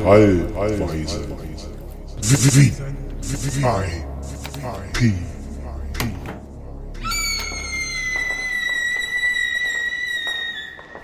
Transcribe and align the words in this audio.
Teilweise. 0.00 1.20
V 2.22 3.82
I 3.82 4.04
P 4.92 5.12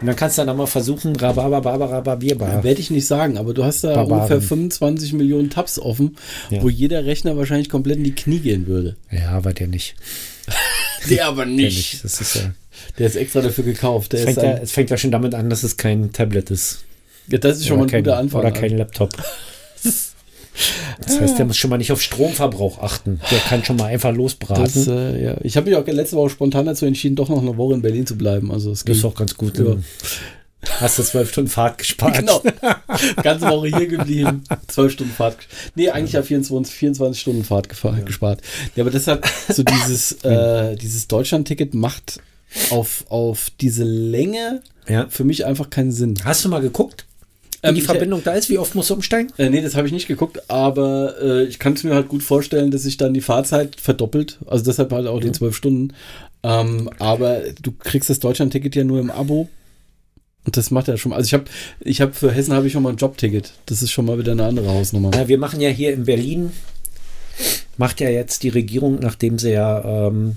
Und 0.01 0.07
dann 0.07 0.15
kannst 0.15 0.39
du 0.39 0.45
dann 0.45 0.57
mal 0.57 0.67
versuchen, 0.67 1.17
Rhabarber, 1.17 1.65
Werde 2.23 2.81
ich 2.81 2.91
nicht 2.93 3.07
sagen, 3.07 3.37
aber 3.37 3.53
du 3.53 3.65
hast 3.65 3.83
da 3.83 3.95
Barbaren. 3.95 4.13
ungefähr 4.21 4.41
25 4.41 5.13
Millionen 5.13 5.51
Tabs 5.51 5.77
offen, 5.81 6.17
Ja. 6.51 6.63
wo 6.63 6.69
jeder 6.69 7.05
Rechner 7.05 7.37
wahrscheinlich 7.37 7.69
komplett 7.69 7.97
in 7.99 8.05
die 8.05 8.15
Knie 8.15 8.39
gehen 8.39 8.69
würde. 8.69 8.97
Ja, 9.11 9.31
aber 9.31 9.53
der 9.53 9.67
nicht. 9.67 9.97
Der 11.11 11.27
aber 11.27 11.45
Der 11.45 11.55
nicht. 11.55 12.05
Das 12.05 12.21
ist 12.21 12.35
ja, 12.37 12.53
Der 12.99 13.07
ist 13.07 13.15
extra 13.17 13.41
dafür 13.41 13.65
gekauft. 13.65 14.13
Der 14.13 14.21
es, 14.21 14.27
ist 14.31 14.35
fängt 14.35 14.47
ja, 14.47 14.63
es 14.63 14.73
fängt 14.73 14.91
ja 14.91 14.97
schon 14.97 15.11
damit 15.13 15.35
an, 15.35 15.49
dass 15.51 15.63
es 15.63 15.77
kein 15.77 16.13
Tablet 16.13 16.51
ist. 16.51 16.85
Ja, 17.31 17.39
das 17.39 17.59
ist 17.59 17.67
schon 17.67 17.79
mal 17.79 17.85
ein 17.85 17.91
kein, 17.91 18.05
guter 18.05 18.19
Anfang. 18.19 18.41
Oder 18.41 18.53
kein 18.53 18.77
Laptop. 18.77 19.11
Das 21.01 21.21
heißt, 21.21 21.39
der 21.39 21.47
muss 21.47 21.57
schon 21.57 21.71
mal 21.71 21.77
nicht 21.79 21.93
auf 21.93 22.03
Stromverbrauch 22.03 22.81
achten. 22.83 23.21
Der 23.31 23.39
kann 23.39 23.65
schon 23.65 23.77
mal 23.77 23.87
einfach 23.87 24.13
losbraten. 24.13 24.65
das, 24.65 24.89
äh, 24.89 25.23
ja. 25.23 25.37
Ich 25.43 25.57
habe 25.57 25.71
mich 25.71 25.79
auch 25.79 25.87
letzte 25.87 26.17
Woche 26.17 26.31
spontan 26.31 26.67
dazu 26.67 26.85
entschieden, 26.85 27.15
doch 27.15 27.29
noch 27.29 27.41
eine 27.41 27.57
Woche 27.57 27.75
in 27.75 27.83
Berlin 27.83 28.07
zu 28.07 28.19
bleiben. 28.19 28.51
Also 28.51 28.73
es 28.73 28.85
Das 28.85 28.97
ist 28.97 29.05
auch 29.05 29.15
ganz 29.15 29.37
gut. 29.37 29.57
Ja. 29.59 29.77
Hast 30.81 30.99
du 30.99 31.05
zwölf 31.05 31.31
Stunden 31.31 31.51
Fahrt 31.51 31.79
gespart. 31.79 32.17
Genau. 32.19 32.43
Ganze 33.23 33.47
Woche 33.47 33.69
hier 33.69 33.87
geblieben. 33.87 34.43
Zwölf 34.67 34.93
Stunden 34.93 35.13
Fahrt. 35.13 35.37
Nee, 35.77 35.91
eigentlich 35.91 36.13
ja 36.13 36.23
24, 36.23 36.75
24 36.75 37.21
Stunden 37.21 37.45
Fahrt 37.45 37.69
gefahren, 37.69 38.05
gespart. 38.05 38.41
Ja, 38.75 38.83
aber 38.83 38.91
deshalb, 38.91 39.25
so 39.49 39.63
dieses, 39.63 40.13
äh, 40.25 40.75
dieses 40.77 41.07
Deutschland-Ticket 41.07 41.75
macht 41.75 42.21
auf, 42.71 43.05
auf 43.09 43.51
diese 43.61 43.85
Länge 43.85 44.63
Ja. 44.89 45.07
für 45.09 45.23
mich 45.23 45.47
einfach 45.47 45.71
keinen 45.71 45.93
Sinn. 45.93 46.15
Hast 46.25 46.45
du 46.45 46.49
mal 46.49 46.61
geguckt, 46.61 47.07
wie 47.63 47.69
Ähm, 47.69 47.75
die 47.75 47.81
ich- 47.81 47.87
Verbindung 47.87 48.23
da 48.25 48.33
ist? 48.33 48.49
Wie 48.51 48.59
oft 48.59 48.75
musst 48.75 48.91
du 48.91 48.95
umsteigen? 48.95 49.33
Äh, 49.39 49.51
nee, 49.51 49.61
das 49.61 49.75
habe 49.75 49.87
ich 49.87 49.93
nicht 49.93 50.07
geguckt, 50.09 50.49
aber 50.51 51.15
äh, 51.21 51.45
ich 51.45 51.59
kann 51.59 51.73
es 51.75 51.85
mir 51.85 51.95
halt 51.95 52.09
gut 52.09 52.23
vorstellen, 52.23 52.71
dass 52.71 52.83
sich 52.83 52.97
dann 52.97 53.15
die 53.15 53.21
Fahrzeit 53.21 53.81
verdoppelt. 53.81 54.39
Also 54.47 54.65
deshalb 54.65 54.93
halt 54.93 55.07
auch 55.07 55.21
die 55.21 55.33
zwölf 55.33 55.57
Stunden. 55.57 55.93
Ähm, 56.43 56.89
aber 56.99 57.41
du 57.61 57.73
kriegst 57.73 58.11
das 58.11 58.21
Deutschland-Ticket 58.21 58.77
ja 58.77 58.85
nur 58.85 59.01
im 59.01 59.11
Abo. 59.11 59.49
Und 60.45 60.57
das 60.57 60.71
macht 60.71 60.89
ja 60.89 60.97
schon. 60.97 61.13
Also 61.13 61.27
ich 61.27 61.35
habe 61.35 61.45
ich 61.81 62.01
hab 62.01 62.15
für 62.15 62.31
Hessen 62.33 62.55
habe 62.55 62.67
ich 62.69 62.73
schon 62.73 62.83
mal 62.83 62.91
ein 62.91 62.97
Jobticket. 62.97 63.53
Das 63.67 63.83
ist 63.83 63.91
schon 63.91 64.05
mal 64.07 64.19
wieder 64.19 64.33
eine 64.33 64.45
andere 64.45 64.69
Hausnummer. 64.69 65.11
Ja, 65.15 65.29
wir 65.29 65.37
machen 65.39 65.61
ja 65.61 65.69
hier 65.69 65.93
in 65.93 66.05
Berlin, 66.05 66.53
macht 67.77 68.01
ja 68.01 68.09
jetzt 68.09 68.43
die 68.45 68.49
Regierung, 68.49 68.99
nachdem 69.01 69.39
sie 69.39 69.51
ja 69.53 70.07
ähm, 70.09 70.37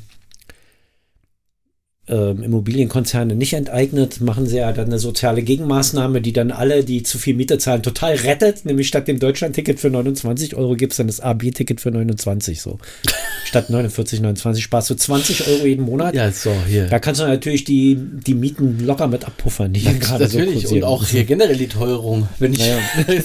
ähm, 2.08 2.42
Immobilienkonzerne 2.42 3.36
nicht 3.36 3.54
enteignet, 3.54 4.22
machen 4.22 4.48
sie 4.48 4.58
ja 4.58 4.72
dann 4.74 4.88
eine 4.88 4.98
soziale 4.98 5.44
Gegenmaßnahme, 5.44 6.20
die 6.20 6.34
dann 6.34 6.52
alle, 6.52 6.84
die 6.84 7.04
zu 7.04 7.20
viel 7.20 7.36
Miete 7.36 7.60
zahlen, 7.60 7.84
total 7.84 8.16
rettet. 8.16 8.66
Nämlich 8.66 8.88
statt 8.88 9.08
dem 9.08 9.20
Deutschland-Ticket 9.20 9.80
für 9.80 9.92
29 9.92 10.56
Euro 10.56 10.76
gibt 10.76 10.94
es 10.94 10.98
dann 10.98 11.08
das 11.08 11.20
AB-Ticket 11.20 11.80
für 11.80 11.92
29 11.92 12.60
so. 12.60 12.80
statt 13.46 13.70
49, 13.70 14.20
29 14.20 14.64
sparst 14.64 14.90
du 14.90 14.96
20 14.96 15.48
Euro 15.48 15.66
jeden 15.66 15.86
Monat. 15.86 16.16
Ja, 16.16 16.32
so, 16.32 16.52
hier. 16.68 16.88
Da 16.88 16.98
kannst 16.98 17.22
du 17.22 17.26
natürlich 17.26 17.66
die, 17.66 17.98
die 17.98 18.34
Mieten 18.34 18.80
locker 18.84 19.08
mit 19.08 19.24
abpuffern, 19.24 19.72
die 19.72 19.82
hier 19.82 19.94
gerade 20.00 20.28
so 20.28 20.40
Natürlich. 20.40 20.72
und 20.72 20.84
auch 20.84 21.06
hier 21.06 21.24
generell 21.24 21.58
die 21.58 21.68
Teuerung. 21.68 22.28
Wenn 22.40 22.54
ich, 22.54 22.60
Naja. 22.60 22.80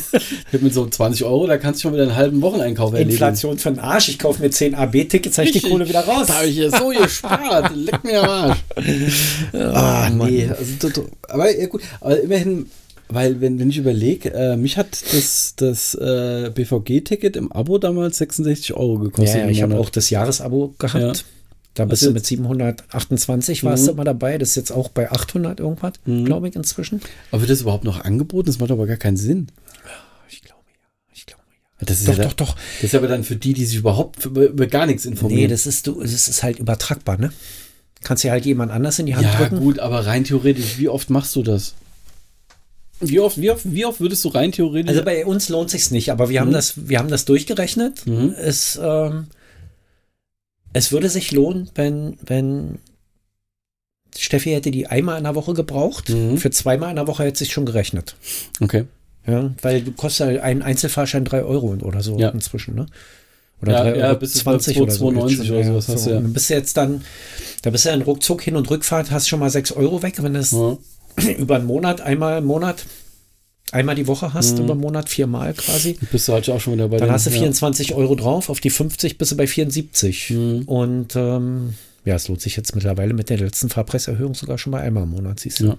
mit 0.53 0.75
so 0.75 0.87
20 0.87 1.25
Euro, 1.25 1.47
da 1.47 1.57
kannst 1.57 1.81
du 1.81 1.89
schon 1.89 1.95
wieder 1.95 2.03
einen 2.03 2.17
halben 2.17 2.43
Wocheneinkauf 2.43 2.93
erledigen. 2.93 3.13
Inflation 3.13 3.59
für 3.59 3.71
den 3.71 3.79
Arsch. 3.79 4.11
Ich 4.11 4.19
kaufe 4.19 4.43
mir 4.43 4.51
10 4.51 4.75
AB-Tickets, 4.75 5.39
habe 5.39 5.49
ich 5.49 5.61
die 5.61 5.69
Kohle 5.69 5.89
wieder 5.89 6.01
raus. 6.01 6.27
Da 6.27 6.35
habe 6.35 6.47
ich 6.47 6.57
hier 6.57 6.71
so 6.71 6.89
gespart. 6.89 7.75
Leck 7.75 8.05
mir 8.05 8.23
am 8.23 8.29
Arsch. 8.29 8.66
Ah, 9.53 10.11
nee. 10.11 10.49
Also, 10.49 11.07
aber 11.29 11.57
ja, 11.59 11.67
gut. 11.67 11.83
Aber 12.01 12.21
immerhin, 12.21 12.67
weil, 13.09 13.41
wenn, 13.41 13.59
wenn 13.59 13.71
ich 13.71 13.79
überlege, 13.79 14.33
äh, 14.35 14.57
mich 14.57 14.77
hat 14.77 15.03
das, 15.13 15.55
das 15.57 15.95
äh, 15.95 16.51
BVG-Ticket 16.55 17.37
im 17.37 17.53
Abo 17.53 17.79
damals 17.79 18.19
66 18.19 18.75
Euro 18.75 18.99
gekostet. 18.99 19.41
Ja, 19.43 19.49
ich 19.49 19.63
habe 19.63 19.79
auch 19.79 19.91
das 19.91 20.11
Jahresabo 20.11 20.75
gehabt. 20.79 21.03
Ja. 21.03 21.13
Da 21.75 21.85
bist 21.85 22.03
Also 22.03 22.11
du 22.11 22.15
mit 22.15 22.25
728 22.25 23.63
warst 23.63 23.83
Mhm. 23.83 23.87
du 23.87 23.93
immer 23.93 24.05
dabei. 24.05 24.39
Das 24.39 24.51
ist 24.51 24.57
jetzt 24.57 24.73
auch 24.73 24.89
bei 24.89 25.11
800 25.13 25.61
irgendwas, 25.61 25.93
glaube 26.05 26.49
ich, 26.49 26.57
inzwischen. 26.57 27.03
Aber 27.31 27.43
wird 27.43 27.51
das 27.51 27.61
überhaupt 27.61 27.85
noch 27.85 28.01
angeboten? 28.01 28.47
Das 28.47 28.59
macht 28.59 28.71
aber 28.71 28.87
gar 28.87 28.97
keinen 28.97 29.19
Sinn. 29.19 29.49
Ich 30.31 30.41
glaube 30.43 30.63
ja. 30.69 30.89
Ich 31.13 31.27
glaube 31.27 31.43
ja. 31.51 31.85
Das 31.87 31.99
ist 32.01 32.09
Doch, 32.09 32.17
ja 32.17 32.25
doch, 32.25 32.33
doch. 32.33 32.57
Das 32.81 32.85
ist 32.85 32.95
aber 32.95 33.09
dann 33.09 33.25
für 33.25 33.37
die, 33.37 33.53
die 33.53 33.67
sich 33.67 33.77
überhaupt 33.77 34.25
über, 34.25 34.47
über 34.47 34.67
gar 34.67 34.87
nichts 34.87 35.05
informieren. 35.05 35.43
Nee, 35.43 35.49
das 35.49 35.67
ist, 35.67 35.87
du, 35.87 36.01
das 36.01 36.29
ist 36.29 36.43
halt 36.43 36.59
übertragbar, 36.59 37.19
ne? 37.19 37.31
Kannst 38.07 38.23
dir 38.23 38.31
halt 38.31 38.47
jemand 38.47 38.71
anders 38.71 39.01
in 39.01 39.07
die 39.07 39.17
Hand 39.17 39.27
ja, 39.27 39.35
drücken. 39.37 39.59
gut, 39.59 39.81
aber 39.81 40.07
rein 40.07 40.23
theoretisch, 40.23 40.79
wie 40.79 40.89
oft 40.89 41.11
machst 41.11 41.35
du 41.35 41.43
das? 41.43 41.75
Wie 43.01 43.19
oft, 43.19 43.41
wie 43.41 43.51
oft, 43.51 43.63
wie 43.65 43.85
oft 43.85 43.99
würdest 44.01 44.25
du 44.25 44.29
rein 44.29 44.53
theoretisch. 44.53 44.89
Also 44.91 45.03
bei 45.03 45.27
uns 45.27 45.49
lohnt 45.49 45.71
sich's 45.71 45.91
nicht, 45.91 46.13
aber 46.13 46.29
wir 46.29 46.41
haben 46.41 46.51
Mhm. 46.51 46.53
das, 46.53 46.89
wir 46.89 47.01
haben 47.01 47.09
das 47.11 47.25
durchgerechnet. 47.25 48.07
Mhm. 48.07 48.33
Es, 48.39 48.79
ähm, 48.81 49.27
es 50.73 50.93
würde 50.93 51.09
sich 51.11 51.33
lohnen, 51.33 51.69
wenn, 51.75 52.17
wenn 52.25 52.79
Steffi 54.17 54.51
hätte 54.53 54.71
die 54.71 54.87
einmal 54.87 55.19
in 55.19 55.25
der 55.25 55.35
Woche 55.35 55.55
gebraucht. 55.55 56.09
Mhm. 56.11 56.39
Für 56.39 56.51
zweimal 56.53 56.91
in 56.91 56.97
der 56.97 57.09
Woche 57.09 57.25
hätte 57.25 57.39
sich 57.41 57.53
schon 57.53 57.67
gerechnet. 57.67 58.15
okay. 58.61 58.85
Ja, 59.27 59.51
weil 59.63 59.83
du 59.83 59.91
kostet 59.91 60.29
halt 60.29 60.41
ein 60.41 60.63
Einzelfahrschein 60.63 61.25
3 61.25 61.43
Euro 61.43 61.75
oder 61.83 62.01
so 62.05 62.17
Ja. 62.17 62.29
inzwischen, 62.29 62.77
ne? 62.77 62.87
Oder 63.63 63.73
Ja, 63.73 63.95
3,20 63.95 63.97
ja, 63.99 64.15
bis 64.15 64.33
zu 64.35 64.39
2,92 64.41 64.79
oder 64.81 64.91
so. 64.91 65.55
oder 65.55 65.65
sowas 65.65 65.89
hast 65.89 66.07
du 66.07 66.11
ja. 66.11 66.21
Dann 66.21 66.33
bist 66.33 66.51
du 66.51 66.55
jetzt 66.55 66.77
dann, 66.77 67.03
da 67.63 67.71
bist 67.71 67.85
du 67.85 67.89
dann 67.91 68.03
ruckzuck 68.03 68.43
hin 68.43 68.57
und 68.57 68.71
Rückfahrt, 68.71 69.11
hast 69.11 69.29
schon 69.29 69.41
mal 69.41 69.51
6 69.51 69.73
Euro 69.73 70.03
weg, 70.03 70.23
wenn 70.23 70.35
du 70.35 70.41
es 70.41 70.51
Ja. 70.53 70.77
über 71.39 71.57
einen 71.57 71.67
Monat, 71.67 72.01
einmal 72.03 72.39
im 72.39 72.45
Monat, 72.45 72.85
einmal 73.73 73.95
die 73.95 74.07
Woche 74.07 74.35
hast, 74.35 74.59
Mhm. 74.59 74.65
über 74.65 74.73
einen 74.75 74.83
Monat, 74.83 75.09
viermal 75.09 75.55
quasi. 75.55 75.97
Bist 76.13 76.29
du 76.29 76.33
halt 76.35 76.49
auch 76.51 76.61
schon 76.61 76.75
wieder 76.75 76.89
bei 76.89 76.99
Dann 76.99 77.09
den- 77.09 77.15
hast 77.15 77.27
du 77.27 77.31
ja. 77.31 77.39
24 77.39 77.95
Euro 77.95 78.15
drauf, 78.15 78.51
auf 78.51 78.61
die 78.61 78.71
50 78.71 79.17
bist 79.19 79.33
du 79.33 79.37
bei 79.37 79.47
74. 79.47 80.31
Mhm. 80.31 80.63
Und 80.67 81.17
ähm, 81.17 81.75
ja, 82.05 82.15
es 82.15 82.29
lohnt 82.29 82.41
sich 82.43 82.57
jetzt 82.57 82.75
mittlerweile 82.75 83.15
mit 83.15 83.31
der 83.31 83.39
letzten 83.39 83.69
Fahrpreiserhöhung 83.71 84.35
sogar 84.35 84.59
schon 84.59 84.71
mal 84.73 84.83
einmal 84.83 85.03
im 85.05 85.11
Monat, 85.11 85.41
siehst 85.41 85.61
du. 85.61 85.65
Ja. 85.67 85.77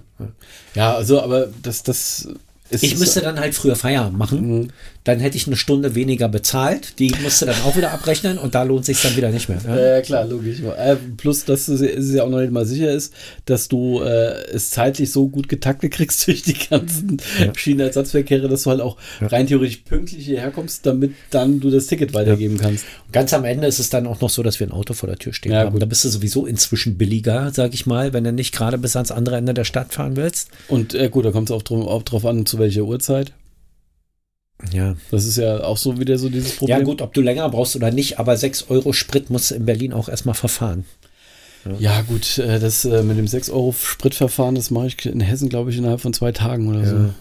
Ja, 0.74 0.94
also, 0.94 1.22
aber 1.22 1.48
das, 1.62 1.82
das 1.84 2.28
ist. 2.70 2.82
Ich 2.82 2.98
müsste 2.98 3.22
dann 3.22 3.40
halt 3.40 3.54
früher 3.54 3.76
Feierabend 3.76 4.18
machen. 4.18 4.58
Mhm. 4.58 4.68
Dann 5.08 5.20
hätte 5.20 5.38
ich 5.38 5.46
eine 5.46 5.56
Stunde 5.56 5.94
weniger 5.94 6.28
bezahlt. 6.28 6.98
Die 6.98 7.14
musste 7.22 7.46
dann 7.46 7.54
auch 7.64 7.74
wieder 7.78 7.92
abrechnen 7.92 8.36
und 8.36 8.54
da 8.54 8.62
lohnt 8.62 8.84
sich 8.84 9.00
dann 9.00 9.16
wieder 9.16 9.30
nicht 9.30 9.48
mehr. 9.48 9.56
Ja? 9.66 9.94
Ja, 9.96 10.00
klar, 10.02 10.26
logisch. 10.26 10.58
Äh, 10.60 10.96
plus, 11.16 11.46
dass 11.46 11.66
es 11.68 12.12
ja 12.12 12.24
auch 12.24 12.28
noch 12.28 12.40
nicht 12.40 12.52
mal 12.52 12.66
sicher 12.66 12.90
ist, 12.92 13.14
dass 13.46 13.68
du 13.68 14.02
äh, 14.02 14.34
es 14.52 14.70
zeitlich 14.70 15.10
so 15.10 15.28
gut 15.28 15.48
getaktet 15.48 15.92
kriegst 15.92 16.26
durch 16.26 16.42
die 16.42 16.52
ganzen 16.52 17.16
Ja. 17.42 17.54
Schienenersatzverkehre, 17.56 18.48
dass 18.48 18.64
du 18.64 18.70
halt 18.70 18.82
auch 18.82 18.98
rein 19.22 19.46
theoretisch 19.46 19.78
pünktlich 19.78 20.26
hierher 20.26 20.50
kommst, 20.50 20.84
damit 20.84 21.12
dann 21.30 21.60
du 21.60 21.70
das 21.70 21.86
Ticket 21.86 22.12
weitergeben 22.12 22.58
kannst. 22.58 22.84
Ganz 23.10 23.32
am 23.32 23.46
Ende 23.46 23.66
ist 23.66 23.78
es 23.78 23.88
dann 23.88 24.06
auch 24.06 24.20
noch 24.20 24.28
so, 24.28 24.42
dass 24.42 24.60
wir 24.60 24.66
ein 24.66 24.72
Auto 24.72 24.92
vor 24.92 25.06
der 25.08 25.16
Tür 25.16 25.32
stehen 25.32 25.52
Ja, 25.52 25.60
haben. 25.60 25.72
gut. 25.72 25.80
Da 25.80 25.86
bist 25.86 26.04
du 26.04 26.10
sowieso 26.10 26.44
inzwischen 26.44 26.98
billiger, 26.98 27.50
sag 27.54 27.72
ich 27.72 27.86
mal, 27.86 28.12
wenn 28.12 28.24
du 28.24 28.32
nicht 28.32 28.54
gerade 28.54 28.76
bis 28.76 28.94
ans 28.94 29.10
andere 29.10 29.36
Ende 29.36 29.54
der 29.54 29.64
Stadt 29.64 29.94
fahren 29.94 30.16
willst. 30.16 30.50
Und 30.68 30.92
äh, 30.94 31.08
gut, 31.08 31.24
da 31.24 31.30
kommt 31.30 31.48
es 31.48 31.56
auch, 31.56 31.62
auch 31.70 32.02
drauf 32.02 32.26
an, 32.26 32.44
zu 32.44 32.58
welcher 32.58 32.82
Uhrzeit. 32.82 33.32
Ja. 34.72 34.96
Das 35.10 35.24
ist 35.24 35.36
ja 35.38 35.62
auch 35.62 35.76
so 35.76 35.98
wieder 36.00 36.18
so 36.18 36.28
dieses 36.28 36.56
Problem. 36.56 36.78
Ja, 36.78 36.84
gut, 36.84 37.00
ob 37.02 37.14
du 37.14 37.20
länger 37.20 37.48
brauchst 37.48 37.76
oder 37.76 37.90
nicht, 37.90 38.18
aber 38.18 38.36
6 38.36 38.70
Euro 38.70 38.92
Sprit 38.92 39.30
musst 39.30 39.50
du 39.50 39.54
in 39.54 39.66
Berlin 39.66 39.92
auch 39.92 40.08
erstmal 40.08 40.34
verfahren. 40.34 40.84
Ja, 41.78 42.00
gut, 42.02 42.38
äh, 42.38 42.58
das 42.58 42.84
äh, 42.84 43.02
mit 43.02 43.18
dem 43.18 43.26
6-Euro-Spritverfahren, 43.26 44.54
das 44.54 44.70
mache 44.70 44.86
ich 44.86 45.04
in 45.06 45.20
Hessen, 45.20 45.48
glaube 45.48 45.70
ich, 45.70 45.76
innerhalb 45.76 46.00
von 46.00 46.14
zwei 46.14 46.32
Tagen 46.32 46.68
oder 46.68 46.80
Ja. 46.80 46.86
so. 46.86 47.14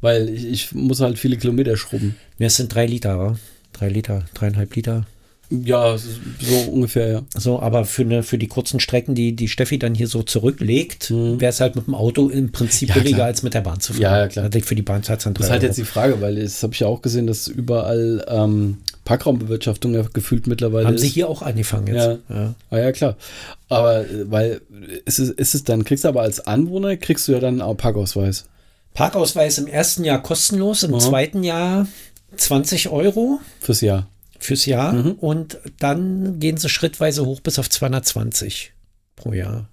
Weil 0.00 0.28
ich, 0.28 0.44
ich 0.46 0.72
muss 0.72 1.00
halt 1.00 1.18
viele 1.18 1.38
Kilometer 1.38 1.76
schrubben. 1.76 2.16
Ja, 2.38 2.48
es 2.48 2.56
sind 2.56 2.74
drei 2.74 2.84
Liter, 2.84 3.18
wa? 3.18 3.38
Drei 3.72 3.88
Liter, 3.88 4.24
dreieinhalb 4.34 4.74
Liter. 4.76 5.06
Ja, 5.50 5.96
so 5.98 6.56
ungefähr, 6.70 7.08
ja. 7.08 7.22
So, 7.36 7.60
aber 7.60 7.84
für, 7.84 8.02
eine, 8.02 8.22
für 8.22 8.38
die 8.38 8.48
kurzen 8.48 8.80
Strecken, 8.80 9.14
die 9.14 9.36
die 9.36 9.48
Steffi 9.48 9.78
dann 9.78 9.94
hier 9.94 10.08
so 10.08 10.22
zurücklegt, 10.22 11.10
Mhm. 11.10 11.40
wäre 11.40 11.50
es 11.50 11.60
halt 11.60 11.76
mit 11.76 11.86
dem 11.86 11.94
Auto 11.94 12.28
im 12.28 12.50
Prinzip 12.50 12.88
Ja, 12.88 12.94
billiger 12.94 13.16
klar. 13.16 13.26
als 13.28 13.42
mit 13.42 13.54
der 13.54 13.60
Bahn 13.60 13.78
zu 13.80 13.92
fahren. 13.92 14.02
Ja, 14.02 14.18
ja, 14.20 14.28
klar. 14.28 14.46
Also 14.46 14.60
Für 14.60 14.74
die 14.74 14.82
Bahn 14.82 15.02
zahlt 15.02 15.20
Das 15.24 15.32
ist 15.32 15.50
halt 15.50 15.60
Euro. 15.62 15.66
jetzt 15.66 15.76
die 15.78 15.84
Frage, 15.84 16.20
weil 16.20 16.36
das 16.36 16.62
habe 16.62 16.72
ich 16.72 16.80
ja 16.80 16.86
auch 16.86 17.02
gesehen, 17.02 17.26
dass 17.26 17.46
überall 17.46 18.24
ähm, 18.28 18.78
Parkraumbewirtschaftung 19.04 19.94
ja 19.94 20.02
gefühlt 20.12 20.46
mittlerweile 20.46 20.86
Haben 20.86 20.94
ist. 20.94 21.02
sie 21.02 21.08
hier 21.08 21.28
auch 21.28 21.42
angefangen 21.42 21.86
jetzt? 21.88 21.96
Ja. 21.96 22.18
ja. 22.30 22.54
Ah 22.70 22.78
ja, 22.78 22.92
klar. 22.92 23.16
Aber 23.68 24.00
äh, 24.00 24.30
weil 24.30 24.60
ist 25.04 25.18
es, 25.18 25.28
ist 25.30 25.54
es 25.54 25.64
dann, 25.64 25.84
kriegst 25.84 26.04
du 26.04 26.08
aber 26.08 26.22
als 26.22 26.46
Anwohner, 26.46 26.96
kriegst 26.96 27.28
du 27.28 27.32
ja 27.32 27.38
dann 27.40 27.60
auch 27.60 27.74
Parkausweis. 27.76 28.46
Parkausweis 28.94 29.58
im 29.58 29.66
ersten 29.66 30.04
Jahr 30.04 30.22
kostenlos, 30.22 30.82
im 30.84 30.92
Mhm. 30.92 31.00
zweiten 31.00 31.42
Jahr 31.44 31.86
20 32.36 32.88
Euro 32.88 33.40
Fürs 33.60 33.80
Jahr. 33.80 34.08
Fürs 34.44 34.66
Jahr 34.66 34.92
Mhm. 34.92 35.12
und 35.12 35.58
dann 35.78 36.38
gehen 36.40 36.56
sie 36.56 36.68
schrittweise 36.68 37.24
hoch 37.26 37.40
bis 37.40 37.58
auf 37.58 37.68
220 37.70 38.72
pro 39.16 39.32
Jahr. 39.32 39.68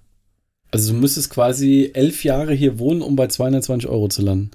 Also 0.70 0.92
du 0.92 0.98
müsstest 0.98 1.30
quasi 1.30 1.90
elf 1.94 2.24
Jahre 2.24 2.54
hier 2.54 2.78
wohnen, 2.78 3.02
um 3.02 3.14
bei 3.16 3.26
220 3.26 3.88
Euro 3.90 4.08
zu 4.08 4.22
landen. 4.22 4.50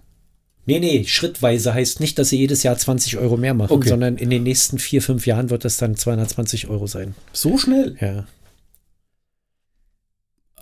Nee, 0.65 0.79
nee, 0.79 1.05
schrittweise 1.07 1.73
heißt 1.73 1.99
nicht, 2.01 2.19
dass 2.19 2.29
sie 2.29 2.37
jedes 2.37 2.63
Jahr 2.63 2.77
20 2.77 3.17
Euro 3.17 3.37
mehr 3.37 3.53
machen, 3.53 3.71
Okay. 3.71 3.87
sondern 3.89 4.17
in 4.17 4.29
den 4.29 4.43
nächsten 4.43 4.79
vier, 4.79 5.01
fünf 5.01 5.25
Jahren 5.25 5.49
wird 5.49 5.63
es 5.63 5.77
dann 5.77 5.95
220 5.95 6.67
Euro 6.67 6.87
sein. 6.87 7.15
So 7.31 7.57
schnell. 7.57 7.95
Ja. 8.01 8.25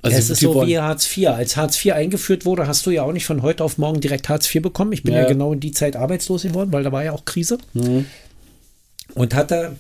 Also 0.01 0.17
es 0.17 0.29
ist 0.29 0.41
so 0.41 0.67
wie 0.67 0.77
Hartz 0.77 1.17
IV. 1.17 1.29
Als 1.29 1.57
Hartz 1.57 1.83
IV 1.83 1.93
eingeführt 1.93 2.45
wurde, 2.45 2.67
hast 2.67 2.85
du 2.85 2.91
ja 2.91 3.01
auch 3.01 3.11
nicht 3.13 3.25
von 3.25 3.41
heute 3.41 3.63
auf 3.63 3.79
morgen 3.79 4.01
direkt 4.01 4.29
Hartz 4.29 4.53
IV 4.53 4.61
bekommen. 4.61 4.91
Ich 4.91 5.01
bin 5.01 5.13
ja, 5.15 5.21
Ja. 5.21 5.27
genau 5.27 5.53
in 5.53 5.59
die 5.59 5.71
Zeit 5.71 5.95
arbeitslos 5.95 6.43
geworden, 6.43 6.71
weil 6.71 6.83
da 6.83 6.91
war 6.91 7.03
ja 7.03 7.11
auch 7.11 7.25
Krise. 7.25 7.57
Mhm. 7.73 8.05
Und 9.15 9.33
hatte 9.33 9.75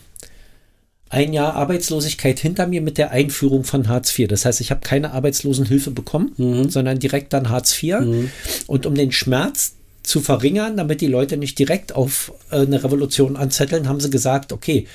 ein 1.09 1.33
Jahr 1.33 1.53
Arbeitslosigkeit 1.53 2.39
hinter 2.39 2.65
mir 2.67 2.81
mit 2.81 2.97
der 2.97 3.11
Einführung 3.11 3.63
von 3.63 3.87
Hartz 3.87 4.17
IV. 4.17 4.27
Das 4.27 4.43
heißt, 4.43 4.59
ich 4.59 4.71
habe 4.71 4.81
keine 4.81 5.11
Arbeitslosenhilfe 5.11 5.91
bekommen, 5.91 6.31
Mhm. 6.37 6.69
sondern 6.69 6.99
direkt 6.99 7.31
dann 7.33 7.49
Hartz 7.49 7.81
IV. 7.81 7.97
Und 8.67 8.85
um 8.85 8.95
den 8.95 9.11
Schmerz 9.11 9.73
zu 10.03 10.19
verringern, 10.19 10.77
damit 10.77 11.01
die 11.01 11.07
Leute 11.07 11.37
nicht 11.37 11.57
direkt 11.59 11.93
auf 11.93 12.33
äh, 12.51 12.57
eine 12.61 12.83
Revolution 12.83 13.37
anzetteln, 13.37 13.87
haben 13.87 13.99
sie 13.99 14.09
gesagt, 14.09 14.51
okay, 14.51 14.87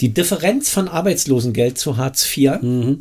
die 0.00 0.10
Differenz 0.12 0.68
von 0.68 0.88
Arbeitslosengeld 0.88 1.78
zu 1.78 1.96
Hartz 1.96 2.26
IV 2.36 2.60
Mhm. 2.60 3.00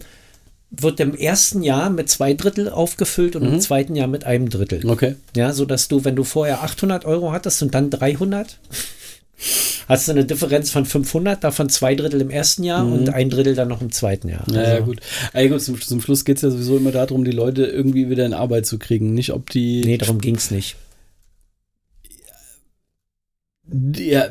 wird 0.71 0.99
im 1.01 1.15
ersten 1.15 1.61
Jahr 1.61 1.89
mit 1.89 2.09
zwei 2.09 2.33
Drittel 2.33 2.69
aufgefüllt 2.69 3.35
und 3.35 3.43
Mhm. 3.43 3.53
im 3.55 3.59
zweiten 3.61 3.95
Jahr 3.95 4.07
mit 4.07 4.23
einem 4.25 4.49
Drittel. 4.49 4.85
Okay. 4.89 5.15
Ja, 5.35 5.51
so 5.53 5.65
dass 5.65 5.87
du, 5.89 6.03
wenn 6.05 6.15
du 6.15 6.23
vorher 6.23 6.63
800 6.63 7.05
Euro 7.05 7.31
hattest 7.31 7.61
und 7.61 7.73
dann 7.75 7.89
300, 7.89 8.59
hast 9.87 10.07
du 10.07 10.11
eine 10.13 10.25
Differenz 10.25 10.71
von 10.71 10.85
500, 10.85 11.43
davon 11.43 11.69
zwei 11.69 11.95
Drittel 11.95 12.21
im 12.21 12.29
ersten 12.29 12.63
Jahr 12.63 12.85
und 12.85 13.09
ein 13.09 13.29
Drittel 13.29 13.53
dann 13.55 13.67
noch 13.67 13.81
im 13.81 13.91
zweiten 13.91 14.29
Jahr. 14.29 14.43
Ja, 14.49 14.61
ja 14.61 14.67
Also, 14.75 14.85
gut. 14.85 14.99
Ey, 15.33 15.49
gut 15.49 15.61
zum, 15.61 15.79
zum 15.81 16.01
Schluss 16.01 16.25
geht 16.25 16.37
es 16.37 16.41
ja 16.43 16.49
sowieso 16.49 16.77
immer 16.77 16.91
darum, 16.91 17.23
die 17.25 17.31
Leute 17.31 17.65
irgendwie 17.65 18.09
wieder 18.09 18.25
in 18.25 18.33
Arbeit 18.33 18.65
zu 18.65 18.79
kriegen. 18.79 19.13
Nicht, 19.13 19.31
ob 19.31 19.49
die. 19.49 19.83
Nee, 19.85 19.97
darum 19.97 20.19
ging 20.19 20.35
es 20.35 20.51
nicht. 20.51 20.75
Ja, 23.97 24.27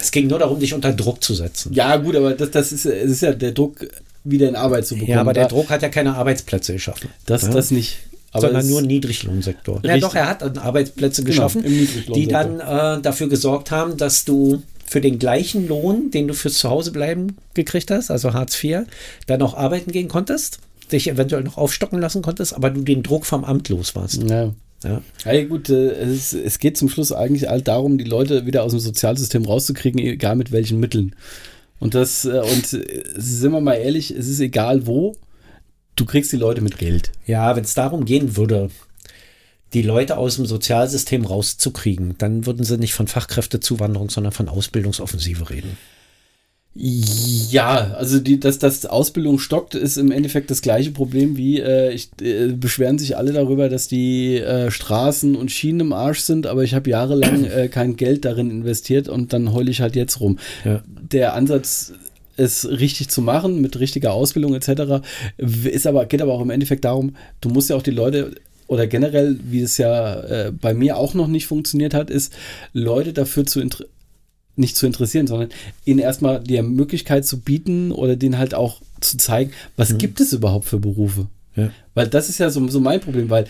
Es 0.00 0.10
ging 0.10 0.26
nur 0.26 0.40
darum, 0.40 0.58
dich 0.58 0.74
unter 0.74 0.92
Druck 0.92 1.22
zu 1.22 1.34
setzen. 1.34 1.72
ja, 1.72 1.96
gut, 1.96 2.16
aber 2.16 2.34
das, 2.34 2.50
das 2.50 2.72
ist, 2.72 2.84
es 2.84 3.10
ist 3.10 3.22
ja 3.22 3.32
der 3.32 3.52
Druck, 3.52 3.86
wieder 4.24 4.48
in 4.48 4.56
Arbeit 4.56 4.86
zu 4.86 4.94
bekommen. 4.94 5.10
Ja, 5.12 5.20
aber 5.20 5.32
der 5.32 5.44
Da- 5.44 5.48
Druck 5.50 5.70
hat 5.70 5.82
ja 5.82 5.88
keine 5.88 6.14
Arbeitsplätze 6.16 6.72
geschaffen. 6.72 7.08
Das, 7.26 7.42
ja? 7.42 7.50
das 7.50 7.70
nicht. 7.70 7.98
Aber 8.32 8.46
sondern 8.48 8.66
nur 8.68 8.80
im 8.80 8.86
Niedriglohnsektor. 8.86 9.80
Ja, 9.84 9.98
doch, 9.98 10.14
er 10.14 10.26
hat 10.26 10.58
Arbeitsplätze 10.58 11.22
Genau, 11.22 11.30
geschaffen, 11.34 11.62
Niedriglohnsektor. 11.62 12.14
die 12.14 12.26
dann 12.26 12.60
äh, 12.60 13.02
dafür 13.02 13.28
gesorgt 13.28 13.70
haben, 13.70 13.96
dass 13.96 14.24
du 14.24 14.62
für 14.86 15.00
den 15.00 15.18
gleichen 15.18 15.68
Lohn, 15.68 16.10
den 16.10 16.28
du 16.28 16.34
fürs 16.34 16.54
Zuhausebleiben 16.54 17.36
gekriegt 17.54 17.90
hast, 17.90 18.10
also 18.10 18.34
Hartz 18.34 18.62
IV, 18.62 18.80
dann 19.26 19.40
auch 19.42 19.54
arbeiten 19.54 19.92
gehen 19.92 20.08
konntest, 20.08 20.58
dich 20.90 21.08
eventuell 21.08 21.42
noch 21.42 21.56
aufstocken 21.56 21.98
lassen 22.00 22.22
konntest, 22.22 22.54
aber 22.54 22.70
du 22.70 22.82
den 22.82 23.02
Druck 23.02 23.24
vom 23.26 23.44
Amt 23.44 23.68
los 23.68 23.94
warst. 23.94 24.22
Ja. 24.22 24.52
Ja. 24.84 25.00
Ja, 25.24 25.44
gut, 25.44 25.70
äh, 25.70 25.92
es, 25.92 26.32
es 26.32 26.58
geht 26.58 26.76
zum 26.76 26.88
Schluss 26.88 27.12
eigentlich 27.12 27.48
all 27.48 27.62
darum, 27.62 27.98
die 27.98 28.04
Leute 28.04 28.46
wieder 28.46 28.64
aus 28.64 28.72
dem 28.72 28.80
Sozialsystem 28.80 29.44
rauszukriegen, 29.44 30.00
egal 30.00 30.34
mit 30.36 30.50
welchen 30.50 30.80
Mitteln. 30.80 31.14
Und 31.78 31.94
das, 31.94 32.24
äh, 32.24 32.40
und 32.40 32.72
äh, 32.72 33.02
sind 33.16 33.52
wir 33.52 33.60
mal 33.60 33.74
ehrlich, 33.74 34.10
es 34.10 34.28
ist 34.28 34.40
egal 34.40 34.86
wo, 34.86 35.14
du 35.96 36.04
kriegst 36.04 36.32
die 36.32 36.36
Leute 36.36 36.60
mit 36.60 36.78
Geld. 36.78 37.12
Ja, 37.26 37.56
wenn 37.56 37.64
es 37.64 37.74
darum 37.74 38.04
gehen 38.04 38.36
würde, 38.36 38.70
die 39.72 39.82
Leute 39.82 40.18
aus 40.18 40.36
dem 40.36 40.46
Sozialsystem 40.46 41.24
rauszukriegen, 41.24 42.16
dann 42.18 42.46
würden 42.46 42.64
sie 42.64 42.78
nicht 42.78 42.94
von 42.94 43.06
Fachkräftezuwanderung, 43.06 44.10
sondern 44.10 44.32
von 44.32 44.48
Ausbildungsoffensive 44.48 45.50
reden. 45.50 45.76
Ja, 46.74 47.92
also 47.98 48.18
die, 48.18 48.40
dass 48.40 48.58
das 48.58 48.86
Ausbildung 48.86 49.38
stockt, 49.38 49.74
ist 49.74 49.98
im 49.98 50.10
Endeffekt 50.10 50.50
das 50.50 50.62
gleiche 50.62 50.90
Problem 50.90 51.36
wie 51.36 51.60
äh, 51.60 51.92
ich, 51.92 52.08
äh, 52.22 52.48
beschweren 52.48 52.98
sich 52.98 53.14
alle 53.14 53.32
darüber, 53.32 53.68
dass 53.68 53.88
die 53.88 54.38
äh, 54.38 54.70
Straßen 54.70 55.36
und 55.36 55.50
Schienen 55.50 55.80
im 55.80 55.92
Arsch 55.92 56.20
sind, 56.20 56.46
aber 56.46 56.62
ich 56.62 56.72
habe 56.72 56.88
jahrelang 56.88 57.44
äh, 57.44 57.68
kein 57.68 57.96
Geld 57.96 58.24
darin 58.24 58.50
investiert 58.50 59.08
und 59.10 59.34
dann 59.34 59.52
heule 59.52 59.70
ich 59.70 59.82
halt 59.82 59.96
jetzt 59.96 60.20
rum. 60.20 60.38
Ja. 60.64 60.82
Der 60.86 61.34
Ansatz 61.34 61.92
es 62.36 62.68
richtig 62.68 63.08
zu 63.08 63.22
machen 63.22 63.60
mit 63.60 63.78
richtiger 63.78 64.12
Ausbildung 64.12 64.54
etc. 64.54 65.04
ist 65.38 65.86
aber 65.86 66.06
geht 66.06 66.22
aber 66.22 66.32
auch 66.32 66.40
im 66.40 66.50
Endeffekt 66.50 66.84
darum, 66.84 67.16
du 67.40 67.48
musst 67.48 67.70
ja 67.70 67.76
auch 67.76 67.82
die 67.82 67.90
Leute 67.90 68.34
oder 68.66 68.86
generell, 68.86 69.38
wie 69.44 69.60
es 69.60 69.76
ja 69.76 70.20
äh, 70.22 70.52
bei 70.52 70.72
mir 70.72 70.96
auch 70.96 71.14
noch 71.14 71.26
nicht 71.26 71.46
funktioniert 71.46 71.94
hat, 71.94 72.10
ist 72.10 72.32
Leute 72.72 73.12
dafür 73.12 73.44
zu 73.44 73.60
nicht 74.54 74.76
zu 74.76 74.86
interessieren, 74.86 75.26
sondern 75.26 75.48
ihnen 75.84 75.98
erstmal 75.98 76.40
die 76.40 76.60
Möglichkeit 76.62 77.26
zu 77.26 77.40
bieten 77.40 77.90
oder 77.90 78.16
denen 78.16 78.38
halt 78.38 78.54
auch 78.54 78.82
zu 79.00 79.16
zeigen, 79.16 79.52
was 79.76 79.98
gibt 79.98 80.20
es 80.20 80.32
überhaupt 80.32 80.66
für 80.66 80.78
Berufe. 80.78 81.26
Ja. 81.56 81.70
Weil 81.94 82.08
das 82.08 82.28
ist 82.28 82.38
ja 82.38 82.50
so, 82.50 82.66
so 82.68 82.80
mein 82.80 83.00
Problem, 83.00 83.30
weil 83.30 83.46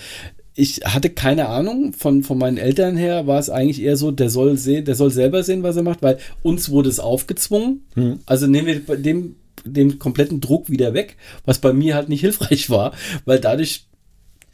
ich 0.55 0.81
hatte 0.85 1.11
keine 1.11 1.49
Ahnung, 1.49 1.93
von, 1.95 2.23
von 2.23 2.39
meinen 2.39 2.59
Eltern 2.59 2.97
her 2.97 3.27
war 3.27 3.39
es 3.39 3.49
eigentlich 3.49 3.83
eher 3.83 3.97
so, 3.97 4.11
der 4.11 4.29
soll 4.29 4.59
sehen, 4.59 4.85
der 4.85 4.95
soll 4.95 5.11
selber 5.11 5.43
sehen, 5.43 5.63
was 5.63 5.77
er 5.77 5.83
macht, 5.83 6.03
weil 6.03 6.19
uns 6.43 6.71
wurde 6.71 6.91
es 6.91 7.01
aufgezwungen. 7.01 7.83
Also 8.27 8.47
nehmen 8.47 8.85
wir 8.87 8.97
dem, 8.97 9.37
dem 9.65 9.99
kompletten 9.99 10.41
Druck 10.41 10.69
wieder 10.69 10.93
weg, 10.95 11.17
was 11.45 11.59
bei 11.59 11.73
mir 11.73 11.95
halt 11.95 12.09
nicht 12.09 12.21
hilfreich 12.23 12.69
war, 12.69 12.93
weil 13.25 13.39
dadurch 13.39 13.87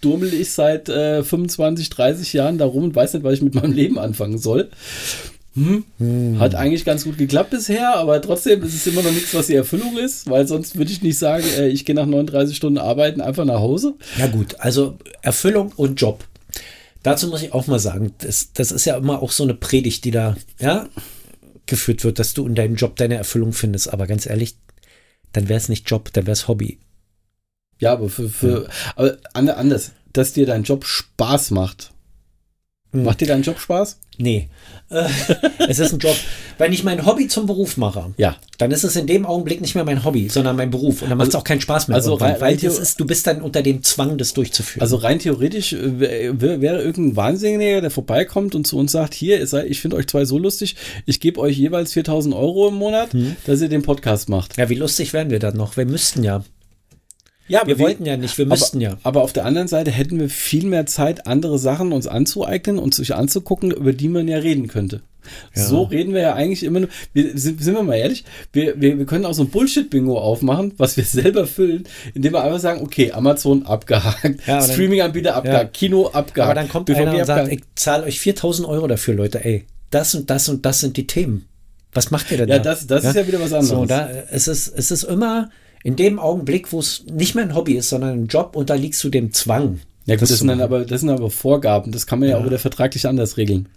durmel 0.01 0.33
ich 0.33 0.53
seit 0.53 0.89
äh, 0.89 1.25
25, 1.25 1.91
30 1.91 2.33
Jahren 2.33 2.59
darum 2.59 2.85
und 2.85 2.95
weiß 2.95 3.15
nicht, 3.15 3.25
was 3.25 3.35
ich 3.35 3.43
mit 3.43 3.57
meinem 3.57 3.73
Leben 3.73 3.99
anfangen 3.99 4.39
soll. 4.39 4.71
Hm. 5.99 6.39
Hat 6.39 6.55
eigentlich 6.55 6.85
ganz 6.85 7.05
gut 7.05 7.19
geklappt 7.19 7.51
bisher, 7.51 7.97
aber 7.97 8.21
trotzdem 8.23 8.63
ist 8.63 8.75
es 8.75 8.87
immer 8.87 9.03
noch 9.03 9.11
nichts, 9.13 9.35
was 9.35 9.47
die 9.49 9.55
Erfüllung 9.55 9.97
ist, 9.99 10.29
weil 10.31 10.47
sonst 10.47 10.77
würde 10.77 10.93
ich 10.93 11.03
nicht 11.03 11.19
sagen, 11.19 11.45
äh, 11.59 11.69
ich 11.69 11.85
gehe 11.85 11.95
nach 11.95 12.07
39 12.07 12.57
Stunden 12.57 12.79
arbeiten 12.79 13.21
einfach 13.21 13.45
nach 13.45 13.61
Hause. 13.61 13.95
Ja 14.19 14.27
gut, 14.29 14.57
also 14.61 14.97
Erfüllung 15.23 15.73
und 15.77 16.01
Job. 16.01 16.25
Dazu 17.03 17.29
muss 17.29 17.43
ich 17.43 17.53
auch 17.53 17.67
mal 17.67 17.79
sagen, 17.79 18.13
das, 18.19 18.53
das 18.53 18.71
ist 18.73 18.85
ja 18.85 18.97
immer 18.97 19.23
auch 19.23 19.31
so 19.33 19.43
eine 19.45 19.55
Predigt, 19.55 20.05
die 20.05 20.11
da 20.11 20.37
ja, 20.61 20.89
geführt 21.67 22.05
wird, 22.05 22.19
dass 22.19 22.35
du 22.35 22.47
in 22.47 22.55
deinem 22.55 22.75
Job 22.77 22.97
deine 22.97 23.15
Erfüllung 23.17 23.53
findest. 23.53 23.93
Aber 23.93 24.07
ganz 24.07 24.27
ehrlich, 24.27 24.57
dann 25.33 25.49
wäre 25.49 25.59
es 25.59 25.69
nicht 25.69 25.89
Job, 25.91 26.13
dann 26.13 26.27
wäre 26.27 26.33
es 26.33 26.49
Hobby. 26.49 26.79
Ja, 27.79 27.93
aber 27.93 28.09
für, 28.09 28.29
für 28.29 28.69
aber 28.97 29.19
an- 29.35 29.49
anders, 29.49 29.93
dass 30.13 30.33
dir 30.33 30.47
dein 30.47 30.65
Job 30.65 30.85
Spaß 30.85 31.53
macht. 31.53 31.93
Hm. 32.93 33.05
Macht 33.05 33.21
dir 33.21 33.27
dein 33.29 33.43
Job 33.43 33.59
Spaß? 33.59 33.99
Nee, 34.17 34.49
es 35.69 35.79
ist 35.79 35.93
ein 35.93 35.99
Job. 35.99 36.17
Wenn 36.57 36.73
ich 36.73 36.83
mein 36.83 37.05
Hobby 37.07 37.29
zum 37.29 37.47
Beruf 37.47 37.77
mache, 37.77 38.13
Ja. 38.17 38.37
dann 38.57 38.71
ist 38.73 38.83
es 38.83 38.97
in 38.97 39.07
dem 39.07 39.27
Augenblick 39.27 39.61
nicht 39.61 39.75
mehr 39.75 39.85
mein 39.85 40.05
Hobby, 40.05 40.29
sondern 40.29 40.57
mein 40.57 40.71
Beruf. 40.71 41.03
Und 41.03 41.11
dann 41.11 41.19
macht 41.19 41.29
es 41.29 41.35
Also- 41.35 41.43
auch 41.43 41.45
keinen 41.45 41.61
Spaß 41.61 41.89
mehr. 41.89 41.95
also 41.97 42.15
rein- 42.15 42.37
weil 42.41 42.57
das 42.57 42.79
ist, 42.79 42.99
du 42.99 43.07
bist 43.07 43.27
dann 43.27 43.43
unter 43.43 43.63
dem 43.63 43.83
Zwang, 43.85 44.17
das 44.19 44.33
durchzuführen. 44.35 44.81
Also 44.83 44.97
rein 44.97 45.19
theoretisch 45.19 45.73
äh, 45.75 46.01
wär- 46.01 46.41
wär- 46.41 46.61
wäre 46.61 46.83
irgendein 46.83 47.17
Wahnsinniger, 47.17 47.81
der 47.81 47.91
vorbeikommt 47.91 48.55
und 48.55 48.67
zu 48.67 48.77
uns 48.79 48.91
sagt, 48.93 49.15
hier, 49.15 49.41
ich 49.67 49.81
finde 49.81 49.97
euch 49.97 50.07
zwei 50.09 50.25
so 50.25 50.39
lustig, 50.39 50.75
ich 51.07 51.21
gebe 51.21 51.39
euch 51.41 51.57
jeweils 51.59 51.93
4000 51.93 52.35
Euro 52.35 52.69
im 52.69 52.75
Monat, 52.75 53.13
Hm. 53.13 53.37
dass 53.47 53.61
ihr 53.61 53.69
den 53.69 53.83
Podcast 53.83 54.29
macht. 54.29 54.57
ja, 54.57 54.69
wie 54.69 54.75
lustig 54.75 55.13
wären 55.13 55.31
wir 55.31 55.39
dann 55.39 55.57
noch? 55.57 55.77
Wir 55.77 55.85
müssten 55.87 56.25
ja. 56.25 56.43
Ja, 57.49 57.67
Wir 57.67 57.79
wollten 57.79 58.05
ja 58.07 58.17
nicht, 58.17 58.37
wir 58.39 58.47
müssten 58.47 58.77
aber, 58.79 58.85
ja. 58.85 58.99
Aber 59.03 59.23
auf 59.23 59.33
der 59.33 59.45
anderen 59.45 59.69
Seite 59.69 59.91
hätten 59.91 60.19
wir 60.21 60.29
viel 60.29 60.67
mehr 60.67 60.87
Zeit, 60.87 61.27
andere 61.27 61.59
Sachen 61.59 61.93
uns 61.93 62.07
anzueignen 62.07 62.79
und 62.79 62.95
sich 62.95 63.15
anzugucken, 63.15 63.71
über 63.71 63.93
die 63.93 64.09
man 64.09 64.29
ja 64.29 64.39
reden 64.39 64.69
könnte. 64.69 65.01
So 65.53 65.83
reden 65.83 66.15
wir 66.15 66.21
ja 66.23 66.35
eigentlich 66.35 66.63
immer 66.63 66.81
nur. 66.81 66.89
Wir, 67.13 67.37
sind, 67.37 67.63
sind 67.63 67.75
wir 67.75 67.83
mal 67.83 67.97
ehrlich, 67.97 68.25
wir, 68.53 68.81
wir, 68.81 68.99
wir 68.99 69.05
können 69.05 69.27
auch 69.27 69.35
so 69.35 69.43
ein 69.43 69.51
Bullshit-Bingo 69.51 70.19
aufmachen, 70.19 70.73
was 70.79 70.97
wir 70.97 71.05
selber 71.21 71.47
füllen, 71.47 71.85
indem 72.15 72.33
wir 72.33 72.43
einfach 72.45 72.61
sagen, 72.61 72.81
okay, 72.83 73.13
Amazon 73.13 73.67
abgehakt, 73.67 74.47
Ja, 74.47 74.63
Streaming-Anbieter 74.63 75.35
abgehakt, 75.35 75.75
Kino 75.75 76.07
abgehakt. 76.07 76.51
Aber 76.51 76.55
dann 76.55 76.69
kommt 76.69 76.87
BVG 76.87 77.01
einer 77.01 77.11
und 77.19 77.25
sagt, 77.27 77.41
abgehakt. 77.43 77.53
ich 77.53 77.75
zahle 77.75 78.05
euch 78.05 78.21
4000 78.21 78.67
Euro 78.69 78.87
dafür, 78.87 79.15
Leute. 79.15 79.45
Ey, 79.45 79.65
das 79.91 80.15
und 80.15 80.31
das 80.31 80.49
und 80.49 80.65
das 80.65 80.81
sind 80.81 80.97
die 80.97 81.07
Themen. 81.07 81.47
Was 81.93 82.11
macht 82.11 82.31
ihr 82.31 82.39
denn 82.39 82.49
Ja, 82.49 82.59
da? 82.59 82.65
das- 82.71 82.87
das 82.87 83.05
ist 83.05 83.17
ja 83.17 83.27
wieder 83.27 83.41
was 83.41 83.53
anderes. 83.53 83.69
So, 83.69 83.85
da, 83.87 84.09
es, 84.31 84.49
ist, 84.49 84.69
es 84.69 84.91
ist 84.91 85.03
immer 85.05 85.51
in 85.85 85.97
dem 85.97 86.19
Augenblick, 86.19 86.73
wo 86.73 86.81
es 86.81 87.05
nicht 87.11 87.35
mehr 87.35 87.45
ein 87.45 87.55
Hobby 87.55 87.75
ist, 87.75 87.91
sondern 87.91 88.25
ein 88.25 88.27
Job, 88.27 88.57
unterliegst 88.57 89.03
du 89.05 89.09
dem 89.09 89.33
Zwang. 89.33 89.81
Ja, 90.07 90.17
gut, 90.17 90.23
das 90.23 90.39
sind 90.39 90.49
dann 90.49 90.61
aber, 90.61 90.85
das 90.85 91.03
sind 91.03 91.11
aber 91.11 91.31
Vorgaben. 91.31 91.93
Das 91.93 92.07
kann 92.07 92.19
man 92.19 92.29
ja, 92.29 92.39
auch 92.39 92.45
wieder 92.45 92.59
vertraglich 92.59 93.07
anders 93.07 93.37
regeln. 93.37 93.69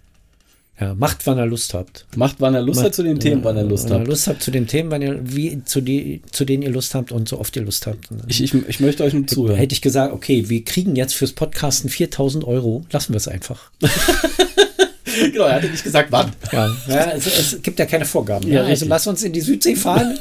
Ja, 0.80 0.94
macht, 0.94 1.26
wann 1.26 1.38
ihr 1.38 1.46
Lust 1.46 1.74
habt. 1.74 2.06
Macht, 2.16 2.36
wann 2.38 2.54
er 2.54 2.62
Lust 2.62 2.82
hat 2.82 2.94
zu 2.94 3.02
den 3.02 3.20
Themen, 3.20 3.44
wann 3.44 3.56
er 3.56 3.64
Lust 3.64 3.84
Wenn 3.84 3.96
ihr 3.96 4.00
hat. 4.00 4.08
Lust 4.08 4.26
habt 4.26 4.42
zu 4.42 4.50
den 4.50 4.66
Themen, 4.66 4.90
wann 4.90 5.02
ihr, 5.02 5.20
wie, 5.22 5.62
zu, 5.64 5.82
die, 5.82 6.22
zu 6.32 6.46
denen 6.46 6.62
ihr 6.62 6.70
Lust 6.70 6.94
habt 6.94 7.12
und 7.12 7.28
so 7.28 7.38
oft 7.38 7.54
ihr 7.54 7.62
Lust 7.62 7.86
habt. 7.86 8.08
Ich, 8.26 8.42
ich, 8.42 8.54
ich 8.54 8.80
möchte 8.80 9.04
euch 9.04 9.12
nur 9.12 9.26
zuhören. 9.26 9.56
Hätte 9.56 9.74
ich 9.74 9.82
gesagt, 9.82 10.14
okay, 10.14 10.48
wir 10.48 10.64
kriegen 10.64 10.96
jetzt 10.96 11.14
fürs 11.14 11.32
Podcasten 11.32 11.90
4000 11.90 12.44
Euro, 12.44 12.84
lassen 12.90 13.12
wir 13.12 13.18
es 13.18 13.28
einfach. 13.28 13.70
genau, 15.32 15.44
er 15.44 15.54
hatte 15.54 15.68
nicht 15.68 15.84
gesagt, 15.84 16.10
wann. 16.10 16.32
Ja, 16.52 16.68
ja 16.88 17.12
es, 17.12 17.26
es 17.26 17.62
gibt 17.62 17.78
ja 17.78 17.86
keine 17.86 18.04
Vorgaben. 18.04 18.48
Ja, 18.48 18.62
Ja, 18.62 18.68
also 18.68 18.86
lass 18.86 19.06
uns 19.06 19.22
in 19.22 19.32
die 19.32 19.40
Südsee 19.40 19.76
fahren, 19.76 20.18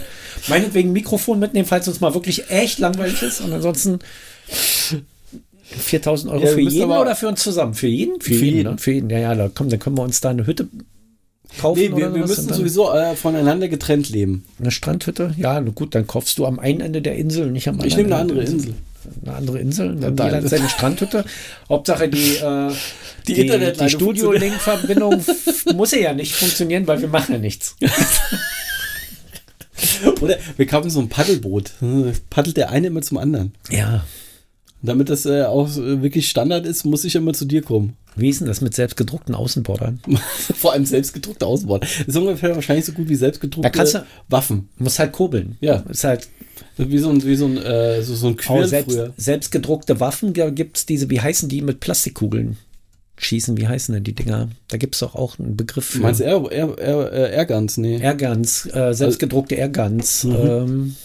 meinetwegen 0.48 0.91
Mikrofon 0.91 1.39
mitnehmen, 1.39 1.67
falls 1.67 1.88
uns 1.88 2.00
mal 2.01 2.13
wirklich 2.13 2.50
echt 2.50 2.79
langweilig 2.79 3.21
ist. 3.21 3.41
Und 3.41 3.53
ansonsten 3.53 4.00
4000 5.77 6.33
Euro 6.33 6.45
für 6.48 6.62
jeden 6.62 6.91
oder 6.91 7.15
für 7.15 7.27
uns 7.27 7.41
zusammen? 7.41 7.74
Für 7.74 7.88
jeden? 7.88 8.19
Für, 8.21 8.33
Für 8.33 8.45
jeden. 8.45 8.57
jeden. 8.57 8.71
Ne? 8.71 8.77
Für 8.77 8.91
jeden. 8.91 9.10
Ja, 9.10 9.19
ja, 9.19 9.36
da, 9.36 9.50
komm, 9.53 9.69
dann 9.69 9.79
können 9.79 9.98
wir 9.98 10.03
uns 10.03 10.21
da 10.21 10.29
eine 10.29 10.45
Hütte 10.45 10.67
kaufen. 11.60 11.79
Nee, 11.79 11.91
wir, 11.91 12.13
wir 12.13 12.21
müssen 12.21 12.53
sowieso 12.53 12.91
äh, 12.93 13.15
voneinander 13.15 13.67
getrennt 13.67 14.10
leben. 14.10 14.45
Eine 14.60 14.71
Strandhütte? 14.71 15.33
Ja, 15.38 15.60
gut, 15.60 15.95
dann 15.95 16.07
kaufst 16.07 16.38
du 16.38 16.45
am 16.45 16.60
einen 16.60 16.81
Ende 16.81 17.01
der 17.01 17.15
Insel, 17.15 17.51
nicht 17.51 17.67
am 17.67 17.75
anderen. 17.75 17.89
Ich 17.89 17.98
nehme 17.98 18.10
eine 18.10 18.17
andere 18.17 18.39
der 18.39 18.50
Insel. 18.50 18.74
Eine 19.25 19.36
andere 19.36 19.60
Insel, 19.60 19.96
dann 19.96 20.15
Ja, 20.17 20.25
jeder 20.25 20.48
seine 20.48 20.70
Strandhütte. 20.70 21.25
Hauptsache 21.70 22.08
die, 22.10 22.36
äh, 22.38 22.72
Die 23.27 23.34
die, 23.34 23.41
Internetleitung 23.41 23.88
die 23.88 23.93
Studio-Link-Verbindung 23.93 25.24
muss 25.75 25.91
ja 25.91 26.13
nicht 26.13 26.36
funktionieren, 26.36 26.88
weil 26.88 27.01
wir 27.01 27.08
machen 27.08 27.34
ja 27.34 27.39
nichts. 27.39 27.75
Oder 30.22 30.38
wir 30.58 30.67
kaufen 30.67 30.89
so 30.89 31.00
ein 31.00 31.10
Paddelboot. 31.10 31.72
Hm, 31.79 32.13
Paddelt 32.29 32.58
der 32.58 32.70
eine 32.70 32.88
immer 32.88 33.01
zum 33.01 33.17
anderen. 33.17 33.53
Ja. 33.70 34.03
Damit 34.84 35.10
das 35.10 35.26
äh, 35.26 35.44
auch 35.44 35.70
äh, 35.78 36.02
wirklich 36.02 36.30
Standard 36.30 36.66
ist, 36.66 36.86
muss 36.86 37.04
ich 37.04 37.16
immer 37.16 37.34
zu 37.34 37.46
dir 37.46 37.62
kommen. 37.62 37.96
Wie 38.16 38.30
ist 38.30 38.42
denn 38.42 38.48
das 38.48 38.62
mit 38.62 38.74
selbstgedruckten 38.74 39.36
Außenbordern? 39.36 40.00
Vor 40.56 40.74
allem 40.74 40.86
selbstgedruckte 40.86 41.46
Außenbord. 41.46 41.84
Das 41.84 42.08
ist 42.08 42.18
ungefähr 42.18 42.56
wahrscheinlich 42.56 42.86
so 42.86 42.92
gut 42.92 43.08
wie 43.08 43.16
selbstgedruckte 43.16 43.70
Da 43.70 43.70
kannst 43.70 43.94
du- 43.96 44.04
Waffen. 44.28 44.70
Du 44.78 44.84
musst 44.86 45.00
halt 45.00 45.12
kurbeln. 45.12 45.58
Ja. 45.62 45.78
Ist 45.90 46.04
halt 46.04 46.28
Wie 46.78 46.98
so 46.98 47.10
ein, 47.10 47.24
wie 47.24 47.36
so 47.36 47.46
ein, 47.46 47.58
äh, 47.58 48.02
so, 48.02 48.16
so 48.16 48.28
ein 48.28 48.34
auch 48.34 48.38
Quirl 48.38 48.68
selbst, 48.68 48.92
früher. 48.96 49.14
selbstgedruckte 49.18 50.00
Waffen. 50.00 50.34
Gibt 50.34 50.78
es 50.78 50.86
diese, 50.86 51.10
wie 51.10 51.22
heißen 51.22 51.48
die 51.48 51.62
mit 51.62 51.80
Plastikkugeln? 51.80 52.58
Schießen, 53.18 53.56
wie 53.58 53.68
heißen 53.68 53.94
denn 53.94 54.04
die 54.04 54.16
Dinger? 54.16 54.50
Da 54.70 54.78
gibt 54.78 54.96
es 54.96 55.00
doch 55.02 55.14
auch 55.14 55.38
einen 55.38 55.56
Begriff 55.56 55.86
für. 55.86 56.00
Meinst 56.00 56.22
du 56.22 56.24
Air, 56.24 56.52
Air, 56.52 56.78
Air, 56.80 57.14
äh, 57.14 57.36
Airguns? 57.36 57.78
Nee. 57.78 57.98
Airguns, 58.02 58.66
äh, 58.74 58.94
selbstgedruckte 58.96 59.56
Airguns. 59.56 60.24
Mhm. 60.24 60.36
Ähm, 60.36 60.96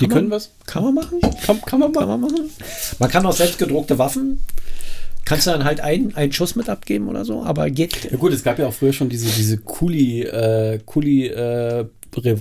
Die 0.00 0.06
kann 0.06 0.14
können 0.14 0.28
man- 0.28 0.36
was? 0.36 0.50
kann 0.66 0.84
man 0.84 0.94
machen? 0.94 1.20
Kann, 1.20 1.60
kann 1.62 1.80
man 1.80 1.92
Kann 1.92 2.08
machen. 2.08 2.20
man 2.20 2.30
machen. 2.32 2.50
Man 2.98 3.10
kann 3.10 3.26
auch 3.26 3.32
selbstgedruckte 3.34 3.98
Waffen. 3.98 4.40
Kannst 5.24 5.46
du 5.46 5.50
dann 5.52 5.64
halt 5.64 5.80
einen, 5.80 6.14
einen 6.16 6.32
Schuss 6.32 6.56
mit 6.56 6.68
abgeben 6.68 7.08
oder 7.08 7.24
so, 7.24 7.42
aber 7.44 7.70
geht. 7.70 8.10
Ja 8.10 8.16
gut, 8.16 8.32
es 8.32 8.42
gab 8.42 8.58
ja 8.58 8.66
auch 8.66 8.72
früher 8.74 8.92
schon 8.92 9.08
diese, 9.08 9.26
diese 9.30 9.56
Kuli, 9.58 10.22
äh, 10.22 10.80
Kuli, 10.84 11.26
äh, 11.28 11.84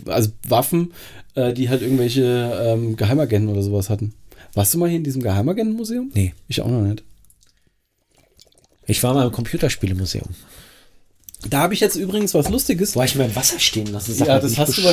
also 0.07 0.29
Waffen, 0.47 0.93
äh, 1.35 1.53
die 1.53 1.69
halt 1.69 1.81
irgendwelche 1.83 2.23
ähm, 2.65 2.95
Geheimagenten 2.95 3.49
oder 3.51 3.61
sowas 3.61 3.89
hatten. 3.89 4.13
Warst 4.53 4.73
du 4.73 4.79
mal 4.79 4.89
hier 4.89 4.97
in 4.97 5.03
diesem 5.03 5.21
Geheimagentenmuseum? 5.21 6.11
Nee. 6.13 6.33
Ich 6.47 6.61
auch 6.61 6.67
noch 6.67 6.81
nicht. 6.81 7.03
Ich 8.87 9.01
war 9.03 9.13
mal 9.13 9.25
im 9.27 9.31
Computerspielemuseum. 9.31 10.27
Da 11.49 11.59
habe 11.59 11.73
ich 11.73 11.79
jetzt 11.79 11.95
übrigens 11.95 12.33
was 12.33 12.49
Lustiges. 12.49 12.95
War 12.95 13.05
ich 13.05 13.15
mal 13.15 13.25
im 13.25 13.35
Wasser 13.35 13.59
stehen 13.59 13.87
lassen? 13.87 14.13
Sag 14.13 14.27
Ja, 14.27 14.39
das 14.39 14.57
hast 14.57 14.77
du, 14.77 14.83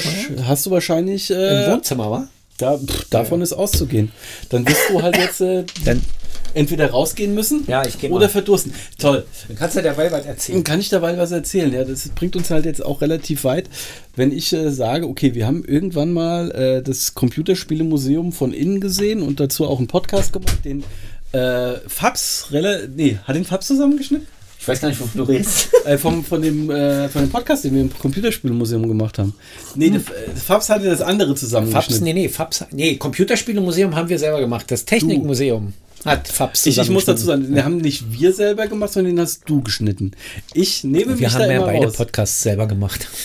hast 0.44 0.66
du 0.66 0.70
wahrscheinlich. 0.70 1.30
Im 1.30 1.36
Äh, 1.38 1.70
Wohnzimmer, 1.72 2.10
war? 2.10 2.28
Da, 2.58 2.76
pff, 2.78 3.08
davon 3.10 3.40
ist 3.40 3.52
auszugehen. 3.54 4.10
Dann 4.50 4.66
wirst 4.68 4.90
du 4.90 5.02
halt 5.02 5.16
jetzt 5.16 5.40
äh, 5.40 5.64
entweder 6.54 6.90
rausgehen 6.90 7.34
müssen 7.34 7.64
Ja, 7.66 7.82
geh 7.82 8.08
mal. 8.08 8.16
oder 8.16 8.28
verdursten. 8.28 8.72
Toll. 8.98 9.24
dann 9.48 9.56
kannst 9.56 9.76
du 9.76 9.82
derweil 9.82 10.10
was 10.10 10.22
Dann 10.22 10.30
erzählen. 10.30 10.64
kann 10.64 10.80
ich 10.80 10.88
dabei 10.88 11.16
was 11.18 11.30
erzählen. 11.30 11.72
Ja, 11.72 11.84
das 11.84 12.08
bringt 12.10 12.36
uns 12.36 12.50
halt 12.50 12.64
jetzt 12.64 12.84
auch 12.84 13.00
relativ 13.00 13.44
weit, 13.44 13.68
wenn 14.16 14.32
ich 14.32 14.52
äh, 14.52 14.70
sage, 14.70 15.06
okay, 15.06 15.34
wir 15.34 15.46
haben 15.46 15.64
irgendwann 15.64 16.12
mal 16.12 16.50
äh, 16.52 16.82
das 16.82 17.14
Computerspielemuseum 17.14 18.32
von 18.32 18.52
innen 18.52 18.80
gesehen 18.80 19.22
und 19.22 19.40
dazu 19.40 19.66
auch 19.66 19.78
einen 19.78 19.88
Podcast 19.88 20.32
gemacht, 20.32 20.64
den 20.64 20.84
äh, 21.32 21.74
Fabs, 21.86 22.46
nee, 22.94 23.18
hat 23.24 23.36
den 23.36 23.44
Fabs 23.44 23.66
zusammengeschnitten? 23.66 24.26
Ich 24.60 24.66
weiß 24.66 24.80
gar 24.80 24.88
nicht, 24.88 25.00
wovon 25.00 25.18
du 25.18 25.22
redest. 25.32 25.70
Äh, 25.84 25.96
vom, 25.98 26.24
von, 26.24 26.42
dem, 26.42 26.68
äh, 26.70 27.08
von 27.08 27.22
dem 27.22 27.30
Podcast, 27.30 27.64
den 27.64 27.74
wir 27.74 27.80
im 27.82 27.96
Computerspielemuseum 27.98 28.86
gemacht 28.88 29.18
haben. 29.18 29.32
Nee, 29.74 29.90
der, 29.90 30.00
äh, 30.00 30.02
Fabs 30.36 30.68
hatte 30.68 30.84
das 30.86 31.00
andere 31.00 31.30
Fabs, 31.30 31.40
zusammengeschnitten. 31.40 32.04
nee, 32.04 32.12
nee, 32.12 32.28
Fabs, 32.28 32.64
nee, 32.72 32.96
Computerspielemuseum 32.96 33.94
haben 33.94 34.08
wir 34.08 34.18
selber 34.18 34.40
gemacht. 34.40 34.70
Das 34.70 34.84
Technikmuseum 34.84 35.72
hat 36.04 36.28
Fabs 36.28 36.66
Ich, 36.66 36.76
ich 36.78 36.90
muss 36.90 37.04
dazu 37.06 37.24
sagen, 37.24 37.42
den 37.54 37.64
haben 37.64 37.78
nicht 37.78 38.12
wir 38.12 38.32
selber 38.32 38.66
gemacht, 38.66 38.92
sondern 38.92 39.16
den 39.16 39.22
hast 39.22 39.42
du 39.46 39.62
geschnitten. 39.62 40.12
Ich 40.54 40.84
nehme 40.84 41.12
mich 41.12 41.20
Wir 41.20 41.28
da 41.28 41.34
haben 41.40 41.50
ja 41.50 41.60
beide 41.64 41.86
raus. 41.86 41.96
Podcasts 41.96 42.42
selber 42.42 42.66
gemacht. 42.66 43.08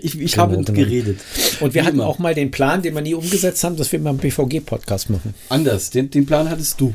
Ich, 0.00 0.18
ich 0.18 0.38
habe 0.38 0.54
Genau, 0.54 0.64
genau. 0.64 0.78
geredet. 0.78 1.20
Und 1.60 1.74
wir 1.74 1.82
Wie 1.82 1.86
hatten 1.86 1.96
immer. 1.98 2.06
auch 2.06 2.18
mal 2.18 2.34
den 2.34 2.50
Plan, 2.50 2.80
den 2.80 2.94
wir 2.94 3.02
nie 3.02 3.12
umgesetzt 3.12 3.62
haben, 3.62 3.76
dass 3.76 3.92
wir 3.92 3.98
mal 3.98 4.10
einen 4.10 4.20
BVG-Podcast 4.20 5.10
machen. 5.10 5.34
Anders, 5.50 5.90
den, 5.90 6.08
den 6.10 6.24
Plan 6.24 6.48
hattest 6.48 6.80
du. 6.80 6.94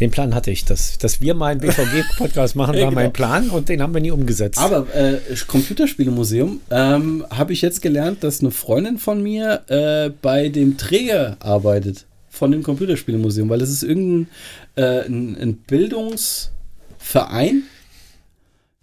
Den 0.00 0.10
Plan 0.10 0.34
hatte 0.34 0.50
ich, 0.50 0.66
dass, 0.66 0.98
dass 0.98 1.22
wir 1.22 1.34
mal 1.34 1.52
einen 1.52 1.60
BVG-Podcast 1.60 2.56
machen, 2.56 2.74
war 2.74 2.80
genau. 2.80 2.92
mein 2.92 3.12
Plan 3.12 3.48
und 3.48 3.70
den 3.70 3.80
haben 3.80 3.94
wir 3.94 4.02
nie 4.02 4.10
umgesetzt. 4.10 4.58
Aber 4.58 4.94
äh, 4.94 5.20
Computerspielemuseum 5.46 6.60
ähm, 6.70 7.24
habe 7.30 7.54
ich 7.54 7.62
jetzt 7.62 7.80
gelernt, 7.80 8.22
dass 8.22 8.40
eine 8.40 8.50
Freundin 8.50 8.98
von 8.98 9.22
mir 9.22 9.62
äh, 9.68 10.10
bei 10.20 10.50
dem 10.50 10.76
Träger 10.76 11.38
arbeitet 11.40 12.04
von 12.28 12.52
dem 12.52 12.62
Computerspielemuseum, 12.62 13.48
weil 13.48 13.62
es 13.62 13.70
ist 13.70 13.82
irgendein 13.82 14.28
äh, 14.76 15.06
ein, 15.06 15.34
ein 15.40 15.56
Bildungsverein, 15.56 17.62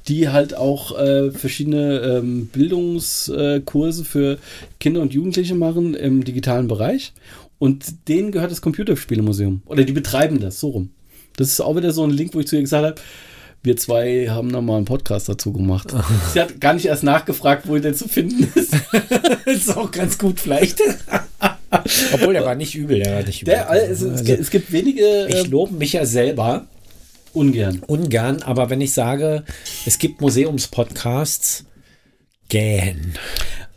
die 0.08 0.30
halt 0.30 0.56
auch 0.56 0.98
äh, 0.98 1.30
verschiedene 1.32 2.00
ähm, 2.00 2.48
Bildungskurse 2.48 4.04
für 4.04 4.40
Kinder 4.80 5.02
und 5.02 5.14
Jugendliche 5.14 5.54
machen 5.54 5.94
im 5.94 6.26
digitalen 6.26 6.68
Bereich. 6.68 7.14
Und 7.60 8.10
denen 8.10 8.32
gehört 8.32 8.50
das 8.52 8.62
Computerspielemuseum. 8.62 9.62
Oder 9.68 9.84
die 9.86 9.94
betreiben 9.94 10.42
das, 10.42 10.60
so 10.60 10.70
rum. 10.70 10.90
Das 11.38 11.50
ist 11.50 11.62
auch 11.62 11.76
wieder 11.76 11.92
so 11.92 12.04
ein 12.04 12.12
Link, 12.12 12.34
wo 12.34 12.40
ich 12.40 12.48
zu 12.48 12.56
ihr 12.56 12.62
gesagt 12.62 12.86
habe, 12.86 12.96
wir 13.64 13.78
zwei 13.78 14.28
haben 14.30 14.52
da 14.52 14.60
mal 14.62 14.76
einen 14.78 14.86
Podcast 14.86 15.30
dazu 15.30 15.54
gemacht. 15.54 15.94
Sie 16.34 16.42
hat 16.42 16.60
gar 16.60 16.74
nicht 16.74 16.86
erst 16.86 17.04
nachgefragt, 17.04 17.68
wo 17.68 17.78
der 17.78 17.94
zu 17.94 18.08
finden 18.08 18.52
ist. 18.56 18.76
ist 19.46 19.76
auch 19.76 19.90
ganz 19.90 20.18
gut 20.18 20.40
vielleicht. 20.40 20.82
Obwohl, 22.14 22.34
der 22.34 22.46
war 22.46 22.56
nicht 22.56 22.76
übel, 22.76 23.00
der 23.00 23.16
war 23.16 23.24
nicht 23.24 23.42
übel. 23.42 23.54
Der, 23.54 23.72
es, 23.72 24.02
es, 24.02 24.20
Also, 24.20 24.34
es 24.34 24.50
gibt 24.52 24.72
wenige 24.72 25.28
ich 25.28 25.36
äh, 25.36 25.42
lobe 25.44 25.74
mich 25.74 25.94
ja 25.94 26.06
selber 26.06 26.68
ungern. 27.34 27.82
ungern, 27.88 28.44
aber 28.44 28.70
wenn 28.70 28.82
ich 28.82 28.94
sage, 28.94 29.44
es 29.86 29.98
gibt 29.98 30.22
Museumspodcasts, 30.22 31.66
gähn. 32.50 33.14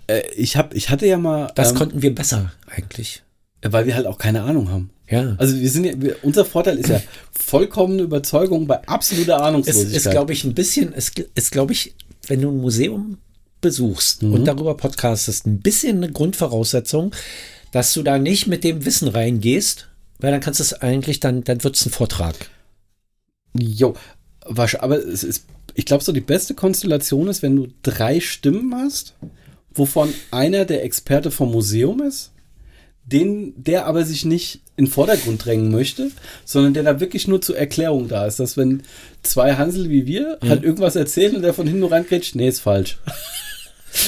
Äh, 0.09 0.23
ich, 0.37 0.57
hab, 0.57 0.75
ich 0.75 0.91
hatte 0.91 1.07
ja 1.07 1.17
mal, 1.17 1.51
Das 1.55 1.71
ähm, 1.71 1.77
konnten 1.77 2.03
wir 2.03 2.15
besser 2.15 2.53
eigentlich. 2.67 3.23
weil 3.63 3.87
wir 3.87 3.95
halt 3.95 4.07
auch 4.07 4.19
keine 4.19 4.43
Ahnung 4.43 4.71
haben. 4.71 4.91
Ja. 5.09 5.37
Also 5.39 5.57
wir 5.59 5.71
sind 5.71 5.85
ja, 5.85 5.93
wir, 6.01 6.17
unser 6.23 6.45
Vorteil 6.45 6.79
ist 6.79 6.89
ja 6.89 7.01
vollkommene 7.33 8.03
Überzeugung 8.03 8.67
bei 8.67 8.87
absoluter 8.89 9.37
Es 9.37 9.41
Ahnungslosigkeit. 9.43 9.97
ist, 9.97 10.11
glaube 10.11 10.33
ich, 10.33 10.45
ein 10.45 10.55
bisschen, 10.55 10.93
es 10.95 11.13
ist, 11.35 11.53
glaube 11.53 11.73
ich, 11.73 11.95
wenn 12.27 12.41
du 12.41 12.51
ein 12.51 12.57
Museum 12.57 13.19
besuchst 13.61 14.23
Mhm. 14.23 14.33
und 14.35 14.45
darüber 14.45 14.77
podcastest, 14.77 15.47
ein 15.47 15.61
bisschen 15.61 15.99
eine 15.99 16.11
Grundvoraussetzung, 16.13 17.13
dass 17.73 17.93
du 17.95 18.03
da 18.03 18.19
nicht 18.19 18.47
mit 18.49 18.65
dem 18.65 18.85
Wissen 18.85 19.09
reingehst, 19.09 19.89
weil 20.19 20.33
dann 20.33 20.41
kannst 20.41 20.61
du 20.61 20.65
es 20.65 20.73
eigentlich, 20.75 21.21
dann, 21.21 21.45
dann 21.45 21.63
wird 21.63 21.77
es 21.77 21.87
ein 21.87 21.91
Vortrag. 21.93 22.35
Jo, 23.59 23.95
aber 24.43 24.99
es 24.99 25.25
ist, 25.25 25.47
ich 25.75 25.85
glaube, 25.87 26.03
so 26.05 26.13
die 26.13 26.21
beste 26.21 26.55
Konstellation 26.55 27.29
ist, 27.29 27.43
wenn 27.43 27.57
du 27.57 27.69
drei 27.83 28.21
Stimmen 28.21 28.75
hast, 28.75 29.15
wovon 29.75 30.13
einer 30.31 30.65
der 30.65 30.85
Experte 30.85 31.31
vom 31.31 31.51
Museum 31.53 32.03
ist, 32.03 32.33
den, 33.07 33.55
der 33.57 33.87
aber 33.87 34.05
sich 34.05 34.25
nicht 34.25 34.61
in 34.77 34.87
den 34.87 34.91
Vordergrund 34.91 35.45
drängen 35.45 35.71
möchte, 35.71 36.11
sondern 36.45 36.75
der 36.75 36.83
da 36.83 37.01
wirklich 37.01 37.29
nur 37.29 37.41
zur 37.41 37.57
Erklärung 37.57 38.09
da 38.09 38.27
ist, 38.27 38.41
dass 38.41 38.57
wenn 38.57 38.83
zwei 39.23 39.55
Hansel 39.55 39.89
wie 39.89 40.07
wir 40.07 40.39
halt 40.47 40.65
irgendwas 40.65 40.97
erzählen 40.97 41.37
und 41.37 41.43
der 41.43 41.55
von 41.55 41.67
hinten 41.67 41.81
nur 41.81 41.93
reingrätscht, 41.93 42.35
nee, 42.35 42.49
ist 42.49 42.61
falsch. 42.61 42.99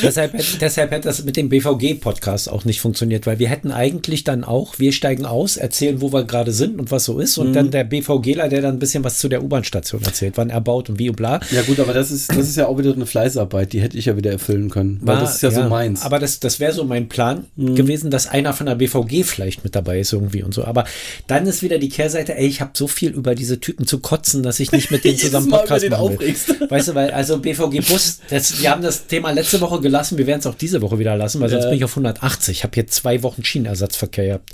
Deshalb, 0.02 0.32
hätte- 0.35 0.58
deshalb 0.61 0.90
hätte 0.90 1.08
das 1.08 1.25
mit 1.25 1.37
dem 1.37 1.49
BVG-Podcast 1.49 2.50
auch 2.50 2.64
nicht 2.64 2.80
funktioniert, 2.80 3.26
weil 3.26 3.38
wir 3.38 3.49
hätten 3.49 3.70
eigentlich 3.73 4.25
dann 4.25 4.44
auch, 4.44 4.78
wir 4.78 4.92
steigen 4.92 5.25
aus, 5.26 5.56
erzählen, 5.56 6.00
wo 6.00 6.12
wir 6.12 6.25
gerade 6.25 6.52
sind 6.52 6.78
und 6.78 6.90
was 6.90 7.04
so 7.04 7.18
ist 7.18 7.38
und 7.38 7.52
dann 7.52 7.70
der 7.70 7.85
BVGler, 7.85 8.49
der 8.49 8.62
dann 8.62 8.76
ein 8.76 8.78
bisschen 8.78 9.04
was 9.04 9.18
zu 9.18 9.28
der 9.28 9.42
U-Bahn-Station 9.42 10.02
erzählt, 10.04 10.35
wann 10.37 10.50
er 10.50 10.61
baut 10.61 10.88
und 10.90 10.99
wie 10.99 11.08
und 11.11 11.16
bla. 11.16 11.40
Ja 11.50 11.62
gut, 11.62 11.80
aber 11.80 11.92
das 11.92 12.11
ist, 12.11 12.30
das 12.30 12.49
ist 12.49 12.56
ja 12.56 12.66
auch 12.66 12.78
wieder 12.78 12.92
eine 12.92 13.06
Fleißarbeit, 13.06 13.73
die 13.73 13.80
hätte 13.80 13.97
ich 13.99 14.06
ja 14.06 14.16
wieder 14.16 14.30
erfüllen 14.30 14.70
können, 14.70 14.99
weil 15.02 15.16
War- 15.16 15.23
das 15.23 15.37
ist 15.37 15.42
ja, 15.42 15.50
so 15.50 15.62
meins. 15.64 16.02
Aber 16.02 16.18
das, 16.18 16.40
das 16.40 16.61
wäre 16.61 16.73
so 16.73 16.85
mein 16.85 17.08
Plan 17.08 17.47
gewesen, 17.56 18.11
dass 18.11 18.26
einer 18.28 18.52
von 18.52 18.66
der 18.66 18.75
BVG 18.75 19.25
vielleicht 19.25 19.64
mit 19.64 19.75
dabei 19.75 20.00
ist 20.00 20.12
irgendwie 20.12 20.42
und 20.42 20.52
so. 20.54 20.64
Aber 20.64 20.85
dann 21.26 21.47
ist 21.47 21.62
wieder 21.62 21.78
die 21.78 21.88
Kehrseite, 21.88 22.37
ey, 22.37 22.47
ich 22.47 22.61
habe 22.61 22.73
so 22.75 22.87
viel 22.88 23.11
über 23.11 23.35
diese 23.35 23.61
Typen 23.61 23.87
zu 23.87 23.99
kotzen, 24.00 24.42
dass 24.42 24.61
ich 24.61 24.73
nicht 24.73 24.90
mit 24.90 25.04
denen 25.04 25.18
zusammen 25.18 25.49
Mal 25.49 25.58
Podcast 25.61 25.85
den 25.85 25.90
machen 25.90 26.08
will. 26.11 26.14
aufregst. 26.16 26.54
Weißt 26.70 26.88
du, 26.88 26.94
weil, 26.94 27.11
also 27.11 27.38
BVG 27.38 27.80
Bus, 27.88 28.18
das, 28.30 28.61
wir 28.61 28.70
haben 28.70 28.82
das 28.82 29.06
Thema 29.06 29.30
letzte 29.30 29.61
Woche 29.61 29.67
gelassen, 29.80 30.18
wir 30.18 30.26
werden 30.26 30.40
es 30.40 30.46
auch 30.46 30.54
diese 30.54 30.82
Woche 30.82 30.98
wieder 30.98 31.16
lassen, 31.16 31.40
weil 31.40 31.48
sonst 31.50 31.64
Ja. 31.64 31.70
bin 31.70 31.78
ich 31.78 31.84
auf 31.84 31.94
180. 31.94 32.58
Ich 32.58 32.64
habe 32.64 32.75
hier 32.75 32.87
zwei 32.87 33.22
Wochen 33.22 33.44
Schienenersatzverkehr 33.44 34.26
gehabt. 34.26 34.50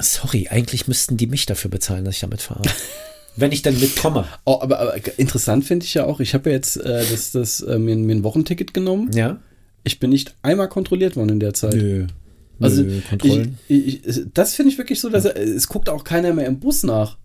Sorry, 0.00 0.48
eigentlich 0.48 0.88
müssten 0.88 1.16
die 1.16 1.26
mich 1.26 1.46
dafür 1.46 1.70
bezahlen, 1.70 2.04
dass 2.04 2.14
ich 2.14 2.20
damit 2.20 2.42
fahre. 2.42 2.62
Wenn 3.36 3.52
ich 3.52 3.62
dann 3.62 3.78
mitkomme. 3.78 4.26
Oh, 4.44 4.58
aber, 4.60 4.78
aber 4.78 5.18
interessant 5.18 5.64
finde 5.64 5.84
ich 5.84 5.94
ja 5.94 6.04
auch, 6.04 6.20
ich 6.20 6.34
habe 6.34 6.50
ja 6.50 6.56
jetzt 6.56 6.76
äh, 6.76 7.04
das, 7.10 7.32
das, 7.32 7.60
äh, 7.62 7.78
mir, 7.78 7.96
mir 7.96 8.14
ein 8.14 8.24
Wochenticket 8.24 8.72
genommen. 8.74 9.10
Ja? 9.12 9.38
Ich 9.82 9.98
bin 9.98 10.10
nicht 10.10 10.34
einmal 10.42 10.68
kontrolliert 10.68 11.16
worden 11.16 11.30
in 11.30 11.40
der 11.40 11.52
Zeit. 11.54 11.74
Nö. 11.74 12.06
Also 12.60 12.82
Nö, 12.82 13.00
Kontrollen. 13.08 13.58
Ich, 13.66 14.06
ich, 14.06 14.22
das 14.32 14.54
finde 14.54 14.70
ich 14.70 14.78
wirklich 14.78 15.00
so, 15.00 15.08
dass 15.10 15.24
er, 15.24 15.36
es 15.36 15.66
guckt 15.66 15.88
auch 15.88 16.04
keiner 16.04 16.32
mehr 16.32 16.46
im 16.46 16.60
Bus 16.60 16.84
nach. 16.84 17.18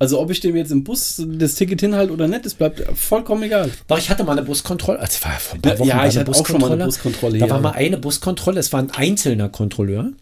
Also 0.00 0.20
ob 0.20 0.30
ich 0.30 0.38
dem 0.40 0.54
jetzt 0.54 0.70
im 0.70 0.84
Bus 0.84 1.20
das 1.26 1.56
Ticket 1.56 1.80
hinhalte 1.80 2.12
oder 2.12 2.28
nicht, 2.28 2.44
das 2.46 2.54
bleibt 2.54 2.82
vollkommen 2.96 3.42
egal. 3.42 3.70
Doch, 3.88 3.98
ich 3.98 4.08
hatte 4.10 4.22
mal 4.22 4.32
eine 4.32 4.42
Buskontrolle. 4.42 5.00
Also, 5.00 5.24
war 5.24 5.32
vor 5.32 5.56
ein 5.56 5.62
paar 5.62 5.72
Ja, 5.72 5.78
Wochen 5.80 5.88
ja, 5.88 6.06
ich 6.06 6.16
hatte 6.18 6.30
auch 6.30 6.46
schon 6.46 6.60
mal 6.60 6.70
eine 6.70 6.84
Buskontrolle 6.84 7.38
Da 7.38 7.46
hier. 7.46 7.54
war 7.54 7.60
mal 7.60 7.72
eine 7.72 7.98
Buskontrolle, 7.98 8.60
es 8.60 8.72
war 8.72 8.80
ein 8.80 8.90
einzelner 8.92 9.48
Kontrolleur. 9.48 10.12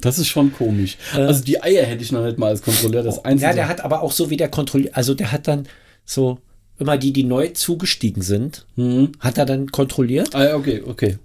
Das 0.00 0.18
ist 0.20 0.28
schon 0.28 0.52
komisch. 0.52 0.96
also 1.12 1.42
die 1.42 1.60
Eier 1.60 1.84
hätte 1.84 2.04
ich 2.04 2.12
noch 2.12 2.24
nicht 2.24 2.38
mal 2.38 2.48
als 2.48 2.62
Kontrolleur, 2.62 3.02
das 3.02 3.24
Einzige. 3.24 3.48
Ja, 3.48 3.54
der 3.54 3.68
hat 3.68 3.80
aber 3.80 4.02
auch 4.02 4.12
so 4.12 4.30
wie 4.30 4.36
der 4.36 4.48
Kontrolleur, 4.48 4.90
also 4.92 5.14
der 5.14 5.32
hat 5.32 5.48
dann 5.48 5.66
so 6.04 6.38
immer 6.78 6.96
die, 6.96 7.12
die 7.12 7.24
neu 7.24 7.48
zugestiegen 7.48 8.22
sind, 8.22 8.64
Mhm. 8.76 9.10
hat 9.18 9.36
er 9.38 9.46
dann 9.46 9.72
kontrolliert 9.72 10.36
Ah, 10.36 10.44
ja, 10.50 10.54
okay, 10.54 10.84
okay. 10.86 11.18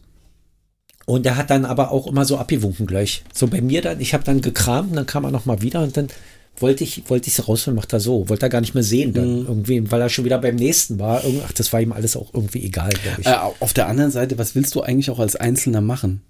und 1.05 1.23
der 1.27 1.37
hat 1.37 1.51
dann 1.51 1.65
aber 1.65 1.91
auch 1.91 2.07
immer 2.07 2.25
so 2.25 2.37
abgewunken 2.39 2.87
gleich. 2.87 3.23
So 3.31 3.45
bei 3.45 3.61
mir 3.61 3.83
dann, 3.83 4.01
ich 4.01 4.15
habe 4.15 4.23
dann 4.23 4.41
gekramt 4.41 4.89
und 4.89 4.95
dann 4.95 5.05
kam 5.05 5.23
er 5.25 5.29
noch 5.31 5.45
mal 5.45 5.61
wieder 5.61 5.83
und 5.83 5.95
dann 5.95 6.07
wollte 6.57 6.83
ich 6.83 7.03
wollte 7.09 7.27
ich 7.29 7.37
es 7.37 7.47
rausfinden, 7.47 7.75
macht 7.77 7.93
er 7.93 7.99
so, 7.99 8.29
wollte 8.29 8.45
er 8.45 8.49
gar 8.49 8.61
nicht 8.61 8.73
mehr 8.73 8.83
sehen 8.83 9.09
Mhm. 9.09 9.13
dann 9.13 9.37
irgendwie, 9.47 9.91
weil 9.91 10.01
er 10.01 10.09
schon 10.09 10.25
wieder 10.25 10.37
beim 10.37 10.55
nächsten 10.55 10.99
war. 10.99 11.23
Irgend- 11.23 11.43
Ach, 11.47 11.51
das 11.51 11.73
war 11.73 11.81
ihm 11.81 11.91
alles 11.91 12.15
auch 12.15 12.33
irgendwie 12.33 12.63
egal, 12.63 12.91
glaube 12.91 13.21
ich. 13.21 13.27
Äh, 13.27 13.35
auf 13.59 13.73
der 13.73 13.87
anderen 13.87 14.11
Seite, 14.11 14.37
was 14.37 14.55
willst 14.55 14.75
du 14.75 14.81
eigentlich 14.81 15.09
auch 15.09 15.19
als 15.19 15.35
Einzelner 15.35 15.81
machen? 15.81 16.21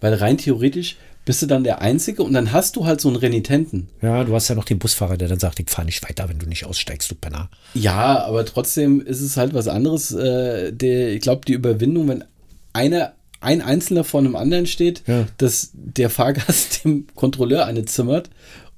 Weil 0.00 0.14
rein 0.14 0.38
theoretisch 0.38 0.96
bist 1.24 1.40
du 1.42 1.46
dann 1.46 1.62
der 1.62 1.80
Einzige 1.80 2.24
und 2.24 2.32
dann 2.32 2.50
hast 2.52 2.74
du 2.74 2.84
halt 2.84 3.00
so 3.00 3.08
einen 3.08 3.16
Renitenten. 3.16 3.88
Ja, 4.00 4.24
du 4.24 4.34
hast 4.34 4.48
ja 4.48 4.56
noch 4.56 4.64
den 4.64 4.80
Busfahrer, 4.80 5.16
der 5.16 5.28
dann 5.28 5.38
sagt, 5.38 5.60
ich 5.60 5.70
fahre 5.70 5.86
nicht 5.86 6.02
weiter, 6.02 6.28
wenn 6.28 6.40
du 6.40 6.46
nicht 6.46 6.64
aussteigst, 6.66 7.08
du 7.10 7.14
Penner. 7.14 7.48
Ja, 7.74 8.24
aber 8.24 8.44
trotzdem 8.44 9.00
ist 9.00 9.20
es 9.20 9.36
halt 9.36 9.54
was 9.54 9.68
anderes. 9.68 10.10
Äh, 10.12 10.72
der, 10.72 11.12
ich 11.12 11.20
glaube, 11.20 11.42
die 11.46 11.52
Überwindung, 11.52 12.08
wenn 12.08 12.24
einer, 12.72 13.12
ein 13.40 13.60
Einzelner 13.62 14.02
vor 14.02 14.18
einem 14.20 14.34
anderen 14.34 14.66
steht, 14.66 15.02
Ja. 15.06 15.26
dass 15.38 15.70
der 15.74 16.10
Fahrgast 16.10 16.80
dem 16.84 17.06
Kontrolleur 17.14 17.66
eine 17.66 17.84
zimmert 17.84 18.28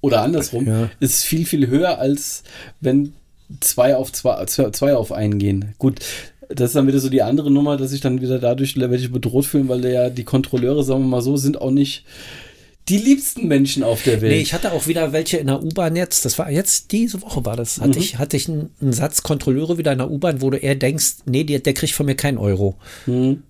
oder 0.04 0.22
andersrum, 0.22 0.66
Ja. 0.66 0.90
ist 1.00 1.24
viel, 1.24 1.46
viel 1.46 1.66
höher, 1.68 1.98
als 1.98 2.42
wenn 2.80 3.14
zwei 3.60 3.96
auf 3.96 4.12
zwei, 4.12 4.44
zwei 4.46 4.94
auf 4.94 5.12
einen 5.12 5.38
gehen. 5.38 5.74
Gut, 5.78 6.00
das 6.48 6.70
ist 6.70 6.76
dann 6.76 6.86
wieder 6.86 6.98
so 6.98 7.08
die 7.08 7.22
andere 7.22 7.50
Nummer, 7.50 7.76
dass 7.76 7.92
ich 7.92 8.00
dann 8.00 8.20
wieder 8.20 8.38
dadurch 8.38 8.76
werde 8.76 8.96
ich 8.96 9.10
bedroht 9.12 9.46
fühlen, 9.46 9.68
weil 9.68 9.84
ja 9.84 10.10
die 10.10 10.24
Kontrolleure, 10.24 10.84
sagen 10.84 11.02
wir 11.02 11.08
mal 11.08 11.22
so, 11.22 11.36
sind 11.36 11.60
auch 11.60 11.70
nicht 11.70 12.04
die 12.90 12.98
liebsten 12.98 13.48
Menschen 13.48 13.82
auf 13.82 14.02
der 14.02 14.20
Welt. 14.20 14.32
Nee, 14.32 14.40
ich 14.42 14.52
hatte 14.52 14.72
auch 14.72 14.86
wieder 14.86 15.12
welche 15.12 15.38
in 15.38 15.46
der 15.46 15.62
U-Bahn 15.62 15.96
jetzt, 15.96 16.26
das 16.26 16.38
war 16.38 16.50
jetzt 16.50 16.92
diese 16.92 17.22
Woche 17.22 17.42
war 17.46 17.56
das, 17.56 17.80
hatte 17.80 17.98
ich, 17.98 18.18
hatte 18.18 18.36
ich 18.36 18.46
einen, 18.48 18.70
einen 18.80 18.92
Satz 18.92 19.22
Kontrolleure 19.22 19.78
wieder 19.78 19.92
in 19.92 19.98
der 19.98 20.10
U-Bahn, 20.10 20.42
wo 20.42 20.50
du 20.50 20.58
eher 20.58 20.74
denkst, 20.74 21.16
nee, 21.24 21.44
der, 21.44 21.60
der 21.60 21.72
kriegt 21.72 21.94
von 21.94 22.04
mir 22.04 22.14
keinen 22.14 22.36
Euro. 22.36 22.74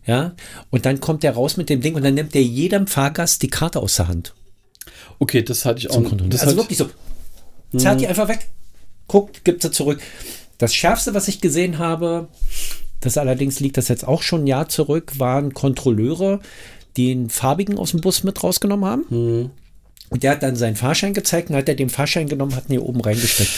Ja, 0.07 0.35
und 0.71 0.87
dann 0.87 1.01
kommt 1.01 1.25
der 1.25 1.33
raus 1.33 1.57
mit 1.57 1.69
dem 1.69 1.81
Ding 1.81 1.95
und 1.97 2.05
dann 2.05 2.15
nimmt 2.15 2.33
der 2.35 2.45
jedem 2.45 2.87
Fahrgast 2.87 3.43
die 3.43 3.49
Karte 3.49 3.81
aus 3.81 3.97
der 3.97 4.07
Hand. 4.07 4.35
Okay, 5.19 5.43
das 5.43 5.65
hatte 5.65 5.79
ich 5.81 5.91
auch. 5.91 5.95
Kontrollieren. 5.97 6.31
Das 6.31 6.43
also 6.43 6.57
wirklich 6.57 6.79
so. 6.79 6.89
Zerrt 7.77 8.01
die 8.01 8.07
einfach 8.07 8.29
weg. 8.29 8.47
Guckt, 9.09 9.45
gibt 9.45 9.63
sie 9.63 9.71
zurück. 9.71 10.01
Das 10.59 10.75
Schärfste, 10.75 11.13
was 11.15 11.27
ich 11.29 11.41
gesehen 11.41 11.79
habe, 11.79 12.29
das 13.01 13.19
allerdings 13.19 13.59
liegt 13.61 13.77
das 13.77 13.89
jetzt 13.89 14.07
auch 14.07 14.23
schon 14.23 14.45
ein 14.45 14.47
Jahr 14.47 14.69
zurück, 14.69 15.13
waren 15.19 15.53
Kontrolleure, 15.53 16.41
die 16.97 17.11
einen 17.11 17.29
farbigen 17.31 17.77
aus 17.79 17.91
dem 17.91 18.01
Bus 18.01 18.23
mit 18.23 18.43
rausgenommen 18.43 18.85
haben. 18.89 19.51
Und 20.11 20.23
der 20.23 20.31
hat 20.33 20.43
dann 20.45 20.55
seinen 20.57 20.77
Fahrschein 20.77 21.13
gezeigt 21.15 21.51
und 21.51 21.57
hat 21.57 21.69
er 21.69 21.75
den 21.75 21.91
Fahrschein 21.91 22.29
genommen, 22.29 22.55
hat 22.55 22.65
ihn 22.69 22.73
hier 22.73 22.85
oben 22.85 23.01
reingesteckt. 23.01 23.51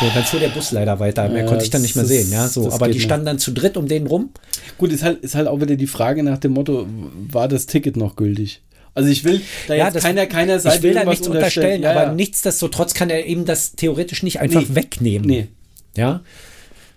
So, 0.00 0.06
dann 0.12 0.24
fuhr 0.24 0.40
der 0.40 0.48
Bus 0.48 0.72
leider 0.72 0.98
weiter. 0.98 1.28
Mehr 1.28 1.42
Ja, 1.42 1.46
konnte 1.48 1.64
ich 1.64 1.70
dann 1.70 1.82
nicht 1.82 1.94
mehr 1.94 2.04
sehen. 2.04 2.22
ist- 2.26 2.32
Ja, 2.32 2.48
so. 2.48 2.70
Aber 2.72 2.88
die 2.88 3.00
standen 3.00 3.26
dann 3.26 3.38
zu 3.38 3.52
dritt 3.52 3.76
um 3.76 3.86
den 3.86 4.06
rum. 4.08 4.30
Gut, 4.78 4.90
ist 4.90 5.04
halt, 5.04 5.20
ist 5.22 5.34
halt 5.36 5.46
auch 5.46 5.60
wieder 5.60 5.76
die 5.76 5.86
Frage 5.86 6.22
nach 6.24 6.38
dem 6.38 6.52
Motto, 6.52 6.86
war 7.30 7.46
das 7.46 7.66
Ticket 7.66 7.96
noch 7.96 8.16
gültig? 8.16 8.62
Also 8.94 9.08
ich 9.10 9.24
will 9.24 9.40
da 9.66 9.74
jetzt 9.74 9.96
das- 9.96 10.02
keiner, 10.04 10.26
keiner 10.26 10.60
Seite 10.60 10.76
Ich 10.76 10.82
will 10.82 10.94
da 10.94 11.04
nichts 11.04 11.26
unterstellen, 11.26 11.82
Ja, 11.82 11.90
aber 11.90 12.02
ja. 12.04 12.14
nichtsdestotrotz 12.14 12.94
kann 12.94 13.10
er 13.10 13.26
eben 13.26 13.44
das 13.44 13.72
theoretisch 13.72 14.22
nicht 14.22 14.38
einfach 14.40 14.60
Nee. 14.62 14.74
wegnehmen. 14.74 15.26
Nee. 15.26 15.48
Ja. 15.96 16.22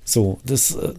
So, 0.05 0.39
das 0.45 0.75
äh, 0.75 0.93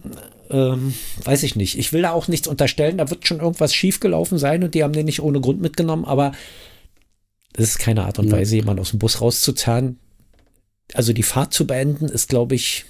ähm, 0.51 0.93
weiß 1.23 1.43
ich 1.43 1.55
nicht. 1.55 1.77
Ich 1.79 1.93
will 1.93 2.01
da 2.01 2.11
auch 2.11 2.27
nichts 2.27 2.47
unterstellen. 2.47 2.97
Da 2.97 3.09
wird 3.09 3.25
schon 3.27 3.39
irgendwas 3.39 3.73
schiefgelaufen 3.73 4.37
sein 4.37 4.63
und 4.63 4.75
die 4.75 4.83
haben 4.83 4.93
den 4.93 5.05
nicht 5.05 5.21
ohne 5.21 5.39
Grund 5.41 5.61
mitgenommen, 5.61 6.05
aber 6.05 6.33
das 7.53 7.69
ist 7.69 7.79
keine 7.79 8.03
Art 8.05 8.19
und 8.19 8.27
Ja. 8.27 8.33
Weise, 8.33 8.55
jemanden 8.57 8.81
aus 8.81 8.91
dem 8.91 8.99
Bus 8.99 9.21
rauszuzerren. 9.21 9.97
Also 10.93 11.13
die 11.13 11.23
Fahrt 11.23 11.53
zu 11.53 11.65
beenden 11.65 12.05
ist, 12.09 12.29
glaube 12.29 12.55
ich, 12.55 12.85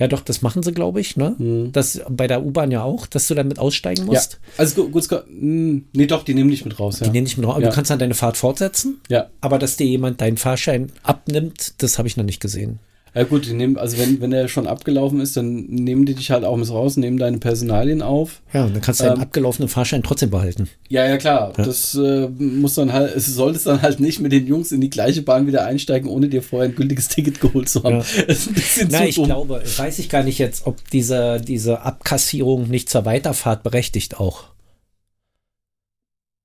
ja 0.00 0.08
doch, 0.08 0.22
das 0.22 0.42
machen 0.42 0.64
sie, 0.64 0.72
glaube 0.72 1.00
ich, 1.00 1.16
ne? 1.16 1.36
Hm. 1.38 1.70
Das 1.70 2.00
bei 2.10 2.26
der 2.26 2.44
U-Bahn 2.44 2.72
ja 2.72 2.82
auch, 2.82 3.06
dass 3.06 3.28
du 3.28 3.34
damit 3.34 3.60
aussteigen 3.60 4.00
Ja, 4.06 4.06
musst. 4.06 4.40
also 4.56 4.86
gut, 4.88 5.08
gut, 5.08 5.24
mh, 5.30 5.82
nee, 5.92 6.06
doch, 6.06 6.24
die 6.24 6.34
nehmen 6.34 6.50
dich 6.50 6.64
mit 6.64 6.80
raus, 6.80 6.98
ja. 6.98 7.06
Die 7.06 7.12
nehmen 7.12 7.24
nicht 7.24 7.36
mit 7.38 7.46
raus. 7.46 7.54
aber 7.54 7.62
Ja. 7.64 7.68
Du 7.70 7.74
kannst 7.76 7.90
dann 7.92 7.98
deine 8.00 8.14
Fahrt 8.14 8.36
fortsetzen, 8.36 9.00
Ja, 9.08 9.28
aber 9.40 9.58
dass 9.60 9.76
dir 9.76 9.86
jemand 9.86 10.20
deinen 10.20 10.36
Fahrschein 10.38 10.90
abnimmt, 11.04 11.74
das 11.78 11.98
habe 11.98 12.08
ich 12.08 12.16
noch 12.16 12.24
nicht 12.24 12.40
gesehen. 12.40 12.80
Ja 13.14 13.24
gut, 13.24 13.46
die 13.46 13.52
nehmen, 13.54 13.76
also 13.76 13.98
wenn, 13.98 14.20
wenn 14.20 14.30
der 14.30 14.46
schon 14.48 14.66
abgelaufen 14.66 15.20
ist, 15.20 15.36
dann 15.36 15.64
nehmen 15.66 16.06
die 16.06 16.14
dich 16.14 16.30
halt 16.30 16.44
auch 16.44 16.56
mit 16.56 16.70
raus, 16.70 16.96
nehmen 16.96 17.18
deine 17.18 17.38
Personalien 17.38 18.02
auf. 18.02 18.40
Ja, 18.52 18.64
und 18.64 18.74
dann 18.74 18.80
kannst 18.82 19.00
du 19.00 19.04
deinen 19.04 19.16
Ähm, 19.16 19.22
abgelaufenen 19.22 19.68
Fahrschein 19.68 20.02
trotzdem 20.02 20.30
behalten. 20.30 20.68
Ja, 20.88 21.06
ja, 21.06 21.16
klar. 21.16 21.52
Das 21.56 21.94
äh, 21.94 22.28
muss 22.38 22.74
dann 22.74 22.92
halt, 22.92 23.16
es 23.16 23.26
solltest 23.26 23.66
dann 23.66 23.82
halt 23.82 24.00
nicht 24.00 24.20
mit 24.20 24.32
den 24.32 24.46
Jungs 24.46 24.70
in 24.72 24.80
die 24.80 24.90
gleiche 24.90 25.22
Bahn 25.22 25.46
wieder 25.46 25.64
einsteigen, 25.64 26.08
ohne 26.08 26.28
dir 26.28 26.42
vorher 26.42 26.68
ein 26.68 26.74
gültiges 26.76 27.08
Ticket 27.08 27.40
geholt 27.40 27.68
zu 27.68 27.82
haben. 27.82 27.96
Ja. 27.96 28.04
Das 28.26 28.38
ist 28.38 28.48
ein 28.48 28.54
bisschen 28.54 28.88
Na, 28.92 29.04
ich 29.04 29.16
dumm. 29.16 29.24
glaube, 29.26 29.62
weiß 29.76 29.98
ich 29.98 30.08
gar 30.08 30.22
nicht 30.22 30.38
jetzt, 30.38 30.66
ob 30.66 30.76
diese, 30.90 31.40
diese 31.40 31.82
Abkassierung 31.82 32.68
nicht 32.68 32.88
zur 32.88 33.04
Weiterfahrt 33.04 33.62
berechtigt 33.62 34.18
auch. 34.20 34.44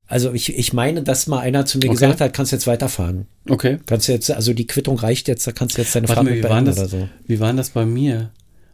Also 0.08 0.34
ich, 0.34 0.56
ich 0.56 0.72
meine, 0.74 1.02
dass 1.02 1.26
mal 1.28 1.40
einer 1.40 1.66
zu 1.66 1.80
mir 1.80 1.86
Okay. 1.86 1.94
gesagt 1.94 2.22
hat, 2.22 2.34
kannst 2.34 2.52
jetzt 2.52 2.68
weiterfahren. 2.68 3.26
Okay. 3.50 3.80
Kannst 3.88 4.08
jetzt, 4.08 4.30
also 4.32 4.54
die 4.54 4.68
Quittung 4.68 4.98
reicht 5.00 5.28
jetzt, 5.28 5.48
da 5.48 5.52
kannst 5.52 5.78
du 5.78 5.82
jetzt 5.82 5.96
deine 5.96 6.08
Warte 6.08 6.16
Fahrt 6.18 6.26
mal, 6.26 6.32
mit 6.36 6.40
wie 6.40 6.44
war 6.44 6.50
beenden 6.52 6.66
das? 6.70 6.78
oder 6.80 6.88
so. 6.88 7.10
Wie 7.26 7.40
war 7.40 7.52
das 7.54 7.70
bei 7.72 7.86
mir? 7.86 8.30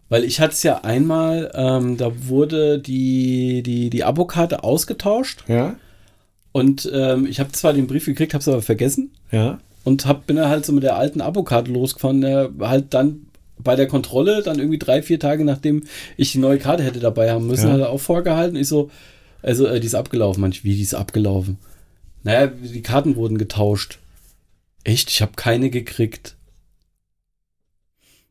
Weil 0.09 0.25
ich 0.25 0.41
hatte 0.41 0.51
es 0.53 0.63
ja 0.63 0.83
einmal, 0.83 1.49
ähm, 1.55 1.95
da 1.95 2.11
wurde 2.27 2.79
die, 2.79 3.63
die, 3.63 3.89
die 3.89 4.03
Abokarte 4.03 4.63
ausgetauscht 4.63 5.45
Ja, 5.47 5.75
und 6.51 6.91
ähm, 6.93 7.25
ich 7.25 7.39
habe 7.39 7.51
zwar 7.53 7.71
den 7.71 7.87
Brief 7.87 8.05
gekriegt, 8.05 8.33
habe 8.33 8.41
es 8.41 8.47
aber 8.49 8.61
vergessen 8.61 9.11
ja, 9.31 9.59
und 9.85 10.05
hab, 10.05 10.27
bin 10.27 10.35
dann 10.35 10.49
halt 10.49 10.65
so 10.65 10.73
mit 10.73 10.83
der 10.83 10.97
alten 10.97 11.21
Abokarte 11.21 11.71
losgefahren, 11.71 12.19
der 12.19 12.49
halt 12.59 12.93
dann 12.93 13.21
bei 13.57 13.77
der 13.77 13.87
Kontrolle, 13.87 14.41
dann 14.43 14.59
irgendwie 14.59 14.79
drei, 14.79 15.01
vier 15.01 15.17
Tage 15.19 15.45
nachdem 15.45 15.83
ich 16.17 16.33
die 16.33 16.39
neue 16.39 16.57
Karte 16.57 16.83
hätte 16.83 16.99
dabei 16.99 17.31
haben 17.31 17.47
müssen, 17.47 17.67
Ja. 17.67 17.73
hat 17.75 17.79
er 17.79 17.89
auch 17.89 17.99
vorgehalten. 18.01 18.57
Ich 18.57 18.67
so, 18.67 18.89
also 19.41 19.65
äh, 19.67 19.79
die 19.79 19.87
ist 19.87 19.95
abgelaufen. 19.95 20.41
Manch, 20.41 20.63
wie 20.63 20.75
die 20.75 20.81
ist 20.81 20.93
abgelaufen? 20.93 21.57
Naja, 22.23 22.47
die 22.47 22.81
Karten 22.81 23.15
wurden 23.15 23.37
getauscht. 23.37 23.99
Echt? 24.83 25.09
Ich 25.09 25.21
habe 25.21 25.33
keine 25.35 25.69
gekriegt. 25.69 26.35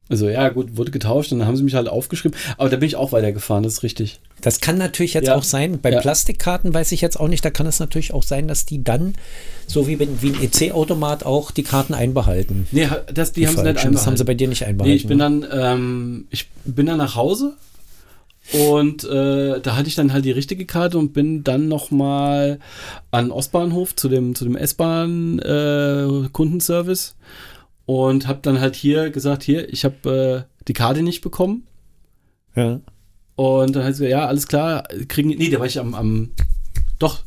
Also 0.09 0.29
ja, 0.29 0.49
gut, 0.49 0.77
wurde 0.77 0.91
getauscht 0.91 1.31
und 1.31 1.39
dann 1.39 1.47
haben 1.47 1.57
sie 1.57 1.63
mich 1.63 1.75
halt 1.77 1.89
aufgeschrieben. 1.89 2.37
Aber 2.59 2.69
da 2.69 2.77
bin 2.77 2.89
ich 2.89 2.97
auch 2.97 3.13
weitergefahren, 3.13 3.63
das 3.63 3.75
ist 3.75 3.83
richtig. 3.85 4.19
Das 4.41 4.61
kann 4.61 4.77
natürlich 4.77 5.15
jetzt 5.15 5.29
Ja. 5.29 5.37
auch 5.37 5.45
sein. 5.45 5.79
Bei 5.81 5.93
Ja. 5.93 6.01
Plastikkarten 6.01 6.75
weiß 6.75 6.91
ich 6.91 7.01
jetzt 7.01 7.21
auch 7.21 7.29
nicht. 7.29 7.45
Da 7.45 7.51
kann 7.51 7.67
es 7.67 7.79
natürlich 7.79 8.13
auch 8.13 8.25
sein, 8.25 8.49
dass 8.49 8.67
die 8.67 8.83
dann, 8.83 9.15
so 9.69 9.87
wie, 9.87 10.01
wenn- 10.01 10.21
wie 10.21 10.31
ein 10.33 10.43
EC-Automat, 10.43 11.25
auch 11.25 11.53
die 11.53 11.63
Karten 11.63 11.95
einbehalten. 11.95 12.67
Nee, 12.73 12.89
das, 13.15 13.33
die, 13.33 13.47
haben 13.47 13.55
sie 13.57 13.63
nicht 13.63 13.75
falschen. 13.75 13.93
Das 13.93 14.07
haben 14.07 14.17
sie 14.17 14.23
einbehalten. 14.23 14.27
bei 14.27 14.35
dir 14.35 14.49
nicht 14.49 14.61
Nee, 14.63 14.67
einbehalten. 14.67 14.97
ich 14.97 15.07
bin 15.07 15.19
dann, 15.21 15.47
ähm, 15.53 16.27
ich 16.31 16.49
bin 16.65 16.87
dann 16.87 16.99
nach 16.99 17.15
Hause 17.15 17.55
und 18.53 19.05
äh, 19.05 19.61
da 19.61 19.77
hatte 19.77 19.89
ich 19.89 19.95
dann 19.95 20.13
halt 20.13 20.25
die 20.25 20.33
richtige 20.33 20.67
Karte 20.67 20.99
und 20.99 21.13
bin 21.13 21.45
dann 21.45 21.69
noch 21.69 21.91
mal 21.91 22.59
an 23.11 23.27
den 23.27 23.33
Ostbahnhof 23.33 23.95
zu 23.95 24.09
dem, 24.09 24.35
zu 24.35 24.45
dem 24.45 24.57
S-Bahn 24.57 25.39
äh, 25.39 26.29
und 27.87 28.27
habe 28.27 28.41
dann 28.43 28.61
halt 28.61 28.75
hier 28.75 29.11
gesagt, 29.11 29.43
hier, 29.43 29.73
ich 29.73 29.85
habe 29.85 30.47
äh, 30.49 30.65
die 30.67 30.73
Karte 30.73 31.03
nicht 31.03 31.21
bekommen 31.21 31.67
ja. 32.57 32.81
und 33.37 33.77
dann 33.77 33.85
hat 33.85 33.95
sie 33.95 34.05
gesagt, 34.05 34.21
ja, 34.21 34.27
alles 34.27 34.49
klar, 34.49 34.83
kriegen, 35.07 35.29
nee, 35.31 35.51
da 35.51 35.61
war 35.61 35.67
ich 35.67 35.79
am, 35.79 35.95
am 35.95 36.31
doch, 36.99 37.23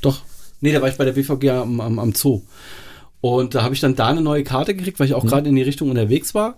doch, 0.00 0.22
nee, 0.60 0.72
da 0.72 0.80
war 0.80 0.88
ich 0.88 0.96
bei 0.96 1.04
der 1.04 1.12
BVG 1.12 1.50
am, 1.50 1.80
am, 1.80 1.98
am 1.98 2.14
Zoo. 2.14 2.42
Und 3.20 3.54
da 3.54 3.62
habe 3.62 3.72
ich 3.72 3.80
dann 3.80 3.94
da 3.94 4.08
eine 4.08 4.20
neue 4.20 4.44
Karte 4.44 4.74
gekriegt, 4.74 5.00
weil 5.00 5.06
ich 5.06 5.14
auch 5.14 5.24
gerade 5.24 5.48
in 5.48 5.56
die 5.56 5.62
Richtung 5.62 5.88
unterwegs 5.88 6.34
war. 6.34 6.56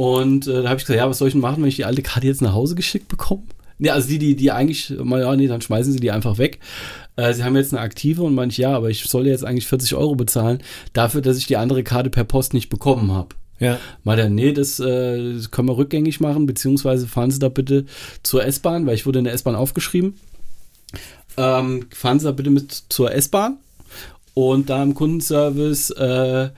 Und 0.00 0.46
äh, 0.46 0.62
da 0.62 0.70
habe 0.70 0.80
ich 0.80 0.86
gesagt, 0.86 0.98
ja, 0.98 1.10
was 1.10 1.18
soll 1.18 1.28
ich 1.28 1.34
denn 1.34 1.42
machen, 1.42 1.62
wenn 1.62 1.68
ich 1.68 1.76
die 1.76 1.84
alte 1.84 2.00
Karte 2.00 2.26
jetzt 2.26 2.40
nach 2.40 2.54
Hause 2.54 2.74
geschickt 2.74 3.08
bekomme? 3.08 3.42
Nee, 3.76 3.90
also 3.90 4.08
die, 4.08 4.18
die, 4.18 4.34
die 4.34 4.50
eigentlich, 4.50 4.94
mal, 4.98 5.20
ja, 5.20 5.36
nee, 5.36 5.46
dann 5.46 5.60
schmeißen 5.60 5.92
sie 5.92 6.00
die 6.00 6.10
einfach 6.10 6.38
weg. 6.38 6.58
Äh, 7.16 7.34
sie 7.34 7.44
haben 7.44 7.54
jetzt 7.54 7.74
eine 7.74 7.82
aktive 7.82 8.22
und 8.22 8.34
manche, 8.34 8.62
ja, 8.62 8.74
aber 8.74 8.88
ich 8.88 9.04
soll 9.04 9.26
jetzt 9.26 9.44
eigentlich 9.44 9.66
40 9.66 9.96
Euro 9.96 10.14
bezahlen, 10.14 10.62
dafür, 10.94 11.20
dass 11.20 11.36
ich 11.36 11.48
die 11.48 11.58
andere 11.58 11.82
Karte 11.82 12.08
per 12.08 12.24
Post 12.24 12.54
nicht 12.54 12.70
bekommen 12.70 13.12
habe. 13.12 13.34
Ja. 13.58 13.78
Mal 14.02 14.16
dann, 14.16 14.34
nee, 14.34 14.54
das, 14.54 14.80
äh, 14.80 15.34
das 15.34 15.50
können 15.50 15.68
wir 15.68 15.76
rückgängig 15.76 16.18
machen, 16.18 16.46
beziehungsweise 16.46 17.06
fahren 17.06 17.30
Sie 17.30 17.38
da 17.38 17.50
bitte 17.50 17.84
zur 18.22 18.42
S-Bahn, 18.42 18.86
weil 18.86 18.94
ich 18.94 19.04
wurde 19.04 19.18
in 19.18 19.26
der 19.26 19.34
S-Bahn 19.34 19.54
aufgeschrieben. 19.54 20.14
Ähm, 21.36 21.88
fahren 21.90 22.18
Sie 22.18 22.24
da 22.24 22.32
bitte 22.32 22.48
mit 22.48 22.72
zur 22.88 23.12
S-Bahn 23.12 23.58
und 24.32 24.70
da 24.70 24.82
im 24.82 24.94
Kundenservice 24.94 25.90
äh, 25.90 26.48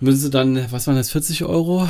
müssen 0.00 0.20
Sie 0.20 0.30
dann, 0.30 0.64
was 0.70 0.86
waren 0.86 0.96
das, 0.96 1.10
40 1.10 1.44
Euro, 1.44 1.86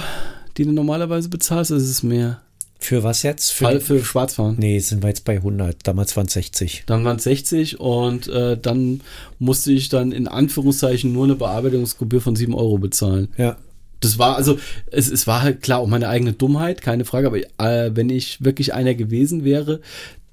die 0.56 0.64
du 0.64 0.72
normalerweise 0.72 1.28
bezahlst, 1.28 1.70
ist 1.70 1.88
es 1.88 2.02
mehr? 2.02 2.40
Für 2.78 3.02
was 3.02 3.22
jetzt? 3.22 3.50
Für, 3.52 3.64
Fall 3.64 3.80
für 3.80 4.04
Schwarzfahren. 4.04 4.56
nee, 4.58 4.78
sind 4.78 5.02
wir 5.02 5.08
jetzt 5.08 5.24
bei 5.24 5.36
100. 5.36 5.86
Damals 5.86 6.16
waren 6.16 6.26
es 6.26 6.34
60. 6.34 6.84
Dann 6.86 7.04
waren 7.04 7.16
es 7.16 7.24
60 7.24 7.80
und 7.80 8.28
äh, 8.28 8.58
dann 8.60 9.00
musste 9.38 9.72
ich 9.72 9.88
dann 9.88 10.12
in 10.12 10.28
Anführungszeichen 10.28 11.12
nur 11.12 11.24
eine 11.24 11.34
Bearbeitungsgebühr 11.34 12.20
von 12.20 12.36
7 12.36 12.54
Euro 12.54 12.76
bezahlen. 12.78 13.28
Ja. 13.38 13.56
Das 14.00 14.18
war 14.18 14.36
also, 14.36 14.58
es, 14.90 15.10
es 15.10 15.26
war 15.26 15.40
halt 15.40 15.62
klar 15.62 15.78
auch 15.78 15.86
meine 15.86 16.10
eigene 16.10 16.34
Dummheit, 16.34 16.82
keine 16.82 17.06
Frage, 17.06 17.26
aber 17.26 17.38
äh, 17.38 17.96
wenn 17.96 18.10
ich 18.10 18.44
wirklich 18.44 18.74
einer 18.74 18.94
gewesen 18.94 19.44
wäre, 19.44 19.80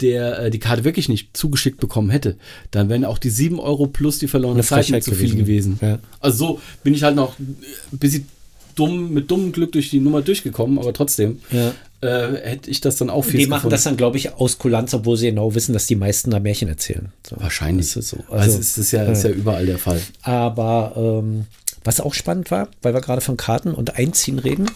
der 0.01 0.39
äh, 0.39 0.51
die 0.51 0.59
Karte 0.59 0.83
wirklich 0.83 1.07
nicht 1.07 1.37
zugeschickt 1.37 1.79
bekommen 1.79 2.09
hätte, 2.09 2.35
dann 2.71 2.89
wären 2.89 3.05
auch 3.05 3.17
die 3.17 3.29
7 3.29 3.59
Euro 3.61 3.87
plus 3.87 4.19
die 4.19 4.27
verlorene 4.27 4.63
Zeit 4.63 4.87
so 5.03 5.13
viel 5.13 5.35
gewesen. 5.35 5.79
Ja. 5.81 5.99
Also 6.19 6.37
so 6.37 6.61
bin 6.83 6.93
ich 6.93 7.03
halt 7.03 7.15
noch 7.15 7.39
ein 7.39 7.57
bisschen 7.91 8.27
dumm, 8.75 9.11
mit 9.13 9.29
dummem 9.31 9.51
Glück 9.51 9.71
durch 9.71 9.89
die 9.89 9.99
Nummer 9.99 10.21
durchgekommen, 10.21 10.79
aber 10.79 10.93
trotzdem 10.93 11.39
Ja. 11.51 11.73
äh, 12.01 12.35
hätte 12.49 12.69
ich 12.69 12.81
das 12.81 12.95
dann 12.97 13.09
auch 13.09 13.23
viel 13.23 13.39
Die 13.39 13.47
machen 13.47 13.69
das 13.69 13.83
dann, 13.83 13.97
glaube 13.97 14.17
ich, 14.17 14.33
aus 14.33 14.57
Kulanz, 14.57 14.93
obwohl 14.93 15.17
sie 15.17 15.27
genau 15.29 15.53
wissen, 15.55 15.73
dass 15.73 15.85
die 15.87 15.95
meisten 15.95 16.31
da 16.31 16.39
Märchen 16.39 16.67
erzählen. 16.69 17.11
So. 17.27 17.35
Wahrscheinlich. 17.39 17.87
Das 17.87 17.95
ist 17.97 18.09
so. 18.09 18.17
Also, 18.29 18.33
Also, 18.33 18.59
es 18.59 18.77
ist 18.77 18.91
ja, 18.91 19.03
ist 19.05 19.23
ja 19.23 19.29
überall 19.31 19.65
der 19.65 19.77
Fall. 19.77 20.01
aber 20.23 20.93
ähm, 20.95 21.45
was 21.83 21.99
auch 21.99 22.13
spannend 22.13 22.51
war, 22.51 22.67
weil 22.81 22.93
wir 22.93 23.01
gerade 23.01 23.21
von 23.21 23.37
Karten 23.37 23.73
und 23.73 23.95
Einziehen 23.95 24.39
reden. 24.39 24.69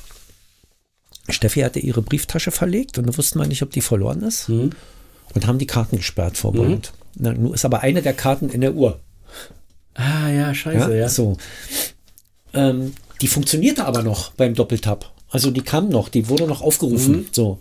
Steffi 1.29 1.61
hatte 1.61 1.79
ihre 1.79 2.01
Brieftasche 2.03 2.51
verlegt 2.51 2.97
und 2.97 3.07
da 3.07 3.17
wussten 3.17 3.39
wir 3.39 3.47
nicht, 3.47 3.63
ob 3.63 3.71
die 3.71 3.81
verloren 3.81 4.21
ist. 4.21 4.49
Mhm. 4.49 4.71
und 5.33 5.47
haben 5.47 5.57
die 5.59 5.65
Karten 5.67 5.97
gesperrt 5.97 6.37
vorbeugend. 6.37 6.93
Na, 7.17 7.33
nun 7.33 7.53
ist 7.53 7.65
aber 7.65 7.81
eine 7.81 8.01
der 8.01 8.13
Karten 8.13 8.49
in 8.49 8.61
der 8.61 8.73
Uhr. 8.75 8.99
Ah, 9.95 10.29
ja, 10.29 10.53
scheiße, 10.53 10.95
ja. 10.97 11.09
So. 11.09 11.37
Ähm, 12.53 12.93
die 13.25 13.29
funktionierte 13.29 13.85
aber 13.85 14.03
noch 14.03 14.33
beim 14.33 14.53
Doppeltap. 14.53 15.11
Also 15.31 15.49
die 15.49 15.61
kam 15.61 15.89
noch, 15.89 16.09
die 16.09 16.29
wurde 16.29 16.45
noch 16.45 16.61
aufgerufen. 16.61 17.27
So. 17.31 17.57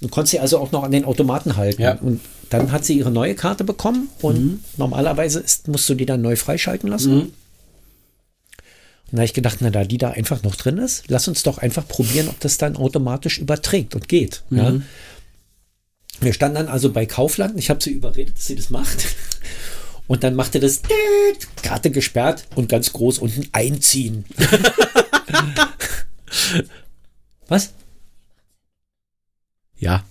Du 0.00 0.08
konntest 0.08 0.32
sie 0.32 0.40
also 0.40 0.58
auch 0.58 0.72
noch 0.72 0.82
an 0.82 0.90
den 0.90 1.04
Automaten 1.04 1.56
halten. 1.56 1.80
Ja. 1.80 1.92
Und 1.94 2.20
dann 2.50 2.72
hat 2.72 2.84
sie 2.84 2.98
ihre 2.98 3.12
neue 3.12 3.36
Karte 3.36 3.62
bekommen 3.62 4.08
und 4.20 4.64
normalerweise 4.76 5.38
ist, 5.38 5.68
musst 5.68 5.88
du 5.88 5.94
die 5.94 6.06
dann 6.06 6.22
neu 6.22 6.34
freischalten 6.34 6.90
lassen. 6.90 7.20
Und 7.20 7.32
da 9.12 9.18
habe 9.18 9.26
ich 9.26 9.32
gedacht, 9.32 9.58
na 9.60 9.70
da 9.70 9.84
die 9.84 9.98
da 9.98 10.10
einfach 10.10 10.42
noch 10.42 10.56
drin 10.56 10.78
ist, 10.78 11.04
lass 11.06 11.28
uns 11.28 11.44
doch 11.44 11.58
einfach 11.58 11.86
probieren, 11.86 12.26
ob 12.28 12.40
das 12.40 12.58
dann 12.58 12.74
automatisch 12.74 13.38
überträgt 13.38 13.94
und 13.94 14.08
geht. 14.08 14.42
Ja. 14.50 14.74
Wir 16.20 16.32
standen 16.32 16.56
dann 16.56 16.68
also 16.68 16.90
bei 16.90 17.06
Kaufland. 17.06 17.56
Ich 17.60 17.70
habe 17.70 17.80
sie 17.80 17.90
überredet, 17.90 18.34
dass 18.34 18.46
sie 18.46 18.56
das 18.56 18.70
macht. 18.70 19.06
Und 20.08 20.22
dann 20.22 20.34
machte 20.34 20.60
das 20.60 20.82
Düt, 20.82 20.92
Karte 21.62 21.90
gesperrt 21.90 22.44
und 22.54 22.68
ganz 22.68 22.92
groß 22.92 23.18
unten 23.18 23.48
einziehen. 23.52 24.24
Was? 27.48 27.72
Ja, 29.78 30.04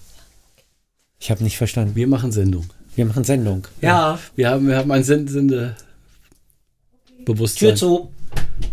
Ich 1.19 1.31
habe 1.31 1.43
nicht 1.43 1.57
verstanden. 1.57 1.95
wir 1.95 2.07
machen 2.07 2.31
Sendung. 2.31 2.69
Wir 2.95 3.05
machen 3.05 3.23
Sendung. 3.23 3.67
Wir 4.35 4.49
haben, 4.51 4.67
wir 4.67 4.77
haben 4.77 4.91
ein 4.91 5.03
Send 5.03 5.29
Sende 5.29 5.75
Bewusstsein. 7.25 7.69
Tür 7.69 7.75
zu. 7.75 8.11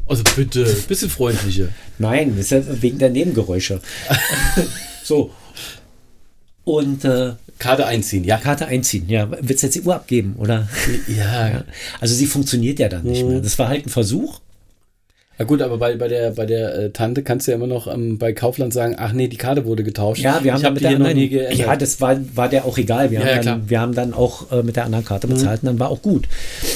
Also 0.07 0.23
bitte, 0.37 0.65
bisschen 0.87 1.11
freundlicher. 1.11 1.69
Nein, 1.99 2.37
das 2.37 2.47
ist 2.47 2.69
ja 2.69 2.83
wegen 2.83 2.99
der 2.99 3.11
Nebengeräusche. 3.11 3.81
so. 5.05 5.33
Und 6.64 7.05
äh, 7.05 7.33
Karte 7.59 7.87
einziehen, 7.87 8.25
ja. 8.25 8.38
Karte 8.38 8.66
einziehen. 8.66 9.09
Ja, 9.09 9.29
willst 9.40 9.62
du 9.62 9.66
jetzt 9.66 9.75
die 9.75 9.83
Uhr 9.83 9.94
abgeben, 9.94 10.37
oder? 10.38 10.68
Ja, 11.09 11.64
Also 12.01 12.14
sie 12.14 12.27
funktioniert 12.27 12.79
ja 12.79 12.88
dann 12.88 13.05
nicht 13.05 13.25
mehr. 13.25 13.40
Das 13.40 13.59
war 13.59 13.68
halt 13.68 13.87
ein 13.87 13.90
Versuch. 13.90 14.40
Ja 15.38 15.46
gut, 15.46 15.62
aber 15.62 15.79
bei, 15.79 15.96
bei 15.96 16.09
der, 16.09 16.33
bei 16.33 16.46
der 16.46 16.75
äh, 16.75 16.90
Tante 16.90 17.22
kannst 17.22 17.46
du 17.46 17.53
ja 17.53 17.57
immer 17.57 17.66
noch 17.66 17.92
ähm, 17.92 18.18
bei 18.18 18.33
Kaufland 18.33 18.72
sagen, 18.72 18.96
ach 18.98 19.12
nee, 19.12 19.29
die 19.29 19.38
Karte 19.38 19.64
wurde 19.64 19.83
getauscht. 19.83 20.22
Ja, 20.22 20.44
wir 20.44 20.53
haben 20.53 20.62
hab 20.62 20.75
mit 20.75 20.83
der 20.83 20.90
anderen. 20.90 21.18
Ja, 21.18 21.75
das 21.75 22.01
war, 22.01 22.18
war 22.37 22.48
der 22.48 22.64
auch 22.64 22.77
egal. 22.79 23.11
Wir, 23.11 23.20
Ja, 23.20 23.27
ja, 23.27 23.33
haben, 23.35 23.40
klar. 23.40 23.57
dann, 23.59 23.70
wir 23.70 23.81
haben 23.81 23.94
dann 23.94 24.12
auch 24.14 24.53
äh, 24.53 24.62
mit 24.62 24.77
der 24.77 24.85
anderen 24.85 25.05
Karte 25.05 25.27
bezahlt 25.27 25.62
und 25.62 25.66
dann 25.66 25.79
war 25.79 25.88
auch 25.90 26.03
gut. 26.03 26.29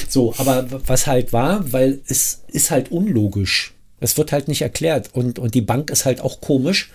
So, 0.09 0.33
aber 0.37 0.65
was 0.85 1.05
halt 1.07 1.33
war, 1.33 1.71
weil 1.71 1.99
es 2.07 2.43
ist 2.47 2.71
halt 2.71 2.91
unlogisch. 2.91 3.73
Es 3.99 4.17
wird 4.17 4.31
halt 4.31 4.47
nicht 4.47 4.61
erklärt 4.63 5.11
und, 5.13 5.39
und 5.39 5.53
die 5.53 5.61
Bank 5.61 5.89
ist 5.91 6.05
halt 6.05 6.21
auch 6.21 6.41
komisch. 6.41 6.91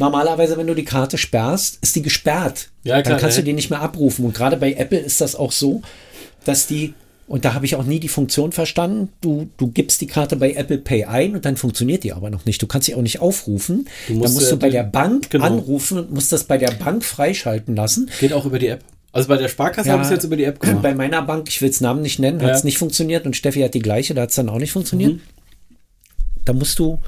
Normalerweise, 0.00 0.56
wenn 0.56 0.66
du 0.66 0.74
die 0.74 0.84
Karte 0.84 1.18
sperrst, 1.18 1.78
ist 1.82 1.94
die 1.94 2.02
gesperrt. 2.02 2.70
Ja, 2.82 3.02
klar, 3.02 3.14
dann 3.14 3.20
kannst 3.20 3.36
ja. 3.36 3.42
du 3.42 3.46
die 3.46 3.52
nicht 3.52 3.70
mehr 3.70 3.82
abrufen. 3.82 4.24
Und 4.24 4.34
gerade 4.34 4.56
bei 4.56 4.72
Apple 4.72 4.98
ist 4.98 5.20
das 5.20 5.36
auch 5.36 5.52
so, 5.52 5.82
dass 6.44 6.66
die, 6.66 6.94
und 7.28 7.44
da 7.44 7.52
habe 7.52 7.66
ich 7.66 7.76
auch 7.76 7.84
nie 7.84 8.00
die 8.00 8.08
Funktion 8.08 8.50
verstanden, 8.50 9.10
du, 9.20 9.50
du 9.58 9.68
gibst 9.68 10.00
die 10.00 10.06
Karte 10.06 10.36
bei 10.36 10.52
Apple 10.52 10.78
Pay 10.78 11.04
ein 11.04 11.34
und 11.34 11.44
dann 11.44 11.56
funktioniert 11.56 12.02
die 12.02 12.12
aber 12.12 12.30
noch 12.30 12.46
nicht. 12.46 12.62
Du 12.62 12.66
kannst 12.66 12.86
sie 12.86 12.94
auch 12.94 13.02
nicht 13.02 13.20
aufrufen. 13.20 13.88
Du 14.08 14.14
dann 14.14 14.22
musst, 14.22 14.34
musst 14.34 14.46
äh, 14.48 14.50
du 14.50 14.56
bei 14.56 14.70
der 14.70 14.84
Bank 14.84 15.28
genau. 15.28 15.44
anrufen 15.44 15.98
und 15.98 16.12
musst 16.12 16.32
das 16.32 16.44
bei 16.44 16.56
der 16.56 16.70
Bank 16.72 17.04
freischalten 17.04 17.76
lassen. 17.76 18.10
Geht 18.20 18.32
auch 18.32 18.46
über 18.46 18.58
die 18.58 18.68
App. 18.68 18.80
Also 19.12 19.28
bei 19.28 19.36
der 19.36 19.48
Sparkasse 19.48 19.90
habe 19.90 20.02
ich 20.02 20.06
es 20.06 20.12
jetzt 20.12 20.24
über 20.24 20.36
die 20.36 20.44
App 20.44 20.60
gemacht. 20.60 20.82
Bei 20.82 20.94
meiner 20.94 21.20
Bank, 21.20 21.48
ich 21.48 21.60
will 21.60 21.68
es 21.68 21.80
Namen 21.80 22.00
nicht 22.00 22.20
nennen, 22.20 22.40
hat 22.42 22.52
es 22.52 22.60
Ja. 22.60 22.64
nicht 22.64 22.78
funktioniert 22.78 23.26
und 23.26 23.36
Steffi 23.36 23.60
hat 23.60 23.74
die 23.74 23.80
gleiche, 23.80 24.14
da 24.14 24.22
hat 24.22 24.30
es 24.30 24.36
dann 24.36 24.48
auch 24.48 24.58
nicht 24.58 24.72
funktioniert. 24.72 25.14
Mhm. 25.14 25.20
Da 26.44 26.52
musst 26.52 26.78
du 26.78 26.98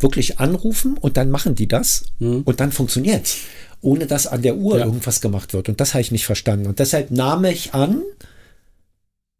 wirklich 0.00 0.38
anrufen 0.40 0.96
und 0.98 1.16
dann 1.16 1.30
machen 1.30 1.54
die 1.54 1.68
das 1.68 2.04
und 2.20 2.60
dann 2.60 2.72
funktioniert's. 2.72 3.36
Ohne 3.82 4.06
dass 4.06 4.26
an 4.26 4.42
der 4.42 4.56
Uhr 4.56 4.74
Mhm. 4.74 4.80
Ja. 4.80 4.86
irgendwas 4.86 5.20
gemacht 5.20 5.52
wird. 5.52 5.68
Und 5.68 5.80
das 5.80 5.94
habe 5.94 6.00
ich 6.00 6.10
nicht 6.10 6.26
verstanden. 6.26 6.66
Und 6.66 6.78
deshalb 6.78 7.10
nahm 7.10 7.44
ich 7.44 7.74
an, 7.74 8.02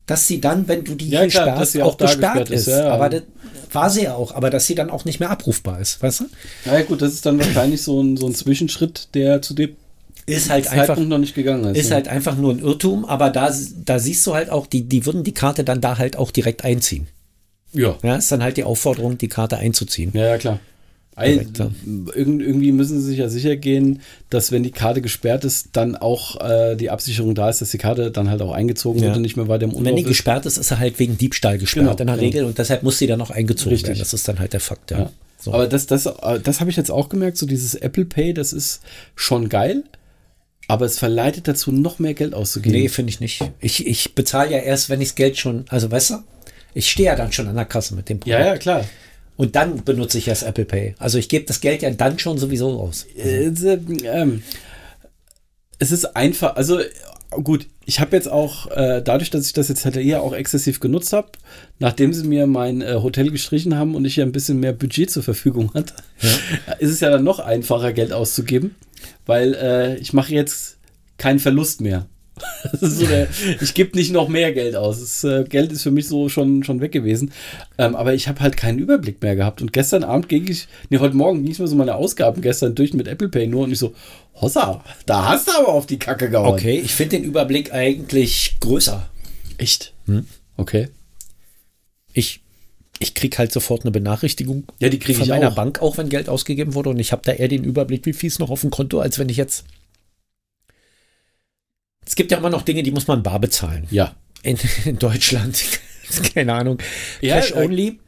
dass 0.07 0.29
sie 0.29 0.41
dann, 0.41 0.69
wenn 0.69 0.85
du 0.85 0.95
die 0.95 1.09
Ja, 1.09 1.21
hier 1.23 1.31
klar, 1.31 1.47
sperrst, 1.67 1.81
auch, 1.81 1.95
auch 1.95 1.99
gesperrt 1.99 2.51
ist. 2.51 2.61
ist, 2.63 2.67
ja, 2.69 2.87
ja. 2.87 2.93
Aber 2.93 3.09
das 3.09 3.23
war 3.73 3.91
sie 3.91 4.05
ja 4.05 4.15
auch, 4.15 4.35
aber 4.35 4.51
dass 4.51 4.67
sie 4.67 4.75
dann 4.77 4.91
auch 4.91 5.05
nicht 5.05 5.19
mehr 5.21 5.31
abrufbar 5.31 5.81
ist, 5.81 6.01
weißt 6.03 6.21
du? 6.21 6.25
Ja 6.67 6.81
gut, 6.83 7.03
das 7.03 7.13
ist 7.15 7.27
dann 7.27 7.39
wahrscheinlich 7.39 7.83
so 7.83 8.01
ein, 8.01 8.17
so 8.17 8.27
ein 8.27 8.35
Zwischenschritt, 8.35 9.09
der 9.15 9.43
zu 9.43 9.55
dem 9.55 9.75
Ist 10.27 10.49
halt 10.51 10.69
einfach 10.69 10.87
Zeitpunkt 10.89 11.09
noch 11.11 11.19
nicht 11.19 11.35
gegangen 11.35 11.65
ist. 11.75 11.79
Ist 11.81 11.89
ne? 11.89 11.97
halt 11.97 12.09
einfach 12.09 12.37
nur 12.37 12.53
ein 12.53 12.61
Irrtum, 12.61 13.05
aber 13.05 13.31
da, 13.31 13.53
da 13.85 13.99
siehst 13.99 14.25
du 14.27 14.35
halt 14.35 14.51
auch, 14.51 14.67
die, 14.67 14.85
die 14.85 15.05
würden 15.07 15.25
die 15.25 15.35
Karte 15.35 15.65
dann 15.65 15.81
da 15.81 15.99
halt 15.99 16.17
auch 16.17 16.31
direkt 16.31 16.63
einziehen. 16.65 17.09
Ja. 17.77 17.97
Ja, 18.03 18.17
ist 18.17 18.31
dann 18.33 18.43
halt 18.43 18.57
die 18.57 18.65
Aufforderung, 18.65 19.19
die 19.19 19.29
Karte 19.29 19.57
einzuziehen. 19.59 20.11
Ja, 20.15 20.27
ja, 20.27 20.39
klar. 20.39 20.59
Ei- 21.19 21.33
Korrekt, 21.35 21.59
ja. 21.59 21.71
Irgend, 22.15 22.43
irgendwie 22.43 22.73
müssen 22.73 23.01
sie 23.01 23.07
sich 23.07 23.19
ja 23.19 23.31
sicher 23.31 23.57
gehen, 23.57 24.01
dass 24.29 24.53
wenn 24.53 24.63
die 24.63 24.71
Karte 24.71 25.01
gesperrt 25.01 25.45
ist, 25.47 25.69
dann 25.73 25.97
auch 25.97 26.39
äh, 26.47 26.77
die 26.77 26.91
Absicherung 26.91 27.35
da 27.35 27.49
ist, 27.49 27.63
dass 27.63 27.71
die 27.71 27.79
Karte 27.79 28.11
dann 28.11 28.29
halt 28.29 28.43
auch 28.43 28.53
eingezogen 28.53 29.01
Ja. 29.01 29.07
wird 29.07 29.17
und 29.17 29.23
nicht 29.23 29.37
mehr 29.37 29.49
weiter 29.49 29.65
im 29.65 29.71
Und 29.71 29.77
wenn 29.87 29.97
die 29.97 30.03
Umlauf 30.03 30.11
ist. 30.11 30.19
gesperrt 30.19 30.45
ist, 30.45 30.59
ist 30.59 30.71
er 30.71 30.79
halt 30.79 30.99
wegen 30.99 31.17
Diebstahl 31.17 31.57
gesperrt 31.57 31.85
Genau, 31.87 31.91
in 31.93 31.97
der 31.97 32.07
genau. 32.07 32.19
Regel 32.19 32.45
und 32.45 32.59
deshalb 32.59 32.83
muss 32.83 32.99
sie 32.99 33.07
dann 33.07 33.21
auch 33.23 33.31
eingezogen 33.31 33.71
Richtig. 33.71 33.89
werden. 33.89 33.99
Das 34.01 34.13
ist 34.13 34.29
dann 34.29 34.39
halt 34.39 34.53
der 34.53 34.61
Fakt, 34.61 34.91
ja. 34.91 34.99
Ja. 34.99 35.11
So. 35.39 35.55
Aber 35.55 35.67
das, 35.69 35.87
das, 35.87 36.05
äh, 36.05 36.41
das 36.43 36.61
habe 36.61 36.69
ich 36.69 36.77
jetzt 36.77 36.91
auch 36.91 37.09
gemerkt, 37.09 37.39
so 37.39 37.47
dieses 37.47 37.75
Apple 37.75 38.05
Pay, 38.05 38.35
das 38.35 38.53
ist 38.53 38.81
schon 39.15 39.49
geil, 39.49 39.85
aber 40.69 40.85
es 40.85 40.99
verleitet 40.99 41.49
dazu, 41.49 41.73
noch 41.73 41.99
mehr 41.99 42.13
Geld 42.13 42.35
auszugeben. 42.35 42.79
nee, 42.79 42.89
finde 42.89 43.09
ich 43.11 43.21
nicht. 43.21 43.41
Ich, 43.61 43.87
ich 43.87 44.15
bezahle 44.15 44.51
ja 44.51 44.59
erst, 44.59 44.91
wenn 44.91 45.01
ich 45.01 45.09
das 45.09 45.15
Geld 45.15 45.39
schon, 45.39 45.65
also 45.69 45.91
weißt 45.91 46.11
du, 46.11 46.15
ich 46.77 46.91
stehe 46.91 47.07
ja 47.07 47.17
dann 47.17 47.33
schon 47.33 47.49
an 47.49 47.57
der 47.57 47.65
Kasse 47.65 47.95
mit 47.95 48.11
dem 48.11 48.21
ja, 48.27 48.39
ja, 48.39 48.59
klar. 48.59 48.85
Und 49.37 49.57
dann 49.57 49.83
benutze 49.83 50.19
ich 50.19 50.29
erst 50.29 50.43
Apple 50.43 50.67
Pay. 50.67 50.95
Also 50.99 51.17
ich 51.17 51.31
gebe 51.31 51.47
das 51.47 51.61
Geld 51.61 51.81
ja 51.81 51.91
dann 51.91 52.19
schon 52.19 52.37
sowieso 52.37 52.79
aus. 52.81 53.07
Äh, 53.17 53.51
ähm, 54.05 54.43
es 55.79 55.91
ist 55.91 56.17
einfach, 56.17 56.57
also 56.57 56.79
gut, 57.31 57.67
ich 57.87 58.01
habe 58.01 58.15
jetzt 58.15 58.31
auch, 58.31 58.71
äh, 58.73 59.01
dadurch, 59.03 59.31
dass 59.31 59.47
ich 59.47 59.55
das 59.55 59.69
jetzt 59.69 59.87
halt 59.87 59.97
eher 59.97 60.23
auch 60.23 60.35
exzessiv 60.35 60.79
genutzt 60.79 61.15
habe, 61.15 61.29
nachdem 61.79 62.13
sie 62.13 62.27
mir 62.27 62.47
mein 62.47 62.83
äh, 62.83 62.99
Hotel 63.03 63.31
gestrichen 63.31 63.79
haben 63.79 63.95
und 63.95 64.05
ich 64.05 64.17
ja 64.17 64.25
ein 64.27 64.33
bisschen 64.33 64.61
mehr 64.61 64.75
Budget 64.75 65.11
zur 65.11 65.23
Verfügung 65.23 65.73
hatte, 65.73 65.95
ist 66.79 66.91
es 66.91 67.01
ja 67.01 67.09
dann 67.09 67.25
noch 67.25 67.39
einfacher, 67.39 67.95
Geld 67.95 68.13
auszugeben, 68.13 68.75
weil 69.25 69.55
äh, 69.55 69.97
ich 69.97 70.13
mache 70.13 70.35
jetzt 70.35 70.77
keinen 71.17 71.39
Verlust 71.39 71.81
mehr. 71.81 72.05
So 72.81 73.07
der, 73.07 73.29
ich 73.61 73.73
gebe 73.75 73.97
nicht 73.97 74.13
noch 74.13 74.29
mehr 74.29 74.53
Geld 74.53 74.77
aus. 74.77 75.01
Das, 75.01 75.25
äh, 75.25 75.45
Geld 75.45 75.73
ist 75.73 75.83
für 75.83 75.91
mich 75.91 76.07
so 76.07 76.29
schon, 76.29 76.65
schon 76.65 76.81
weg 76.81 76.93
gewesen. 76.93 77.33
Ähm, 77.79 77.97
aber 77.97 78.13
ich 78.15 78.29
habe 78.29 78.41
halt 78.41 78.57
keinen 78.57 78.79
Überblick 78.79 79.23
mehr 79.23 79.37
gehabt. 79.37 79.63
Und 79.63 79.73
gestern 79.73 80.05
Abend 80.05 80.29
ging 80.29 80.47
ich, 80.49 80.69
nee, 80.91 80.99
heute 80.99 81.17
Morgen 81.17 81.43
ging 81.43 81.53
ich 81.53 81.59
mir 81.59 81.69
so 81.69 81.77
meine 81.77 81.95
Ausgaben 81.95 82.43
gestern 82.43 82.75
durch 82.75 82.93
mit 82.93 83.09
Apple 83.09 83.29
Pay 83.29 83.47
nur 83.47 83.65
und 83.65 83.73
ich 83.73 83.79
so, 83.79 83.95
Hossa, 84.35 84.85
da 85.07 85.29
hast 85.29 85.49
du 85.49 85.53
aber 85.53 85.69
auf 85.69 85.87
die 85.87 85.99
Kacke 85.99 86.29
gehauen. 86.29 86.53
Okay, 86.53 86.79
ich 86.85 86.95
finde 86.95 87.17
den 87.17 87.25
Überblick 87.25 87.73
eigentlich 87.73 88.57
größer. 88.61 89.09
Echt? 89.57 89.95
Hm? 90.07 90.27
Okay. 90.59 90.89
Ich, 92.13 92.41
ich 92.99 93.15
kriege 93.15 93.39
halt 93.39 93.53
sofort 93.53 93.83
eine 93.85 93.91
Benachrichtigung 93.93 94.65
Ja, 94.79 94.89
die 94.91 94.99
kriege 94.99 95.19
von 95.19 95.25
ich 95.25 95.31
meiner 95.31 95.49
auch. 95.53 95.55
Bank 95.55 95.81
auch, 95.81 95.97
wenn 95.97 96.09
Geld 96.11 96.29
ausgegeben 96.29 96.75
wurde. 96.75 96.91
Und 96.91 96.99
ich 96.99 97.13
habe 97.13 97.23
da 97.25 97.33
eher 97.33 97.49
den 97.49 97.65
Überblick, 97.65 98.05
wie 98.05 98.13
viel 98.13 98.29
ist 98.29 98.41
noch 98.41 98.51
auf 98.51 98.61
dem 98.61 98.71
Konto, 98.71 99.01
als 99.01 99.19
wenn 99.19 99.29
ich 99.29 99.37
jetzt. 99.39 99.65
Es 102.07 102.15
gibt 102.15 102.31
ja 102.31 102.39
immer 102.39 102.51
noch 102.51 102.63
Dinge, 102.63 102.83
die 102.83 102.91
muss 102.93 103.07
man 103.07 103.23
bar 103.23 103.41
bezahlen. 103.41 103.87
Ja. 103.91 104.15
In, 104.43 104.57
in 104.85 104.99
Deutschland, 104.99 105.63
keine 106.35 106.55
Ahnung, 106.55 106.79
Ja, 107.21 107.37
Cash 107.37 107.53
äh, 107.53 107.65
only. 107.65 107.99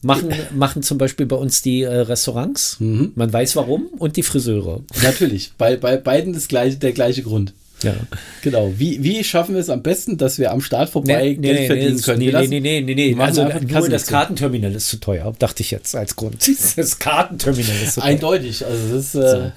Machen, 0.00 0.32
machen 0.54 0.82
zum 0.82 0.98
Beispiel 0.98 1.26
bei 1.26 1.36
uns 1.36 1.62
die 1.62 1.82
äh, 1.82 1.88
Restaurants. 1.88 2.80
Mhm. 2.80 3.12
Man 3.14 3.32
weiß 3.32 3.56
warum. 3.56 3.86
Und 3.98 4.16
die 4.16 4.22
Friseure. 4.22 4.82
Natürlich. 5.02 5.52
Bei, 5.58 5.76
bei 5.76 5.96
beiden 5.96 6.32
das 6.32 6.48
gleiche, 6.48 6.76
der 6.78 6.92
gleiche 6.92 7.22
Grund. 7.22 7.52
Ja. 7.82 7.94
Genau. 8.42 8.72
Wie, 8.76 9.02
wie 9.02 9.22
schaffen 9.22 9.54
wir 9.54 9.60
es 9.60 9.70
am 9.70 9.82
besten, 9.82 10.16
dass 10.16 10.38
wir 10.38 10.50
am 10.50 10.60
Start 10.60 10.90
vorbei 10.90 11.34
Geld 11.34 11.66
verdienen 11.66 11.96
nee, 11.96 12.02
können? 12.02 12.18
Nee, 12.18 12.32
Wir 12.32 12.40
nee, 12.40 12.60
nee, 12.60 12.80
nee, 12.80 12.94
nee, 12.94 13.14
nee. 13.14 13.22
Also 13.22 13.44
nur 13.44 13.88
das. 13.88 14.06
Kartenterminal 14.06 14.74
ist 14.74 14.88
zu 14.88 14.98
teuer, 14.98 15.32
dachte 15.38 15.62
ich 15.62 15.70
jetzt 15.70 15.94
als 15.94 16.16
Grund. 16.16 16.36
Das 16.76 16.98
Kartenterminal 16.98 17.76
ist 17.82 17.94
zu 17.94 18.00
teuer. 18.00 18.08
Eindeutig. 18.08 18.64
Also 18.66 18.94
das, 18.94 19.14
äh, 19.14 19.50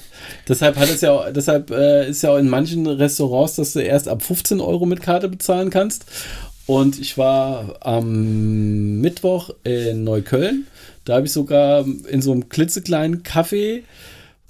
deshalb 0.47 0.75
hat 0.77 0.89
es 0.89 1.01
ja, 1.01 1.11
auch- 1.11 1.31
deshalb 1.31 1.71
äh, 1.71 2.09
ist 2.09 2.21
ja 2.21 2.31
auch 2.31 2.37
in 2.37 2.49
manchen 2.49 2.85
Restaurants, 2.85 3.55
dass 3.55 3.73
du 3.73 3.79
erst 3.79 4.07
ab 4.07 4.21
15 4.21 4.61
Euro 4.61 4.85
mit 4.85 5.01
Karte 5.01 5.27
bezahlen 5.27 5.69
kannst. 5.69 6.05
Und 6.67 6.99
ich 6.99 7.17
war 7.17 7.77
am 7.81 9.01
Mittwoch 9.01 9.49
in 9.63 10.03
Neukölln. 10.03 10.67
Da 11.05 11.15
habe 11.15 11.25
ich 11.25 11.31
sogar 11.31 11.85
in 12.07 12.21
so 12.21 12.31
einem 12.31 12.49
klitzekleinen 12.49 13.23
Café 13.23 13.81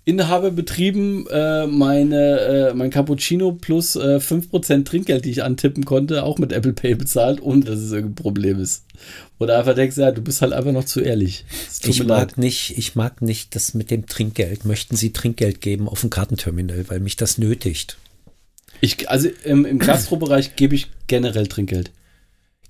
Inhaber 0.03 0.49
betrieben 0.49 1.27
äh, 1.29 1.67
meine, 1.67 2.39
äh, 2.39 2.73
mein 2.73 2.89
Cappuccino 2.89 3.51
plus 3.51 3.95
äh, 3.95 4.17
5% 4.17 4.83
Trinkgeld, 4.83 5.25
die 5.25 5.29
ich 5.29 5.43
antippen 5.43 5.85
konnte, 5.85 6.23
auch 6.23 6.39
mit 6.39 6.51
Apple 6.51 6.73
Pay 6.73 6.95
bezahlt, 6.95 7.39
ohne 7.41 7.63
dass 7.65 7.77
es 7.77 7.91
irgendein 7.91 8.15
Problem 8.15 8.59
ist. 8.59 8.83
Oder 9.37 9.59
einfach 9.59 9.75
denkst, 9.75 9.97
ja, 9.97 10.11
du 10.11 10.21
bist 10.21 10.41
halt 10.41 10.53
einfach 10.53 10.71
noch 10.71 10.85
zu 10.85 11.01
ehrlich. 11.01 11.45
Ich 11.83 11.99
mag 12.03 12.29
leid. 12.29 12.37
nicht, 12.39 12.77
ich 12.79 12.95
mag 12.95 13.21
nicht 13.21 13.55
das 13.55 13.75
mit 13.75 13.91
dem 13.91 14.07
Trinkgeld. 14.07 14.65
Möchten 14.65 14.95
Sie 14.95 15.13
Trinkgeld 15.13 15.61
geben 15.61 15.87
auf 15.87 16.01
dem 16.01 16.09
Kartenterminal, 16.09 16.85
weil 16.87 16.99
mich 16.99 17.15
das 17.15 17.37
nötigt. 17.37 17.97
Ich, 18.81 19.07
also 19.07 19.29
im, 19.43 19.65
im 19.65 19.77
Gastrobereich 19.77 20.55
gebe 20.55 20.73
ich 20.73 20.87
generell 21.05 21.45
Trinkgeld. 21.45 21.91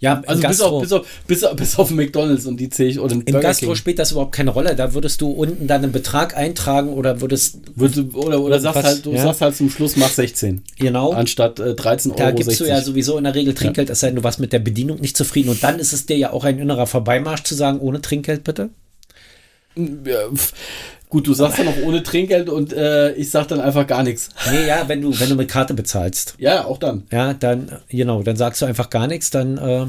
Ja, 0.02 0.22
Also 0.26 0.42
bis 0.48 0.62
auf, 0.62 0.82
bis, 0.82 0.92
auf, 0.92 1.08
bis, 1.28 1.44
auf, 1.44 1.56
bis 1.56 1.76
auf 1.80 1.92
McDonalds 1.92 2.48
und 2.48 2.58
die 2.60 2.70
zähle 2.70 2.90
ich 2.90 3.00
oder 3.00 3.14
Im 3.14 3.24
Burger 3.24 3.40
Gastro 3.42 3.68
King. 3.68 3.76
spielt 3.76 4.00
das 4.00 4.12
überhaupt 4.12 4.32
keine 4.34 4.50
Rolle. 4.50 4.76
Da 4.76 4.94
würdest 4.96 5.22
du 5.22 5.30
unten 5.30 5.68
dann 5.68 5.84
einen 5.84 5.92
Betrag 5.92 6.36
eintragen 6.36 6.90
oder 6.90 7.22
würdest, 7.22 7.60
du- 7.76 8.10
Oder, 8.18 8.42
oder 8.42 8.60
sagst 8.60 8.84
halt, 8.84 9.06
du 9.06 9.12
ja. 9.14 9.22
sagst 9.22 9.42
halt 9.42 9.56
zum 9.56 9.70
Schluss, 9.70 9.96
mach 9.98 10.10
16. 10.10 10.64
genau, 10.80 11.12
Anstatt 11.12 11.60
äh, 11.60 11.76
13 11.76 12.14
da 12.16 12.26
Euro. 12.26 12.36
gibst 12.36 12.50
60. 12.50 12.66
du 12.68 12.74
ja 12.74 12.82
sowieso 12.82 13.18
in 13.20 13.26
der 13.26 13.36
Regel 13.36 13.54
Trinkgeld, 13.54 13.92
es 13.92 14.00
sei 14.00 14.08
denn, 14.08 14.16
du 14.16 14.24
warst 14.24 14.40
mit 14.40 14.52
der 14.54 14.60
Bedienung 14.60 15.00
nicht 15.00 15.16
zufrieden. 15.16 15.50
Und 15.50 15.64
dann 15.64 15.78
ist 15.78 15.94
es 15.94 16.08
dir 16.08 16.18
ja 16.18 16.34
auch 16.34 16.46
ein 16.46 16.58
innerer 16.58 16.88
Vorbeimarsch 16.88 17.44
zu 17.44 17.54
sagen, 17.54 17.80
ohne 17.80 18.02
Trinkgeld 18.02 18.44
bitte. 18.44 18.70
Ja. 19.76 20.22
Gut, 21.12 21.28
du 21.28 21.34
sagst 21.36 21.58
ja 21.60 21.66
noch 21.66 21.78
ohne 21.84 22.02
Trinkgeld 22.04 22.50
und 22.50 22.74
äh, 22.74 23.12
ich 23.14 23.30
sag 23.30 23.48
dann 23.50 23.60
einfach 23.60 23.86
gar 23.86 24.02
nichts. 24.02 24.30
Nee, 24.50 24.66
ja, 24.66 24.88
wenn 24.88 25.02
du, 25.02 25.20
wenn 25.20 25.30
du 25.30 25.36
mit 25.36 25.50
Karte 25.50 25.74
bezahlst. 25.74 26.36
Ja, 26.40 26.64
auch 26.66 26.78
dann. 26.80 27.04
Ja, 27.12 27.34
dann, 27.34 27.70
genau, 27.90 28.24
dann 28.24 28.38
sagst 28.38 28.62
du 28.62 28.66
einfach 28.66 28.90
gar 28.90 29.08
nichts, 29.08 29.30
dann 29.30 29.58
äh, 29.58 29.86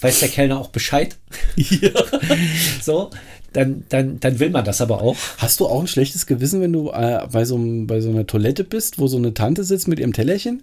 weiß 0.00 0.20
der 0.20 0.28
Kellner 0.28 0.58
auch 0.60 0.68
Bescheid. 0.68 1.16
So, 2.82 3.10
dann, 3.52 3.84
dann, 3.88 4.20
dann 4.20 4.38
will 4.38 4.50
man 4.50 4.64
das 4.64 4.80
aber 4.80 5.00
auch. 5.02 5.16
Hast 5.38 5.58
du 5.60 5.66
auch 5.66 5.80
ein 5.80 5.86
schlechtes 5.88 6.26
Gewissen, 6.26 6.60
wenn 6.60 6.72
du 6.72 6.90
äh, 6.90 7.26
bei, 7.32 7.44
so 7.44 7.56
einem, 7.56 7.86
bei 7.88 8.00
so 8.00 8.10
einer 8.10 8.26
Toilette 8.26 8.62
bist, 8.64 8.98
wo 9.00 9.08
so 9.08 9.16
eine 9.16 9.34
Tante 9.34 9.64
sitzt 9.64 9.88
mit 9.88 9.98
ihrem 9.98 10.12
Tellerchen 10.12 10.62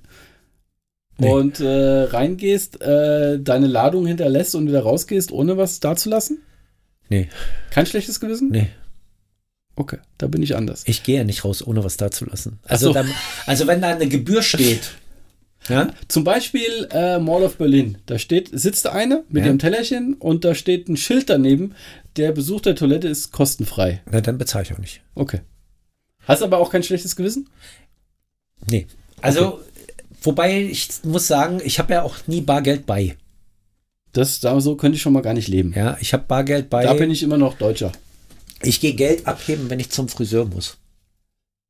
Nee. 1.19 1.29
und 1.29 1.59
äh, 1.59 2.03
reingehst, 2.03 2.81
äh, 2.81 3.39
deine 3.39 3.67
Ladung 3.67 4.07
hinterlässt 4.07 4.55
und 4.55 4.67
wieder 4.67 4.81
rausgehst, 4.81 5.31
ohne 5.31 5.57
was 5.57 5.79
dazulassen? 5.79 6.41
Nee, 7.09 7.27
Kein 7.69 7.85
schlechtes 7.85 8.19
Gewissen? 8.21 8.49
nee. 8.49 8.67
Okay, 9.75 9.97
da 10.17 10.27
bin 10.27 10.43
ich 10.43 10.55
anders. 10.55 10.83
Ich 10.86 11.03
gehe 11.03 11.17
ja 11.17 11.23
nicht 11.23 11.43
raus, 11.45 11.65
ohne 11.65 11.83
was 11.83 11.97
dazulassen. 11.97 12.59
Also, 12.63 12.88
so. 12.88 12.93
dann, 12.93 13.09
also 13.47 13.65
wenn 13.67 13.81
da 13.81 13.89
eine 13.89 14.07
Gebühr 14.07 14.43
steht, 14.43 14.91
ja, 15.69 15.93
Zum 16.07 16.23
Beispiel 16.23 16.88
äh, 16.91 17.17
Mall 17.19 17.43
of 17.43 17.57
Berlin. 17.57 17.97
Da 18.05 18.19
steht, 18.19 18.49
sitzt 18.51 18.86
eine 18.88 19.23
mit 19.29 19.41
Ja. 19.43 19.47
ihrem 19.47 19.59
Tellerchen 19.59 20.13
und 20.15 20.43
da 20.45 20.53
steht 20.55 20.89
ein 20.89 20.97
Schild 20.97 21.29
daneben, 21.29 21.73
der 22.17 22.31
Besuch 22.33 22.62
der 22.62 22.75
Toilette 22.75 23.07
ist 23.07 23.31
kostenfrei. 23.31 24.01
na, 24.12 24.21
dann 24.21 24.38
bezahle 24.38 24.65
ich 24.65 24.73
auch 24.73 24.77
nicht. 24.77 25.01
Okay. 25.15 25.39
Hast 26.27 26.43
aber 26.43 26.57
auch 26.59 26.69
kein 26.71 26.83
schlechtes 26.83 27.15
Gewissen? 27.15 27.49
Nee. 28.69 28.88
Also, 29.21 29.62
wobei 30.21 30.62
ich 30.63 30.88
muss 31.03 31.27
sagen, 31.27 31.62
ich 31.63 31.79
habe 31.79 31.93
ja 31.93 32.03
auch 32.03 32.15
nie 32.27 32.41
Bargeld 32.41 32.86
bei. 32.86 33.17
Das, 34.12 34.39
da, 34.41 34.59
so 34.62 34.75
könnte 34.75 34.97
ich 34.97 35.01
schon 35.01 35.13
mal 35.13 35.21
gar 35.23 35.33
nicht 35.33 35.47
leben. 35.47 35.73
Ja, 35.75 35.97
ich 35.99 36.13
habe 36.13 36.25
Bargeld 36.27 36.69
bei. 36.69 36.83
Da 36.83 36.93
bin 36.93 37.09
ich 37.09 37.23
immer 37.23 37.38
noch 37.38 37.57
Deutscher. 37.57 37.91
Ich 38.63 38.80
gehe 38.80 38.93
Geld 38.93 39.28
abheben, 39.28 39.69
wenn 39.69 39.80
ich 39.80 39.89
zum 39.89 40.08
Friseur 40.10 40.45
muss. 40.45 40.78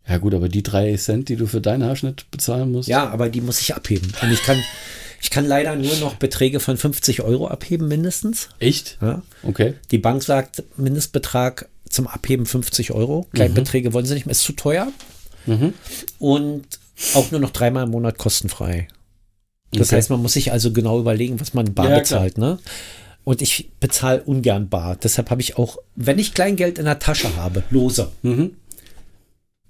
Ja 0.08 0.18
gut, 0.18 0.34
aber 0.34 0.50
die 0.50 0.64
drei 0.64 0.96
Cent, 0.98 1.30
die 1.30 1.36
du 1.38 1.48
für 1.48 1.62
deinen 1.62 1.84
Haarschnitt 1.84 2.30
bezahlen 2.30 2.72
musst. 2.72 2.90
Ja, 2.90 3.10
aber 3.10 3.30
die 3.30 3.42
muss 3.42 3.62
ich 3.62 3.74
abheben. 3.76 4.12
Und 4.22 4.32
ich 4.32 4.44
kann, 4.44 4.62
ich 5.22 5.30
kann 5.30 5.46
leider 5.46 5.76
nur 5.78 5.96
noch 5.98 6.16
Beträge 6.16 6.60
von 6.60 6.76
50 6.78 7.22
Euro 7.22 7.48
abheben, 7.48 7.88
mindestens. 7.88 8.50
Echt? 8.60 8.98
Ja. 9.02 9.22
Okay. 9.44 9.76
Die 9.92 9.98
Bank 9.98 10.22
sagt, 10.24 10.64
Mindestbetrag 10.76 11.70
zum 11.90 12.08
Abheben 12.08 12.46
50 12.46 12.92
Euro. 12.92 13.28
Kleinbeträge 13.34 13.94
wollen 13.94 14.06
sie 14.06 14.14
nicht 14.16 14.26
mehr, 14.26 14.32
ist 14.32 14.42
zu 14.44 14.54
teuer. 14.54 14.92
Mhm. 15.46 15.74
Und 16.20 16.66
auch 17.14 17.32
nur 17.32 17.40
noch 17.40 17.52
dreimal 17.52 17.84
im 17.86 17.92
Monat 17.92 18.18
kostenfrei. 18.18 18.88
Das 19.72 19.88
Okay. 19.88 19.96
heißt, 19.98 20.10
man 20.10 20.22
muss 20.22 20.34
sich 20.34 20.52
also 20.52 20.72
genau 20.74 21.00
überlegen, 21.00 21.40
was 21.40 21.54
man 21.54 21.74
bar 21.74 21.90
Ja, 21.90 22.00
bezahlt. 22.00 22.38
Ne? 22.38 22.60
Und 23.24 23.42
ich 23.42 23.72
bezahle 23.80 24.22
ungern 24.24 24.68
bar. 24.70 24.98
Deshalb 24.98 25.30
habe 25.30 25.42
ich 25.42 25.58
auch, 25.58 25.78
wenn 25.96 26.20
ich 26.20 26.34
Kleingeld 26.34 26.78
in 26.78 26.86
der 26.86 27.00
Tasche 27.00 27.36
habe, 27.38 27.64
lose, 27.70 28.12
Mhm. 28.22 28.58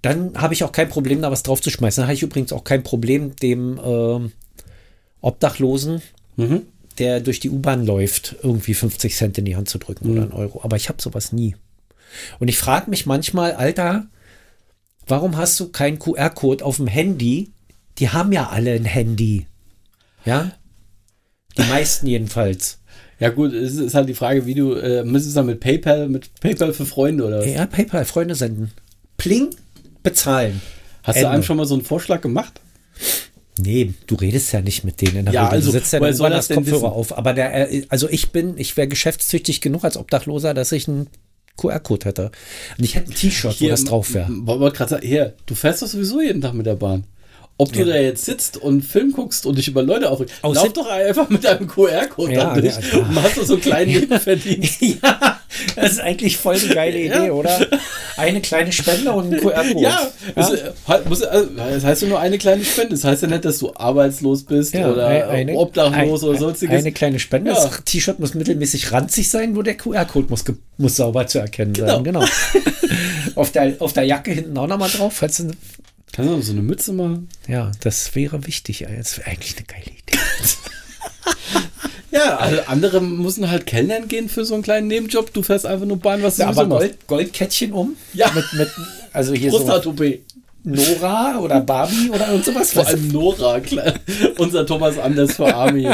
dann 0.01 0.33
habe 0.41 0.53
ich 0.53 0.63
auch 0.63 0.71
kein 0.71 0.89
Problem, 0.89 1.21
da 1.21 1.31
was 1.31 1.43
drauf 1.43 1.61
zu 1.61 1.69
schmeißen. 1.69 2.01
Dann 2.01 2.07
habe 2.07 2.15
ich 2.15 2.23
übrigens 2.23 2.51
auch 2.51 2.63
kein 2.63 2.83
Problem, 2.83 3.35
dem 3.37 3.79
ähm, 3.83 4.31
Obdachlosen, 5.21 6.01
Mhm. 6.35 6.63
der 6.97 7.19
durch 7.21 7.39
die 7.39 7.49
U-Bahn 7.49 7.85
läuft, 7.85 8.35
irgendwie 8.41 8.73
50 8.73 9.15
Cent 9.15 9.37
in 9.37 9.45
die 9.45 9.55
Hand 9.55 9.69
zu 9.69 9.77
drücken 9.77 10.09
oder 10.11 10.23
einen 10.23 10.31
Euro. 10.31 10.61
Aber 10.63 10.75
ich 10.75 10.89
habe 10.89 11.01
sowas 11.01 11.31
nie. 11.31 11.55
Und 12.39 12.47
ich 12.47 12.57
frage 12.57 12.89
mich 12.89 13.05
manchmal, 13.05 13.53
Alter, 13.53 14.07
warum 15.07 15.37
hast 15.37 15.59
du 15.59 15.69
keinen 15.69 15.99
QR-Code 15.99 16.65
auf 16.65 16.77
dem 16.77 16.87
Handy? 16.87 17.51
Die 17.99 18.09
haben 18.09 18.31
ja 18.31 18.49
alle 18.49 18.73
ein 18.73 18.85
Handy. 18.85 19.45
Ja? 20.25 20.51
Die 21.57 21.63
meisten 21.63 22.07
jedenfalls. 22.07 22.79
Ja 23.19 23.29
gut, 23.29 23.53
es 23.53 23.75
ist 23.75 23.93
halt 23.93 24.09
die 24.09 24.13
Frage, 24.13 24.45
wie 24.45 24.53
du, 24.55 24.73
äh, 24.73 25.03
müsstest 25.03 25.35
du 25.35 25.39
dann 25.39 25.45
mit 25.47 25.59
PayPal, 25.59 26.09
mit 26.09 26.29
PayPal 26.41 26.73
für 26.73 26.85
Freunde 26.85 27.25
oder 27.25 27.39
was? 27.39 27.45
Ja, 27.47 27.65
PayPal, 27.65 28.05
Freunde 28.05 28.35
senden. 28.35 28.71
Pling, 29.17 29.49
bezahlen. 30.01 30.61
Hast 31.03 31.15
Ende. 31.17 31.27
du 31.29 31.33
einem 31.33 31.43
schon 31.43 31.57
mal 31.57 31.65
so 31.65 31.75
einen 31.75 31.83
Vorschlag 31.83 32.21
gemacht? 32.21 32.59
Nee, 33.59 33.93
du 34.07 34.15
redest 34.15 34.51
ja 34.51 34.61
nicht 34.61 34.83
mit 34.83 34.99
denen 35.01 35.17
in 35.17 35.25
der 35.25 35.33
Ja, 35.33 35.43
Regel. 35.45 35.57
also, 35.57 35.67
du 35.71 35.77
setzt 35.77 35.93
ja 35.93 36.13
soll 36.13 36.29
das 36.31 36.49
Kopfhörer 36.49 36.75
wissen? 36.75 36.85
auf. 36.85 37.17
Aber 37.17 37.33
der, 37.33 37.71
äh, 37.71 37.85
also 37.89 38.09
ich 38.09 38.31
bin, 38.31 38.55
ich 38.57 38.75
wäre 38.77 38.87
geschäftstüchtig 38.87 39.61
genug 39.61 39.83
als 39.83 39.95
Obdachloser, 39.95 40.53
dass 40.53 40.71
ich 40.71 40.87
einen 40.87 41.07
QR-Code 41.57 42.05
hätte. 42.07 42.31
Und 42.77 42.83
ich 42.83 42.95
hätte 42.95 43.11
ein 43.11 43.15
T-Shirt, 43.15 43.61
wo 43.61 43.67
das 43.67 43.83
drauf 43.83 44.13
wäre. 44.15 44.27
Wollte 44.29 44.75
gerade 44.75 44.89
sagen, 44.89 45.07
hier, 45.07 45.35
du 45.45 45.53
fährst 45.53 45.83
doch 45.83 45.87
sowieso 45.87 46.19
jeden 46.19 46.41
Tag 46.41 46.55
mit 46.55 46.65
der 46.65 46.75
Bahn. 46.75 47.03
Ob 47.55 47.71
du 47.71 47.79
Ja. 47.81 47.85
da 47.85 47.95
jetzt 47.97 48.25
sitzt 48.25 48.57
und 48.57 48.81
Film 48.81 49.11
guckst 49.11 49.45
und 49.45 49.57
dich 49.59 49.67
über 49.67 49.83
Leute 49.83 50.09
aufregst, 50.09 50.33
Außer- 50.41 50.55
lauf 50.55 50.73
doch 50.73 50.89
einfach 50.89 51.29
mit 51.29 51.43
deinem 51.43 51.67
QR-Code 51.67 52.33
Ja, 52.33 52.53
durch 52.55 52.65
ja, 52.91 52.97
und 52.99 53.13
machst 53.13 53.37
du 53.37 53.43
so 53.43 53.53
einen 53.53 53.61
kleinen 53.61 53.91
Nebenverdienst. 53.91 54.81
ja, 54.81 55.39
das 55.75 55.91
ist 55.93 55.99
eigentlich 56.01 56.37
voll 56.37 56.55
eine 56.55 56.73
geile 56.73 56.99
Idee, 56.99 57.29
oder? 57.29 57.67
Eine 58.17 58.41
kleine 58.41 58.71
Spende 58.71 59.11
und 59.11 59.31
ein 59.31 59.39
QR-Code. 59.39 59.79
Ja, 59.81 60.11
also, 60.35 60.55
das 60.55 61.83
heißt 61.83 62.01
ja 62.01 62.07
nur 62.07 62.19
eine 62.19 62.39
kleine 62.39 62.65
Spende. 62.65 62.95
Das 62.95 63.03
heißt 63.03 63.21
ja 63.21 63.27
nicht, 63.27 63.45
dass 63.45 63.59
du 63.59 63.71
arbeitslos 63.75 64.43
bist 64.43 64.73
oder 64.75 65.05
ein- 65.07 65.23
eine, 65.23 65.53
obdachlos 65.55 66.23
ein- 66.23 66.29
oder 66.29 66.39
sonstiges. 66.39 66.75
Eine 66.79 66.91
kleine 66.91 67.19
Spende. 67.19 67.51
Das 67.51 67.69
T-Shirt 67.85 68.19
muss 68.19 68.33
mittelmäßig 68.33 68.91
ranzig 68.91 69.29
sein, 69.29 69.53
nur 69.53 69.63
der 69.63 69.75
QR-Code 69.77 70.27
muss, 70.29 70.43
muss 70.77 70.95
sauber 70.95 71.27
zu 71.27 71.37
erkennen 71.37 71.73
Genau. 71.73 71.87
sein. 71.95 72.03
Genau. 72.03 72.25
auf, 73.35 73.51
der, 73.51 73.75
auf 73.79 73.93
der 73.93 74.03
Jacke 74.05 74.31
hinten 74.31 74.57
auch 74.57 74.67
nochmal 74.67 74.89
drauf. 74.89 75.13
Falls 75.17 75.37
du, 75.37 75.51
Kannst 76.13 76.31
du 76.31 76.41
so 76.41 76.51
eine 76.53 76.61
Mütze 76.61 76.93
machen? 76.93 77.27
ja, 77.47 77.71
das 77.81 78.15
wäre 78.15 78.45
wichtig. 78.47 78.85
Das 78.97 79.17
wäre 79.17 79.27
eigentlich 79.29 79.57
eine 79.57 79.65
geile 79.65 79.85
Idee. 79.85 80.17
Ja, 82.11 82.37
also 82.37 82.61
andere 82.67 83.01
müssen 83.01 83.49
halt 83.49 83.65
Kellnern 83.65 84.07
gehen 84.07 84.29
für 84.29 84.45
so 84.45 84.53
einen 84.53 84.61
kleinen 84.61 84.85
Nebenjob. 84.87 85.33
Du 85.33 85.41
fährst 85.41 85.65
einfach 85.65 85.87
nur 85.87 85.97
Bahn, 85.97 86.21
was 86.21 86.35
du 86.35 86.43
Ja, 86.43 86.49
aber 86.49 86.67
machst. 86.67 86.81
Gold, 86.81 87.07
Goldkettchen 87.07 87.73
um? 87.73 87.95
Ja. 88.13 88.31
Mit, 88.35 88.45
mit, 88.53 88.69
also 89.11 89.33
hier 89.33 89.49
so. 89.49 89.65
Nora 90.63 91.39
oder 91.39 91.59
Barbie 91.61 92.11
oder 92.11 92.29
irgend 92.29 92.45
sowas. 92.45 92.71
Vor 92.71 92.85
allem 92.85 93.07
Nora, 93.07 93.59
klar. 93.61 93.93
unser 94.37 94.65
Thomas 94.65 94.99
Anders 94.99 95.35
für 95.35 95.53
Army. 95.53 95.89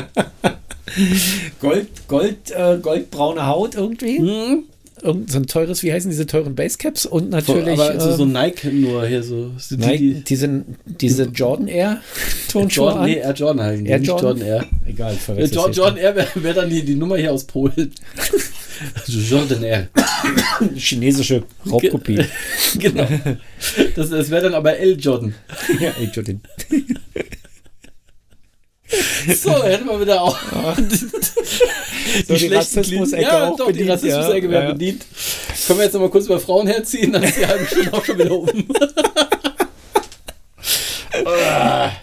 Gold, 1.61 1.87
Gold, 2.07 2.51
äh, 2.51 2.77
goldbraune 2.81 3.47
Haut 3.47 3.75
irgendwie. 3.75 4.17
Hm? 4.17 4.63
Irgend 5.01 5.31
so 5.31 5.39
ein 5.39 5.47
teures, 5.47 5.83
wie 5.83 5.93
heißen 5.93 6.09
diese 6.09 6.25
teuren 6.25 6.55
Basecaps? 6.55 7.05
Und 7.05 7.29
natürlich 7.29 7.79
aber 7.79 7.99
so, 7.99 8.15
so 8.15 8.23
ähm, 8.23 8.33
Nike 8.33 8.71
nur 8.71 9.05
hier 9.05 9.23
so. 9.23 9.51
so 9.57 9.75
die, 9.75 9.85
Nike, 9.85 9.97
die, 9.97 10.23
diese, 10.23 10.65
diese 10.85 11.23
Jordan 11.23 11.67
Air 11.67 12.01
Tonschuhe 12.49 12.85
Jordan, 12.85 13.03
an. 13.03 13.09
nee, 13.09 13.17
Air 13.17 13.33
Jordan 13.33 13.83
die, 13.83 13.89
Air 13.89 13.99
nicht 13.99 14.07
Jordan? 14.07 14.37
Jordan 14.37 14.47
Air. 14.47 14.65
Egal, 14.87 15.13
ich 15.15 15.29
Äh, 15.29 15.45
Jordan. 15.45 15.73
Jordan 15.73 15.97
Air 15.97 16.15
wäre 16.15 16.43
wär 16.43 16.53
dann 16.53 16.69
die, 16.69 16.83
die 16.83 16.95
Nummer 16.95 17.17
hier 17.17 17.31
aus 17.33 17.43
Polen. 17.45 17.91
Also 18.95 19.19
Jordan 19.19 19.61
Air. 19.61 19.89
Chinesische 20.77 21.43
Raubkopie. 21.69 22.23
genau. 22.79 23.07
Das, 23.93 24.09
das 24.09 24.29
wäre 24.29 24.43
dann 24.43 24.53
aber 24.53 24.77
L 24.77 24.97
Jordan. 24.97 25.35
ja, 25.81 25.91
ey, 25.99 26.09
Jordan. 26.13 26.39
So, 29.35 29.63
hätten 29.63 29.85
wir 29.85 29.99
wieder 30.01 30.21
auch. 30.21 30.37
So, 32.27 32.33
die 32.35 32.47
Rassismus-Ecke 32.47 33.21
ja, 33.21 33.49
auch 33.49 33.55
doch, 33.55 33.67
die 33.67 33.73
bedient, 33.73 33.91
Rassismus-Ecke 33.91 34.47
ja. 34.47 34.51
wäre 34.51 34.63
Ja. 34.63 34.71
bedient. 34.71 35.05
Können 35.67 35.79
wir 35.79 35.85
jetzt 35.85 35.93
noch 35.93 36.01
mal 36.01 36.09
kurz 36.09 36.25
über 36.25 36.39
Frauen 36.39 36.65
herziehen, 36.65 37.13
dann 37.13 37.21
ist 37.21 37.37
die 37.37 37.45
halbe 37.45 37.65
Stunde 37.67 37.93
auch 37.93 38.03
schon 38.03 38.17
wieder 38.17 38.31
um. 38.31 38.49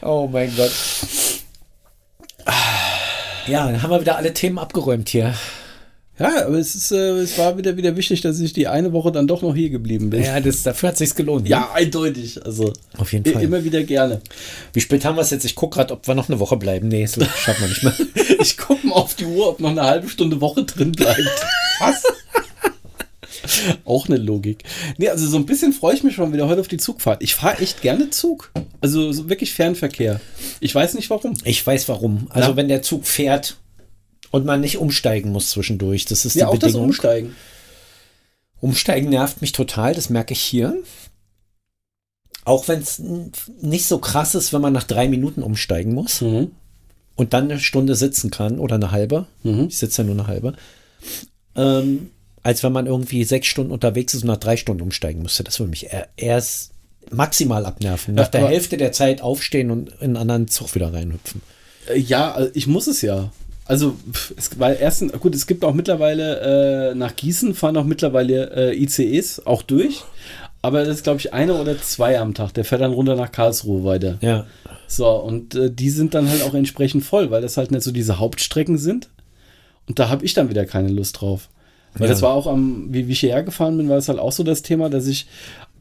Oh 0.03 0.29
mein 0.31 0.55
Gott. 0.57 0.73
Ja, 3.47 3.67
dann 3.67 3.83
haben 3.83 3.91
wir 3.91 4.01
wieder 4.01 4.17
alle 4.17 4.35
Themen 4.35 4.59
abgeräumt 4.59 5.09
hier. 5.09 5.35
Ja, 6.19 6.47
aber 6.47 6.57
es, 6.59 6.75
ist, 6.75 6.93
äh, 6.93 7.19
es 7.19 7.37
war 7.37 7.59
wieder, 7.59 7.77
wieder 7.77 7.95
wichtig, 7.97 8.23
dass 8.23 8.41
ich 8.41 8.55
die 8.55 8.69
eine 8.69 8.93
Woche 8.93 9.13
dann 9.13 9.27
doch 9.27 9.43
noch 9.43 9.55
hier 9.55 9.69
geblieben 9.69 10.09
bin. 10.09 10.23
Ja, 10.23 10.41
das, 10.41 10.63
dafür 10.63 10.89
hat 10.89 10.97
sich's 10.97 11.15
gelohnt. 11.15 11.45
ne? 11.45 11.51
Ja, 11.51 11.71
eindeutig. 11.75 12.43
Also 12.45 12.73
auf 12.97 13.13
jeden 13.13 13.31
Fall. 13.31 13.43
immer 13.43 13.63
wieder 13.65 13.83
gerne. 13.83 14.23
Wie 14.73 14.81
spät 14.81 15.05
haben 15.05 15.17
wir 15.17 15.23
es 15.23 15.31
jetzt? 15.31 15.45
Ich 15.45 15.55
gucke 15.55 15.77
gerade, 15.77 15.93
ob 15.93 16.07
wir 16.09 16.15
noch 16.15 16.29
eine 16.31 16.41
Woche 16.41 16.57
bleiben. 16.57 16.89
Nee, 16.89 17.05
so 17.05 17.23
schaffen 17.23 17.63
wir 17.63 17.69
nicht 17.69 17.83
mehr. 17.83 17.95
Ich 18.41 18.57
gucke 18.57 18.87
mal 18.87 18.95
auf 18.95 19.15
die 19.15 19.25
Uhr, 19.25 19.49
ob 19.49 19.61
noch 19.61 19.71
eine 19.71 19.83
halbe 19.83 20.09
Stunde 20.09 20.41
Woche 20.41 20.65
drin 20.65 20.93
bleibt. 20.93 21.21
Was? 21.81 22.03
Auch 23.85 24.09
eine 24.09 24.17
Logik. 24.17 24.65
Nee, 24.99 25.09
also 25.09 25.27
so 25.27 25.37
ein 25.37 25.47
bisschen 25.47 25.73
freue 25.73 25.95
ich 25.95 26.03
mich 26.03 26.15
schon 26.15 26.33
wieder 26.33 26.49
heute 26.49 26.61
auf 26.61 26.69
die 26.69 26.77
Zugfahrt. 26.79 27.23
Ich 27.23 27.35
fahre 27.35 27.59
echt 27.61 27.83
gerne 27.83 28.11
Zug. 28.11 28.51
Also 28.81 29.13
so 29.13 29.29
wirklich 29.29 29.53
Fernverkehr. 29.53 30.21
Ich 30.61 30.75
weiß 30.75 30.95
nicht 30.95 31.11
warum. 31.11 31.35
Ich 31.45 31.65
weiß 31.67 31.89
warum. 31.89 32.27
Also 32.31 32.51
Na? 32.51 32.57
wenn 32.57 32.69
der 32.69 32.83
Zug 32.83 33.07
fährt 33.07 33.57
und 34.31 34.45
man 34.45 34.61
nicht 34.61 34.79
umsteigen 34.79 35.31
muss 35.33 35.51
zwischendurch, 35.51 36.05
das 36.05 36.25
ist 36.25 36.35
Ja, 36.35 36.47
die 36.47 36.51
auch 36.51 36.59
das 36.59 36.69
Bedingung. 36.73 36.87
Umsteigen. 36.89 37.37
Umsteigen 38.61 39.11
nervt 39.11 39.41
mich 39.41 39.53
total, 39.53 39.95
das 39.95 40.11
merke 40.11 40.33
ich 40.33 40.41
hier. 40.41 40.77
Auch 42.45 42.69
wenn 42.69 42.81
es 42.81 43.01
nicht 43.61 43.87
so 43.87 43.99
krass 43.99 44.35
ist, 44.35 44.53
wenn 44.53 44.61
man 44.61 44.73
nach 44.73 44.85
drei 44.85 45.09
Minuten 45.09 45.43
umsteigen 45.43 45.95
muss. 45.95 46.21
Mhm. 46.21 46.53
und 47.17 47.33
dann 47.33 47.51
eine 47.51 47.59
Stunde 47.61 47.95
sitzen 47.97 48.31
kann 48.31 48.59
oder 48.59 48.75
eine 48.75 48.91
halbe, 48.91 49.27
ich 49.43 49.79
sitze 49.79 50.03
ja 50.03 50.07
nur 50.07 50.15
eine 50.17 50.27
halbe, 50.27 50.53
ähm, 51.55 52.11
als 52.43 52.63
wenn 52.63 52.73
man 52.73 52.87
irgendwie 52.87 53.25
sechs 53.25 53.47
Stunden 53.49 53.73
unterwegs 53.73 54.13
ist 54.15 54.23
und 54.23 54.29
nach 54.29 54.37
drei 54.37 54.57
Stunden 54.59 54.83
umsteigen 54.83 55.23
müsste. 55.23 55.43
Das 55.43 55.59
würde 55.59 55.71
mich 55.71 55.87
eher, 55.93 56.09
erst 56.17 56.73
maximal 57.11 57.65
abnerven. 57.65 58.15
Nach 58.15 58.29
der 58.29 58.47
Hälfte 58.49 58.77
der 58.77 58.93
Zeit 58.93 59.23
aufstehen 59.23 59.71
und 59.71 59.89
in 59.89 59.99
einen 60.01 60.17
anderen 60.19 60.49
Zug 60.49 60.75
wieder 60.75 60.93
reinhüpfen. 60.93 61.41
Äh, 61.89 61.99
Ja, 61.99 62.33
also 62.33 62.51
ich 62.55 62.67
muss 62.67 62.87
es 62.87 63.01
ja. 63.01 63.33
Also, 63.67 63.97
es, 64.37 64.59
weil 64.59 64.77
erstens, 64.81 65.13
gut, 65.13 65.35
es 65.35 65.47
gibt 65.47 65.65
auch 65.65 65.75
mittlerweile, 65.75 66.91
äh, 66.91 66.95
nach 66.95 67.17
Gießen 67.17 67.55
fahren 67.55 67.77
auch 67.77 67.85
mittlerweile 67.85 68.73
äh, 68.73 68.77
ICEs 68.83 69.45
auch 69.47 69.63
durch. 69.63 70.03
Aber 70.63 70.81
das 70.85 70.97
ist, 70.97 71.05
glaube 71.05 71.21
ich, 71.21 71.33
einer 71.33 71.61
oder 71.61 71.79
zwei 71.79 72.19
am 72.19 72.35
Tag. 72.35 72.55
Der 72.55 72.65
fährt 72.65 72.81
dann 72.81 72.93
runter 72.93 73.15
nach 73.15 73.31
Karlsruhe 73.31 73.85
weiter. 73.85 74.19
Ja. 74.21 74.47
So, 74.89 75.09
und 75.09 75.55
äh, 75.55 75.71
die 75.71 75.91
sind 75.91 76.15
dann 76.15 76.29
halt 76.29 76.43
auch 76.43 76.55
entsprechend 76.55 77.05
voll, 77.05 77.31
weil 77.31 77.43
das 77.43 77.57
halt 77.57 77.71
nicht 77.71 77.83
so 77.83 77.93
diese 77.93 78.19
Hauptstrecken 78.19 78.79
sind. 78.79 79.09
Und 79.89 79.99
da 79.99 80.09
habe 80.09 80.25
ich 80.25 80.35
dann 80.35 80.49
wieder 80.49 80.65
keine 80.65 80.89
Lust 80.89 81.21
drauf. 81.21 81.49
Weil 81.95 82.09
Ja. 82.09 82.13
das 82.13 82.23
war 82.23 82.33
auch 82.35 82.47
am, 82.47 82.87
wie, 82.91 83.07
wie 83.09 83.13
ich 83.13 83.21
hierher 83.21 83.43
gefahren 83.43 83.77
bin, 83.77 83.89
war 83.89 83.97
es 83.97 84.09
halt 84.09 84.19
auch 84.19 84.33
so 84.33 84.43
das 84.43 84.63
Thema, 84.63 84.89
dass 84.91 85.07
ich, 85.07 85.27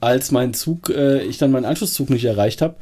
als 0.01 0.31
mein 0.31 0.53
Zug, 0.53 0.89
äh, 0.89 1.21
ich 1.23 1.37
dann 1.37 1.51
meinen 1.51 1.65
Anschlusszug 1.65 2.09
nicht 2.09 2.25
erreicht 2.25 2.61
habe, 2.61 2.75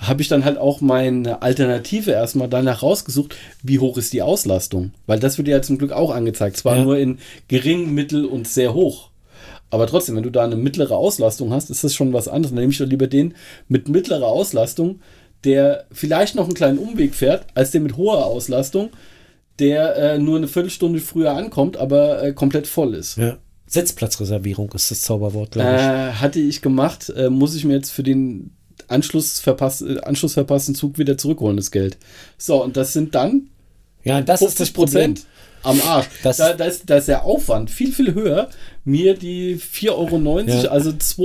habe 0.00 0.22
ich 0.22 0.28
dann 0.28 0.44
halt 0.44 0.58
auch 0.58 0.80
meine 0.80 1.42
Alternative 1.42 2.10
erstmal 2.10 2.48
danach 2.48 2.82
rausgesucht, 2.82 3.36
wie 3.62 3.78
hoch 3.78 3.96
ist 3.98 4.12
die 4.12 4.22
Auslastung. 4.22 4.92
Weil 5.06 5.20
das 5.20 5.36
wird 5.38 5.46
ja 5.48 5.60
zum 5.62 5.78
Glück 5.78 5.92
auch 5.92 6.10
angezeigt. 6.10 6.56
Zwar 6.56 6.76
Ja. 6.78 6.84
nur 6.84 6.98
in 6.98 7.18
gering, 7.48 7.92
mittel 7.92 8.24
und 8.24 8.48
sehr 8.48 8.72
hoch. 8.74 9.10
Aber 9.70 9.86
trotzdem, 9.86 10.16
wenn 10.16 10.22
du 10.24 10.30
da 10.30 10.42
eine 10.42 10.56
mittlere 10.56 10.96
Auslastung 10.96 11.52
hast, 11.52 11.70
ist 11.70 11.84
das 11.84 11.94
schon 11.94 12.12
was 12.12 12.26
anderes. 12.28 12.52
Dann 12.52 12.60
nehme 12.60 12.72
ich 12.72 12.78
doch 12.78 12.86
lieber 12.86 13.06
den 13.06 13.34
mit 13.68 13.88
mittlerer 13.88 14.26
Auslastung, 14.26 15.00
der 15.44 15.84
vielleicht 15.92 16.34
noch 16.34 16.44
einen 16.46 16.54
kleinen 16.54 16.78
Umweg 16.78 17.14
fährt, 17.14 17.46
als 17.54 17.70
den 17.70 17.82
mit 17.84 17.96
hoher 17.96 18.24
Auslastung, 18.26 18.90
der 19.58 19.96
äh, 19.96 20.18
nur 20.18 20.38
eine 20.38 20.48
Viertelstunde 20.48 20.98
früher 21.00 21.32
ankommt, 21.36 21.76
aber 21.76 22.22
äh, 22.22 22.32
komplett 22.32 22.66
voll 22.66 22.94
ist. 22.94 23.16
ja. 23.16 23.36
Sitzplatzreservierung 23.84 24.72
ist 24.72 24.90
das 24.90 25.02
Zauberwort, 25.02 25.52
glaube 25.52 25.68
ich. 25.70 25.76
Äh, 25.80 26.12
hatte 26.14 26.40
ich 26.40 26.60
gemacht, 26.60 27.08
äh, 27.16 27.30
muss 27.30 27.54
ich 27.54 27.64
mir 27.64 27.74
jetzt 27.74 27.90
für 27.90 28.02
den 28.02 28.50
Anschluss 28.90 29.40
verpass, 29.40 29.82
äh, 29.82 29.98
anschlussverpassten 30.00 30.74
Zug 30.74 30.98
wieder 30.98 31.16
zurückholen, 31.16 31.56
das 31.56 31.70
Geld. 31.70 31.96
So, 32.38 32.62
und 32.62 32.76
das 32.76 32.92
sind 32.92 33.14
dann 33.14 33.48
ja, 34.02 34.20
das 34.22 34.40
ist 34.40 34.58
das 34.60 34.70
50. 34.70 34.74
Prozent 34.74 35.26
am 35.62 35.78
Arsch. 35.82 36.06
Das- 36.22 36.38
da, 36.38 36.54
da, 36.54 36.64
ist, 36.64 36.88
da 36.88 36.96
ist 36.96 37.08
der 37.08 37.24
Aufwand 37.26 37.70
viel, 37.70 37.92
viel 37.92 38.14
höher, 38.14 38.48
mir 38.84 39.12
die 39.14 39.56
4,90 39.56 39.90
Euro, 39.90 40.40
Ja. 40.64 40.70
also 40.70 40.90
2,45 40.90 41.20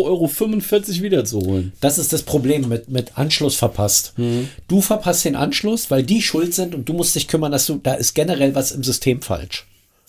Euro 0.96 1.04
wiederzuholen. 1.04 1.72
Das 1.80 1.98
ist 1.98 2.12
das 2.12 2.24
Problem 2.24 2.68
mit, 2.68 2.90
mit 2.90 3.18
Anschluss 3.18 3.56
verpasst. 3.56 4.12
Mhm. 4.18 4.50
Du 4.68 4.82
verpasst 4.82 5.24
den 5.24 5.38
Anschluss, 5.38 5.90
weil 5.90 6.04
die 6.04 6.22
schuld 6.22 6.54
sind 6.54 6.76
und 6.76 6.90
du 6.90 6.94
musst 6.94 7.16
dich 7.16 7.30
kümmern, 7.30 7.54
dass 7.54 7.66
du, 7.66 7.80
da 7.82 7.94
ist 7.94 8.14
generell 8.14 8.54
was 8.56 8.74
im 8.74 8.84
System 8.84 9.22
falsch. 9.22 9.66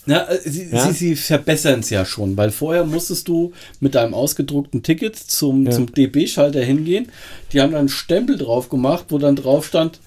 Na, 0.06 0.28
äh, 0.30 0.38
sie, 0.48 0.68
Ja? 0.70 0.86
sie, 0.86 0.92
sie 0.92 1.16
verbessern 1.16 1.80
es 1.80 1.90
ja 1.90 2.04
schon, 2.04 2.36
weil 2.36 2.50
vorher 2.52 2.84
musstest 2.84 3.26
du 3.28 3.52
mit 3.80 3.94
deinem 3.94 4.14
ausgedruckten 4.14 4.82
Ticket 4.82 5.16
zum, 5.16 5.66
Ja. 5.66 5.72
zum 5.72 5.92
DB-Schalter 5.92 6.62
hingehen. 6.62 7.10
Die 7.52 7.60
haben 7.60 7.72
dann 7.72 7.80
einen 7.80 7.88
Stempel 7.88 8.38
drauf 8.38 8.68
gemacht, 8.68 9.06
wo 9.08 9.18
dann 9.18 9.36
drauf 9.36 9.66
stand, 9.66 9.98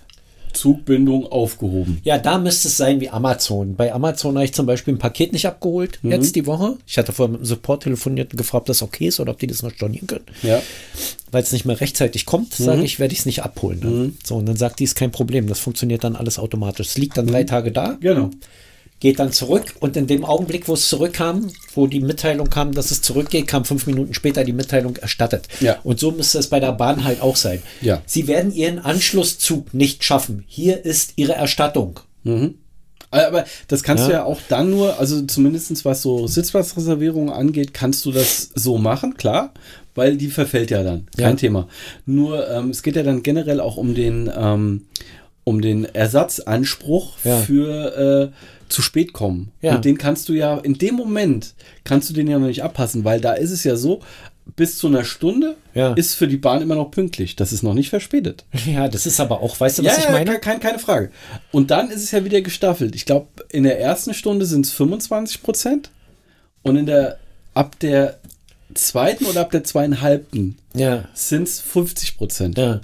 Zugbindung 0.53 1.27
aufgehoben. 1.31 1.99
Ja, 2.03 2.17
da 2.17 2.39
müsste 2.39 2.69
es 2.69 2.77
sein 2.77 2.99
wie 3.01 3.09
Amazon. 3.09 3.75
Bei 3.75 3.93
Amazon 3.93 4.33
habe 4.35 4.45
ich 4.45 4.53
zum 4.53 4.65
Beispiel 4.65 4.95
ein 4.95 4.97
Paket 4.97 5.31
nicht 5.31 5.45
abgeholt, 5.45 5.99
Mhm. 6.01 6.11
jetzt 6.11 6.35
die 6.35 6.47
Woche. 6.47 6.77
Ich 6.87 6.97
hatte 6.97 7.11
vorher 7.11 7.31
mit 7.33 7.41
dem 7.41 7.45
Support 7.45 7.83
telefoniert 7.83 8.31
und 8.33 8.37
gefragt, 8.37 8.61
ob 8.63 8.65
das 8.65 8.81
okay 8.81 9.07
ist 9.09 9.19
oder 9.19 9.31
ob 9.33 9.39
die 9.39 9.45
das 9.47 9.61
noch 9.61 9.71
stornieren 9.71 10.07
können. 10.07 10.25
Ja. 10.41 10.59
Weil 11.31 11.43
es 11.43 11.51
nicht 11.51 11.65
mehr 11.65 11.79
rechtzeitig 11.79 12.25
kommt, 12.25 12.59
Mhm. 12.59 12.63
sage 12.63 12.83
ich, 12.83 12.99
werde 12.99 13.13
ich 13.13 13.19
es 13.19 13.25
nicht 13.27 13.43
abholen. 13.43 13.79
Dann. 13.81 14.17
So, 14.25 14.37
und 14.37 14.47
dann 14.47 14.57
sagt 14.57 14.79
die, 14.79 14.85
ist 14.85 14.95
kein 14.95 15.11
Problem. 15.11 15.45
Das 15.47 15.59
funktioniert 15.59 16.03
dann 16.03 16.15
alles 16.15 16.39
automatisch. 16.39 16.87
Es 16.87 16.97
liegt 16.97 17.17
dann 17.17 17.27
drei 17.27 17.43
Tage 17.43 17.71
da, 17.71 17.97
Genau. 18.01 18.31
Geht 18.99 19.19
dann 19.19 19.31
zurück 19.31 19.75
und 19.79 19.95
in 19.95 20.07
dem 20.07 20.25
Augenblick, 20.25 20.67
wo 20.67 20.73
es 20.73 20.89
zurückkam, 20.89 21.47
wo 21.73 21.87
die 21.87 22.01
Mitteilung 22.01 22.49
kam, 22.49 22.73
dass 22.73 22.91
es 22.91 23.01
zurückgeht, 23.01 23.47
kam 23.47 23.63
fünf 23.65 23.87
Minuten 23.87 24.13
später 24.13 24.43
die 24.43 24.51
Mitteilung 24.53 24.97
erstattet. 24.97 25.47
Ja. 25.61 25.77
Und 25.83 25.99
so 25.99 26.11
müsste 26.11 26.37
es 26.39 26.47
bei 26.47 26.59
der 26.59 26.73
Bahn 26.73 27.03
halt 27.05 27.21
auch 27.21 27.35
sein. 27.37 27.61
Ja. 27.81 28.01
Sie 28.05 28.27
werden 28.27 28.53
ihren 28.53 28.79
Anschlusszug 28.79 29.73
nicht 29.73 30.03
schaffen. 30.03 30.43
Hier 30.47 30.83
ist 30.83 31.13
ihre 31.15 31.33
Erstattung. 31.33 31.99
Aber 33.11 33.45
das 33.67 33.81
kannst 33.83 34.03
Ja. 34.03 34.07
du 34.07 34.13
ja 34.13 34.23
auch 34.25 34.39
dann 34.49 34.69
nur, 34.69 34.99
also 34.99 35.21
zumindest 35.25 35.83
was 35.85 36.01
so 36.01 36.27
Sitzplatzreservierungen 36.27 37.29
angeht, 37.33 37.73
kannst 37.73 38.05
du 38.05 38.11
das 38.11 38.49
so 38.53 38.77
machen, 38.77 39.15
klar, 39.15 39.53
weil 39.95 40.17
die 40.17 40.27
verfällt 40.27 40.69
ja 40.71 40.83
dann. 40.83 41.07
Kein 41.17 41.31
Ja. 41.31 41.35
Thema. 41.35 41.67
Nur 42.05 42.47
ähm, 42.49 42.69
es 42.69 42.83
geht 42.83 42.95
ja 42.95 43.03
dann 43.03 43.23
generell 43.23 43.61
auch 43.61 43.77
um 43.77 43.95
den, 43.95 44.29
ähm, 44.35 44.85
um 45.43 45.61
den 45.61 45.85
Ersatzanspruch 45.85 47.17
für 47.17 48.31
äh, 48.31 48.35
zu 48.69 48.81
spät 48.81 49.13
kommen. 49.13 49.51
Ja. 49.61 49.75
Und 49.75 49.85
den 49.85 49.97
kannst 49.97 50.29
du 50.29 50.33
ja, 50.33 50.57
in 50.59 50.75
dem 50.77 50.95
Moment 50.95 51.53
kannst 51.83 52.09
du 52.09 52.13
den 52.13 52.27
ja 52.27 52.39
noch 52.39 52.47
nicht 52.47 52.63
abpassen, 52.63 53.03
weil 53.03 53.19
da 53.21 53.33
ist 53.33 53.51
es 53.51 53.63
ja 53.63 53.75
so, 53.75 54.01
bis 54.55 54.77
zu 54.79 54.87
einer 54.87 55.03
Stunde 55.03 55.55
Ja. 55.75 55.93
ist 55.93 56.15
für 56.15 56.27
die 56.27 56.37
Bahn 56.37 56.61
immer 56.61 56.75
noch 56.75 56.89
pünktlich. 56.91 57.35
Das 57.35 57.51
ist 57.53 57.61
noch 57.63 57.73
nicht 57.75 57.89
verspätet. 57.89 58.45
Ja, 58.65 58.87
das 58.87 59.05
ist 59.05 59.19
aber 59.19 59.41
auch, 59.41 59.59
weißt 59.59 59.79
du, 59.79 59.83
was 59.85 59.97
ja, 59.97 60.03
ich 60.05 60.09
meine? 60.09 60.31
Ja, 60.33 60.37
kein, 60.39 60.59
keine 60.59 60.79
Frage. 60.79 61.11
Und 61.51 61.69
dann 61.71 61.89
ist 61.91 62.03
es 62.03 62.11
ja 62.11 62.23
wieder 62.25 62.41
gestaffelt. 62.41 62.95
Ich 62.95 63.05
glaube, 63.05 63.27
in 63.49 63.63
der 63.63 63.79
ersten 63.79 64.13
Stunde 64.13 64.45
sind 64.45 64.65
es 64.65 64.71
25 64.71 65.43
Prozent 65.43 65.91
und 66.63 66.77
in 66.77 66.85
der 66.85 67.17
ab 67.53 67.77
der 67.79 68.19
zweiten 68.73 69.25
oder 69.25 69.41
ab 69.41 69.51
der 69.51 69.63
zweieinhalbten 69.63 70.57
Ja, 70.75 71.05
sind 71.13 71.43
es 71.43 71.59
50 71.59 72.17
Prozent. 72.17 72.57
ja. 72.57 72.81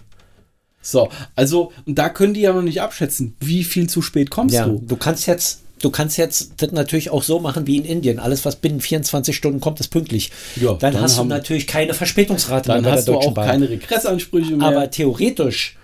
So, 0.82 1.10
also, 1.36 1.72
und 1.88 1.98
da 1.98 2.10
können 2.10 2.36
die 2.36 2.42
ja 2.42 2.54
noch 2.54 2.62
nicht 2.62 2.80
abschätzen, 2.80 3.36
wie 3.40 3.64
viel 3.64 3.90
zu 3.90 4.04
spät 4.04 4.30
kommst 4.30 4.54
Ja, 4.54 4.68
du. 4.68 4.84
du 4.86 4.96
kannst 4.96 5.26
jetzt, 5.26 5.64
du 5.82 5.90
kannst 5.90 6.18
jetzt 6.18 6.54
das 6.58 6.72
natürlich 6.72 7.10
auch 7.10 7.24
so 7.24 7.40
machen 7.40 7.68
wie 7.68 7.78
in 7.78 7.86
Indien. 7.86 8.20
Alles, 8.20 8.46
was 8.46 8.56
binnen 8.56 8.82
24 8.82 9.36
Stunden 9.36 9.60
kommt, 9.60 9.80
ist 9.80 9.90
pünktlich. 9.90 10.32
Ja, 10.56 10.74
dann, 10.74 10.94
dann 10.94 11.02
hast 11.02 11.18
du 11.18 11.24
natürlich 11.24 11.68
keine 11.68 11.94
Verspätungsrate 11.94 12.68
Dann 12.70 12.82
mehr 12.82 12.92
bei 12.92 12.98
hast 12.98 13.06
der 13.08 13.14
du 13.14 13.20
Deutschen 13.20 13.32
auch 13.32 13.36
Bahn. 13.36 13.48
keine 13.48 13.70
Regressansprüche 13.70 14.56
mehr. 14.56 14.68
Aber 14.68 14.90
theoretisch 14.92 15.78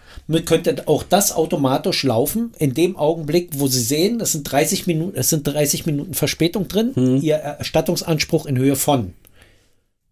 könnte 0.45 0.87
auch 0.87 1.03
das 1.03 1.33
automatisch 1.33 2.03
laufen, 2.03 2.53
in 2.57 2.73
dem 2.73 2.95
Augenblick, 2.95 3.49
wo 3.57 3.67
sie 3.67 3.81
sehen, 3.81 4.21
es 4.21 4.31
sind 4.31 4.43
30 4.49 4.87
Minuten, 4.87 5.17
es 5.17 5.29
sind 5.29 5.45
30 5.45 5.85
Minuten 5.85 6.13
Verspätung 6.13 6.67
drin, 6.69 6.91
Hm. 6.95 7.21
ihr 7.21 7.35
Erstattungsanspruch 7.35 8.45
in 8.45 8.57
Höhe 8.57 8.75
von. 8.75 9.13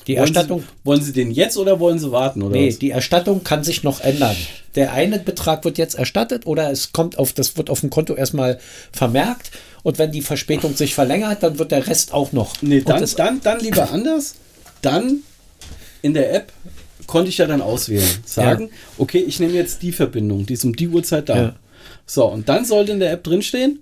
Die 0.08 0.14
wollen, 0.14 0.26
Erstattung, 0.26 0.62
sie, 0.62 0.86
wollen 0.86 1.02
sie 1.02 1.14
den 1.14 1.32
jetzt 1.32 1.58
oder 1.58 1.80
wollen 1.80 2.00
sie 2.00 2.12
warten? 2.12 2.42
Oder 2.42 2.56
nee, 2.56 2.70
was? 2.70 2.80
die 2.80 2.92
Erstattung 2.92 3.44
kann 3.44 3.64
sich 3.64 3.84
noch 3.84 4.02
ändern. 4.02 4.36
Der 4.76 4.94
eine 4.94 5.20
Betrag 5.20 5.66
wird 5.66 5.78
jetzt 5.78 5.96
erstattet 5.96 6.46
oder 6.46 6.72
es 6.72 6.94
kommt 6.94 7.18
auf, 7.18 7.34
das 7.34 7.58
wird 7.58 7.70
auf 7.70 7.82
dem 7.82 7.90
Konto 7.90 8.16
erstmal 8.16 8.60
vermerkt 8.92 9.52
und 9.84 9.98
wenn 9.98 10.12
die 10.12 10.22
Verspätung 10.22 10.76
sich 10.76 10.94
verlängert, 10.94 11.44
dann 11.44 11.60
wird 11.60 11.72
der 11.72 11.88
Rest 11.88 12.14
auch 12.14 12.32
noch. 12.32 12.62
Nee, 12.62 12.82
dann, 12.82 13.06
dann, 13.18 13.42
dann 13.42 13.60
lieber 13.60 13.92
anders. 13.92 14.36
Dann 14.82 15.24
in 16.02 16.14
der 16.14 16.34
App 16.34 16.54
konnte 17.08 17.30
ich 17.30 17.38
ja 17.38 17.48
dann 17.48 17.62
auswählen. 17.62 18.08
Sagen, 18.26 18.70
okay, 18.98 19.20
ich 19.20 19.40
nehme 19.40 19.54
jetzt 19.54 19.82
die 19.82 19.92
Verbindung, 19.92 20.46
die 20.46 20.54
ist 20.54 20.64
um 20.64 20.76
die 20.76 20.88
Uhrzeit 20.88 21.30
da. 21.30 21.36
Ja. 21.36 21.56
So, 22.06 22.26
und 22.26 22.50
dann 22.50 22.66
sollte 22.66 22.92
in 22.92 23.00
der 23.00 23.12
App 23.12 23.24
drinstehen, 23.24 23.80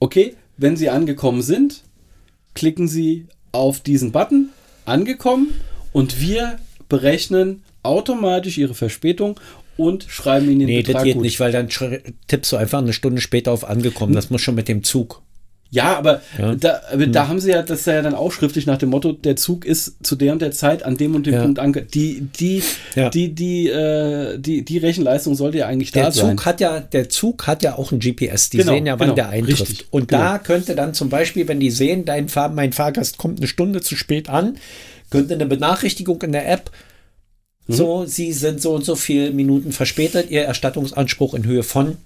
okay, 0.00 0.36
wenn 0.56 0.76
Sie 0.76 0.88
angekommen 0.88 1.42
sind, 1.42 1.82
klicken 2.54 2.88
Sie 2.88 3.26
auf 3.52 3.80
diesen 3.80 4.12
Button, 4.12 4.50
angekommen, 4.88 5.48
und 5.92 6.20
wir 6.20 6.58
berechnen 6.88 7.62
automatisch 7.82 8.58
Ihre 8.58 8.74
Verspätung 8.74 9.38
und 9.76 10.04
schreiben 10.08 10.50
Ihnen 10.50 10.60
den 10.60 10.66
Nee, 10.66 10.82
das 10.82 10.88
Betrag 10.88 11.04
geht 11.04 11.14
gut. 11.14 11.22
nicht, 11.22 11.40
weil 11.40 11.52
dann 11.52 11.68
tippst 12.26 12.52
du 12.52 12.56
einfach 12.56 12.78
eine 12.78 12.92
Stunde 12.92 13.20
später 13.20 13.52
auf 13.52 13.68
angekommen. 13.68 14.12
Das 14.12 14.30
muss 14.30 14.42
schon 14.42 14.54
mit 14.54 14.68
dem 14.68 14.82
Zug. 14.82 15.22
Ja, 15.70 15.98
aber 15.98 16.22
Ja. 16.38 16.52
Hm. 16.52 16.60
da, 16.60 16.80
aber 16.92 17.06
da 17.08 17.28
haben 17.28 17.40
sie 17.40 17.50
ja 17.50 17.62
das 17.62 17.84
ja 17.84 18.00
dann 18.00 18.14
auch 18.14 18.32
schriftlich 18.32 18.64
nach 18.64 18.78
dem 18.78 18.88
Motto, 18.88 19.12
der 19.12 19.36
Zug 19.36 19.66
ist 19.66 19.96
zu 20.02 20.16
der 20.16 20.32
und 20.32 20.40
der 20.40 20.50
Zeit 20.52 20.82
an 20.82 20.96
dem 20.96 21.14
und 21.14 21.26
dem 21.26 21.34
Ja. 21.34 21.42
Punkt 21.42 21.58
ange. 21.58 21.82
Die, 21.82 22.22
die, 22.22 22.62
Ja. 22.94 23.10
die, 23.10 23.34
die, 23.34 23.68
äh, 23.68 24.38
die, 24.38 24.64
die 24.64 24.78
Rechenleistung 24.78 25.34
sollte 25.34 25.58
ja 25.58 25.66
eigentlich 25.66 25.90
Der 25.90 26.04
da 26.04 26.12
sein. 26.12 26.38
Zug 26.38 26.46
hat 26.46 26.60
ja, 26.62 26.80
der 26.80 27.10
Zug 27.10 27.46
hat 27.46 27.62
ja 27.62 27.76
auch 27.76 27.92
ein 27.92 27.98
GPS. 28.00 28.48
Die 28.48 28.56
Genau, 28.58 28.72
sehen 28.72 28.86
ja, 28.86 28.94
wann 28.98 29.08
genau, 29.08 29.14
der 29.16 29.28
eintrifft. 29.28 29.60
richtig, 29.68 29.86
und 29.90 30.08
genau. 30.08 30.22
da 30.22 30.38
könnte 30.38 30.74
dann 30.74 30.94
zum 30.94 31.10
Beispiel, 31.10 31.46
wenn 31.48 31.60
die 31.60 31.70
sehen, 31.70 32.06
dein 32.06 32.28
Fahr 32.30 32.48
mein 32.48 32.72
Fahrgast 32.72 33.18
kommt 33.18 33.38
eine 33.38 33.46
Stunde 33.46 33.82
zu 33.82 33.94
spät 33.94 34.30
an, 34.30 34.56
könnte 35.10 35.34
eine 35.34 35.44
Benachrichtigung 35.46 36.22
in 36.22 36.32
der 36.32 36.50
App. 36.50 36.70
Mhm. 37.66 37.74
So, 37.74 38.04
Sie 38.06 38.32
sind 38.32 38.62
so 38.62 38.72
und 38.74 38.86
so 38.86 38.96
viele 38.96 39.32
Minuten 39.32 39.72
verspätet. 39.72 40.30
Ihr 40.30 40.44
Erstattungsanspruch 40.44 41.34
in 41.34 41.44
Höhe 41.44 41.62
von 41.62 41.98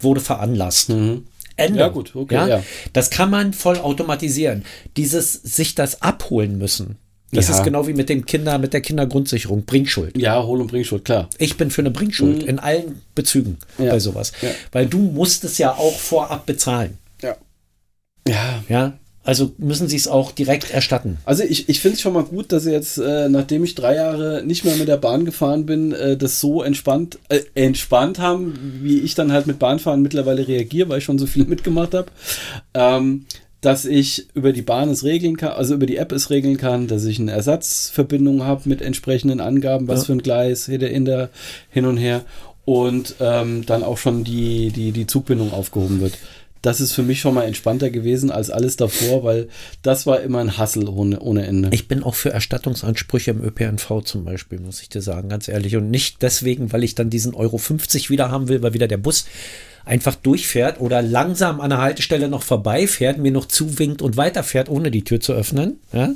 wurde 0.00 0.20
veranlasst. 0.20 0.88
Mhm. 0.88 1.24
Ende. 1.56 1.78
Ja, 1.80 1.88
gut, 1.88 2.14
okay, 2.14 2.34
ja. 2.48 2.62
Das 2.92 3.10
kann 3.10 3.30
man 3.30 3.52
voll 3.52 3.78
automatisieren. 3.78 4.64
Dieses 4.96 5.32
sich 5.32 5.74
das 5.74 6.02
abholen 6.02 6.58
müssen. 6.58 6.96
Das 7.32 7.48
Ja. 7.48 7.56
ist 7.56 7.64
genau 7.64 7.86
wie 7.88 7.92
mit 7.92 8.08
dem 8.08 8.24
Kinder, 8.24 8.56
mit 8.58 8.72
der 8.72 8.80
Kindergrundsicherung, 8.80 9.64
Bringschuld. 9.64 10.16
Ja, 10.16 10.42
Hol- 10.44 10.60
und 10.60 10.68
Bringschuld, 10.68 11.04
klar. 11.04 11.28
Ich 11.38 11.56
bin 11.56 11.70
für 11.70 11.82
eine 11.82 11.90
Bringschuld 11.90 12.42
in 12.44 12.58
allen 12.58 13.02
Bezügen 13.14 13.58
Mhm. 13.78 13.84
Ja. 13.86 13.90
bei 13.92 13.98
sowas. 13.98 14.32
Ja. 14.42 14.50
Weil 14.72 14.86
du 14.86 14.98
musst 14.98 15.42
es 15.44 15.58
ja 15.58 15.72
auch 15.74 15.98
vorab 15.98 16.46
bezahlen. 16.46 16.98
Ja. 17.22 17.36
Ja, 18.28 18.62
Ja. 18.68 18.98
Also 19.26 19.52
müssen 19.58 19.88
sie 19.88 19.96
es 19.96 20.06
auch 20.08 20.30
direkt 20.32 20.70
erstatten. 20.70 21.18
Also 21.24 21.42
ich, 21.42 21.68
ich 21.68 21.80
finde 21.80 21.96
es 21.96 22.00
schon 22.00 22.12
mal 22.14 22.22
gut, 22.22 22.52
dass 22.52 22.62
sie 22.62 22.70
jetzt, 22.72 22.96
äh, 22.98 23.28
nachdem 23.28 23.64
ich 23.64 23.74
drei 23.74 23.96
Jahre 23.96 24.42
nicht 24.46 24.64
mehr 24.64 24.76
mit 24.76 24.88
der 24.88 24.96
Bahn 24.96 25.24
gefahren 25.24 25.66
bin, 25.66 25.92
äh, 25.92 26.16
das 26.16 26.40
so 26.40 26.62
entspannt, 26.62 27.18
äh, 27.28 27.40
entspannt 27.54 28.18
haben, 28.20 28.80
wie 28.82 29.00
ich 29.00 29.14
dann 29.16 29.32
halt 29.32 29.46
mit 29.46 29.58
Bahnfahren 29.58 30.00
mittlerweile 30.00 30.46
reagiere, 30.46 30.88
weil 30.88 30.98
ich 30.98 31.04
schon 31.04 31.18
so 31.18 31.26
viel 31.26 31.44
mitgemacht 31.48 31.92
habe. 31.92 32.06
Ähm, 32.74 33.26
dass 33.62 33.84
ich 33.84 34.28
über 34.34 34.52
die 34.52 34.62
Bahn 34.62 34.90
es 34.90 35.02
regeln 35.02 35.36
kann, 35.36 35.52
also 35.52 35.74
über 35.74 35.86
die 35.86 35.96
App 35.96 36.12
es 36.12 36.30
regeln 36.30 36.56
kann, 36.56 36.86
dass 36.86 37.04
ich 37.04 37.18
eine 37.18 37.32
Ersatzverbindung 37.32 38.44
habe 38.44 38.68
mit 38.68 38.80
entsprechenden 38.80 39.40
Angaben, 39.40 39.88
was 39.88 40.00
Ja. 40.00 40.06
für 40.06 40.12
ein 40.12 40.22
Gleis, 40.22 40.66
hinter, 40.66 40.86
hinter, 40.88 41.30
hin 41.70 41.86
und 41.86 41.96
her 41.96 42.24
und 42.64 43.14
ähm, 43.18 43.64
dann 43.66 43.82
auch 43.82 43.98
schon 43.98 44.24
die, 44.24 44.70
die, 44.70 44.92
die 44.92 45.06
Zugbindung 45.06 45.52
aufgehoben 45.52 46.00
wird. 46.00 46.14
Das 46.62 46.80
ist 46.80 46.92
für 46.92 47.02
mich 47.02 47.20
schon 47.20 47.34
mal 47.34 47.44
entspannter 47.44 47.90
gewesen 47.90 48.30
als 48.30 48.50
alles 48.50 48.76
davor, 48.76 49.22
weil 49.24 49.48
das 49.82 50.06
war 50.06 50.20
immer 50.20 50.40
ein 50.40 50.58
Hassel 50.58 50.88
ohne, 50.88 51.20
ohne 51.20 51.46
Ende. 51.46 51.70
Ich 51.72 51.88
bin 51.88 52.02
auch 52.02 52.14
für 52.14 52.30
Erstattungsansprüche 52.30 53.30
im 53.30 53.42
ÖPNV 53.42 54.02
zum 54.04 54.24
Beispiel, 54.24 54.58
muss 54.58 54.80
ich 54.80 54.88
dir 54.88 55.02
sagen, 55.02 55.28
ganz 55.28 55.48
ehrlich. 55.48 55.76
Und 55.76 55.90
nicht 55.90 56.22
deswegen, 56.22 56.72
weil 56.72 56.84
ich 56.84 56.94
dann 56.94 57.10
diesen 57.10 57.34
Euro 57.34 57.58
50 57.58 58.10
wieder 58.10 58.30
haben 58.30 58.48
will, 58.48 58.62
weil 58.62 58.74
wieder 58.74 58.88
der 58.88 58.96
Bus 58.96 59.26
einfach 59.84 60.16
durchfährt 60.16 60.80
oder 60.80 61.00
langsam 61.00 61.60
an 61.60 61.70
der 61.70 61.80
Haltestelle 61.80 62.28
noch 62.28 62.42
vorbeifährt, 62.42 63.18
mir 63.18 63.30
noch 63.30 63.46
zuwinkt 63.46 64.02
und 64.02 64.16
weiterfährt, 64.16 64.68
ohne 64.68 64.90
die 64.90 65.04
Tür 65.04 65.20
zu 65.20 65.32
öffnen. 65.32 65.78
Ja? 65.92 66.10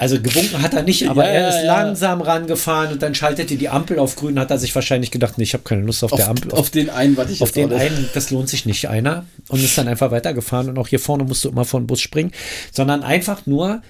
Also 0.00 0.18
gewunken 0.18 0.62
hat 0.62 0.72
er 0.72 0.82
nicht, 0.82 1.06
aber 1.10 1.24
Ja, 1.26 1.30
er 1.30 1.48
ist 1.50 1.64
ja. 1.64 1.82
langsam 1.82 2.22
rangefahren 2.22 2.90
und 2.92 3.02
dann 3.02 3.14
schaltete 3.14 3.56
die 3.56 3.68
Ampel 3.68 3.98
auf 3.98 4.16
grün, 4.16 4.38
hat 4.40 4.50
er 4.50 4.58
sich 4.58 4.74
wahrscheinlich 4.74 5.10
gedacht, 5.10 5.36
nee, 5.36 5.44
ich 5.44 5.52
habe 5.52 5.62
keine 5.62 5.82
Lust 5.82 6.02
auf, 6.02 6.10
der 6.12 6.28
Ampel. 6.28 6.52
auf, 6.52 6.58
auf 6.58 6.70
den 6.70 6.88
einen, 6.88 7.18
was 7.18 7.30
ich 7.30 7.42
Auf 7.42 7.48
jetzt 7.48 7.56
den 7.56 7.72
einen, 7.72 8.08
das 8.14 8.30
lohnt 8.30 8.48
sich 8.48 8.64
nicht 8.64 8.88
einer 8.88 9.26
und 9.48 9.62
ist 9.62 9.76
dann 9.76 9.88
einfach 9.88 10.10
weitergefahren 10.10 10.70
und 10.70 10.78
auch 10.78 10.88
hier 10.88 11.00
vorne 11.00 11.24
musst 11.24 11.44
du 11.44 11.50
immer 11.50 11.66
vor 11.66 11.80
den 11.80 11.86
Bus 11.86 12.00
springen, 12.00 12.32
sondern 12.72 13.02
einfach 13.02 13.44
nur, 13.44 13.82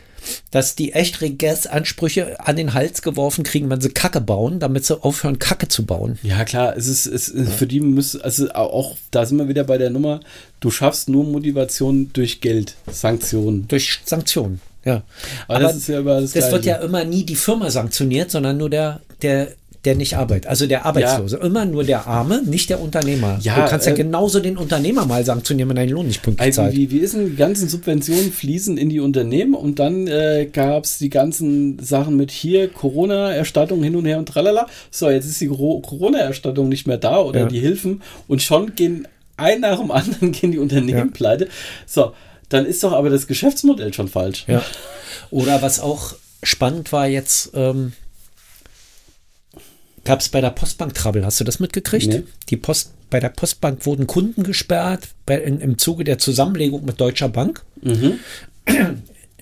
dass 0.50 0.74
die 0.74 0.94
echt 0.94 1.20
Regressansprüche 1.20 2.40
an 2.40 2.56
den 2.56 2.74
Hals 2.74 3.02
geworfen 3.02 3.44
kriegen, 3.44 3.70
wenn 3.70 3.80
sie 3.80 3.90
Kacke 3.90 4.20
bauen, 4.20 4.58
damit 4.58 4.84
sie 4.84 5.00
aufhören, 5.00 5.38
Kacke 5.38 5.68
zu 5.68 5.86
bauen. 5.86 6.18
Ja, 6.24 6.44
klar, 6.44 6.76
es 6.76 6.88
ist, 6.88 7.06
es 7.06 7.28
ist 7.28 7.54
für 7.54 7.68
die 7.68 7.78
müssen, 7.78 8.20
also 8.20 8.50
auch 8.50 8.96
da 9.12 9.24
sind 9.26 9.38
wir 9.38 9.48
wieder 9.48 9.62
bei 9.62 9.78
der 9.78 9.90
Nummer, 9.90 10.18
du 10.58 10.72
schaffst 10.72 11.08
nur 11.08 11.22
Motivation 11.22 12.10
durch 12.12 12.40
Geld, 12.40 12.74
Sanktionen. 12.90 13.68
Durch 13.68 14.00
Sanktionen. 14.04 14.60
Ja. 14.84 15.02
Aber 15.48 15.60
das 15.60 15.76
ist 15.76 15.88
ja 15.88 16.00
überall 16.00 16.22
das 16.22 16.32
das 16.32 16.50
wird 16.52 16.64
ja 16.64 16.76
immer 16.76 17.04
nie 17.04 17.24
die 17.24 17.36
Firma 17.36 17.70
sanktioniert, 17.70 18.30
sondern 18.30 18.56
nur 18.56 18.70
der, 18.70 19.00
der, 19.22 19.48
der 19.84 19.94
nicht 19.94 20.16
arbeitet. 20.16 20.46
Also 20.46 20.66
der 20.66 20.84
Arbeitslose. 20.86 21.36
Immer 21.38 21.64
nur 21.64 21.84
der 21.84 22.06
Arme, 22.06 22.42
nicht 22.44 22.68
der 22.70 22.80
Unternehmer. 22.80 23.38
Ja, 23.42 23.62
du 23.64 23.70
kannst 23.70 23.86
ja 23.86 23.92
äh, 23.92 23.96
genauso 23.96 24.40
den 24.40 24.56
Unternehmer 24.58 25.04
mal 25.06 25.24
sanktionieren, 25.24 25.68
wenn 25.70 25.76
den 25.76 25.88
Lohn 25.90 26.06
nicht 26.06 26.22
pünktlich 26.22 26.58
Also 26.58 26.72
wie, 26.76 26.90
wie 26.90 26.98
ist 26.98 27.14
denn 27.14 27.26
die 27.30 27.36
ganzen 27.36 27.68
Subventionen 27.68 28.32
fließen 28.32 28.76
in 28.78 28.88
die 28.90 29.00
Unternehmen 29.00 29.54
und 29.54 29.78
dann 29.78 30.06
äh, 30.06 30.48
gab 30.52 30.84
es 30.84 30.98
die 30.98 31.08
ganzen 31.10 31.78
Sachen 31.78 32.16
mit 32.16 32.30
hier 32.30 32.68
Corona-Erstattung 32.68 33.82
hin 33.82 33.96
und 33.96 34.04
her 34.06 34.18
und 34.18 34.26
tralala. 34.28 34.66
So, 34.90 35.10
jetzt 35.10 35.26
ist 35.26 35.40
die 35.40 35.48
Coro- 35.48 35.80
Corona-Erstattung 35.80 36.68
nicht 36.68 36.86
mehr 36.86 36.98
da 36.98 37.18
oder 37.20 37.40
Ja. 37.40 37.46
die 37.46 37.60
Hilfen 37.60 38.02
und 38.28 38.42
schon 38.42 38.74
gehen 38.74 39.06
ein 39.36 39.60
nach 39.60 39.78
dem 39.78 39.90
anderen 39.90 40.32
gehen 40.32 40.52
die 40.52 40.58
Unternehmen 40.58 40.98
Ja. 40.98 41.06
pleite. 41.12 41.48
So, 41.86 42.12
dann 42.50 42.66
ist 42.66 42.84
doch 42.84 42.92
aber 42.92 43.08
das 43.10 43.26
Geschäftsmodell 43.26 43.92
schon 43.94 44.08
falsch. 44.08 44.44
Ja. 44.46 44.62
Oder 45.30 45.62
was 45.62 45.80
auch 45.80 46.14
spannend 46.42 46.92
war 46.92 47.06
jetzt, 47.06 47.50
ähm, 47.54 47.92
gab 50.04 50.20
es 50.20 50.28
bei 50.28 50.40
der 50.40 50.50
Postbank 50.50 50.94
Trouble. 50.94 51.24
Hast 51.24 51.40
du 51.40 51.44
das 51.44 51.60
mitgekriegt? 51.60 52.06
Nee. 52.06 52.22
Die 52.48 52.56
Post, 52.56 52.92
bei 53.10 53.20
der 53.20 53.28
Postbank 53.30 53.84
wurden 53.86 54.06
Kunden 54.06 54.42
gesperrt 54.42 55.08
bei, 55.26 55.38
in, 55.40 55.60
im 55.60 55.78
Zuge 55.78 56.04
der 56.04 56.18
Zusammenlegung 56.18 56.84
mit 56.84 57.00
Deutscher 57.00 57.28
Bank 57.28 57.62
Mhm. 57.82 58.18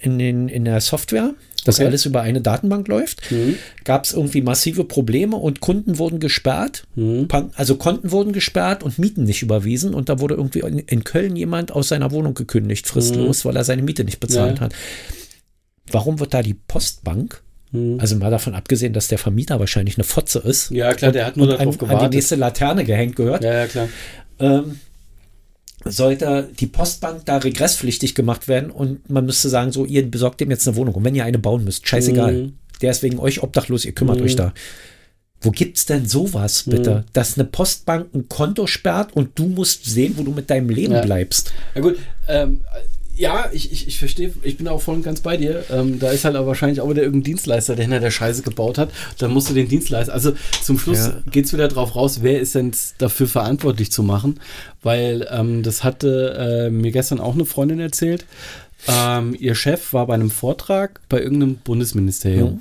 in, 0.00 0.18
den, 0.18 0.48
in 0.48 0.64
der 0.64 0.80
Software, 0.80 1.34
dass 1.64 1.76
Okay. 1.78 1.86
alles 1.86 2.06
über 2.06 2.20
eine 2.22 2.40
Datenbank 2.40 2.88
läuft. 2.88 3.30
Mhm. 3.30 3.56
Gab 3.84 4.04
es 4.04 4.12
irgendwie 4.12 4.40
massive 4.42 4.84
Probleme 4.84 5.36
und 5.36 5.60
Kunden 5.60 5.98
wurden 5.98 6.20
gesperrt. 6.20 6.86
Mhm. 6.94 7.28
Also 7.56 7.76
Konten 7.76 8.10
wurden 8.12 8.32
gesperrt 8.32 8.82
und 8.82 8.98
Mieten 8.98 9.24
nicht 9.24 9.42
überwiesen. 9.42 9.92
Und 9.94 10.08
da 10.08 10.20
wurde 10.20 10.34
irgendwie 10.34 10.60
in, 10.60 10.78
in 10.78 11.04
Köln 11.04 11.36
jemand 11.36 11.72
aus 11.72 11.88
seiner 11.88 12.10
Wohnung 12.12 12.34
gekündigt, 12.34 12.86
fristlos, 12.86 13.44
weil 13.44 13.56
er 13.56 13.64
seine 13.64 13.82
Miete 13.82 14.04
nicht 14.04 14.20
bezahlt 14.20 14.52
Mhm. 14.52 14.56
Ja. 14.56 14.60
hat. 14.62 14.74
Warum 15.90 16.20
wird 16.20 16.34
da 16.34 16.42
die 16.42 16.54
Postbank, 16.54 17.42
Mhm. 17.72 17.98
also 18.00 18.16
mal 18.16 18.30
davon 18.30 18.54
abgesehen, 18.54 18.92
dass 18.92 19.08
der 19.08 19.18
Vermieter 19.18 19.58
wahrscheinlich 19.60 19.96
eine 19.98 20.04
Fotze 20.04 20.38
ist, 20.38 20.70
Ja, 20.70 20.92
klar, 20.94 21.12
der 21.12 21.26
hat 21.26 21.36
nur 21.36 21.46
darauf 21.48 21.60
an 21.66 21.70
die 21.72 21.78
gewartet. 21.78 22.12
nächste 22.14 22.36
Laterne 22.36 22.84
gehängt 22.84 23.16
gehört, 23.16 23.44
Ja, 23.44 23.52
ja, 23.52 23.66
klar. 23.66 23.88
ähm, 24.38 24.80
sollte 25.84 26.48
die 26.58 26.66
Postbank 26.66 27.24
da 27.24 27.38
regresspflichtig 27.38 28.14
gemacht 28.14 28.48
werden 28.48 28.70
und 28.70 29.08
man 29.10 29.24
müsste 29.26 29.48
sagen, 29.48 29.72
so, 29.72 29.84
ihr 29.84 30.08
besorgt 30.10 30.40
dem 30.40 30.50
jetzt 30.50 30.66
eine 30.66 30.76
Wohnung 30.76 30.94
und 30.94 31.04
wenn 31.04 31.14
ihr 31.14 31.24
eine 31.24 31.38
bauen 31.38 31.64
müsst, 31.64 31.86
scheißegal. 31.88 32.32
Mhm. 32.32 32.52
Der 32.82 32.90
ist 32.90 33.02
wegen 33.02 33.18
euch 33.18 33.42
obdachlos, 33.42 33.84
ihr 33.84 33.92
kümmert 33.92 34.18
Mhm. 34.18 34.24
euch 34.24 34.36
da. 34.36 34.52
Wo 35.40 35.50
gibt's 35.52 35.86
denn 35.86 36.04
sowas, 36.06 36.64
bitte? 36.66 37.04
Dass 37.12 37.38
eine 37.38 37.44
Postbank 37.46 38.12
ein 38.12 38.28
Konto 38.28 38.66
sperrt 38.66 39.12
und 39.14 39.38
du 39.38 39.46
musst 39.46 39.84
sehen, 39.84 40.14
wo 40.16 40.24
du 40.24 40.32
mit 40.32 40.50
deinem 40.50 40.68
Leben 40.68 40.94
Ja. 40.94 41.00
bleibst. 41.00 41.52
Ja 41.76 41.80
gut, 41.80 41.96
ähm, 42.26 42.60
ja, 43.18 43.50
ich, 43.52 43.72
ich, 43.72 43.88
ich 43.88 43.98
verstehe, 43.98 44.32
ich 44.42 44.56
bin 44.56 44.68
auch 44.68 44.80
voll 44.80 44.94
und 44.94 45.02
ganz 45.02 45.20
bei 45.20 45.36
dir. 45.36 45.64
Ähm, 45.70 45.98
da 45.98 46.10
ist 46.10 46.24
halt 46.24 46.36
aber 46.36 46.46
wahrscheinlich 46.46 46.80
auch 46.80 46.88
wieder 46.88 47.02
irgendein 47.02 47.24
Dienstleister, 47.24 47.74
der 47.74 47.84
hinter 47.84 48.00
der 48.00 48.12
Scheiße 48.12 48.42
gebaut 48.42 48.78
hat. 48.78 48.90
Dann 49.18 49.32
musst 49.32 49.50
du 49.50 49.54
den 49.54 49.68
Dienstleister, 49.68 50.12
also 50.14 50.32
zum 50.62 50.78
Schluss 50.78 50.98
Ja. 50.98 51.20
geht's 51.30 51.52
wieder 51.52 51.66
drauf 51.66 51.96
raus, 51.96 52.20
wer 52.22 52.40
ist 52.40 52.54
denn 52.54 52.70
dafür 52.98 53.26
verantwortlich 53.26 53.90
zu 53.90 54.04
machen? 54.04 54.38
Weil 54.82 55.26
ähm, 55.32 55.64
das 55.64 55.82
hatte 55.82 56.66
äh, 56.68 56.70
mir 56.70 56.92
gestern 56.92 57.18
auch 57.18 57.34
eine 57.34 57.44
Freundin 57.44 57.80
erzählt. 57.80 58.24
Ähm, 58.86 59.36
ihr 59.38 59.56
Chef 59.56 59.92
war 59.92 60.06
bei 60.06 60.14
einem 60.14 60.30
Vortrag 60.30 61.00
bei 61.08 61.20
irgendeinem 61.20 61.56
Bundesministerium. 61.56 62.60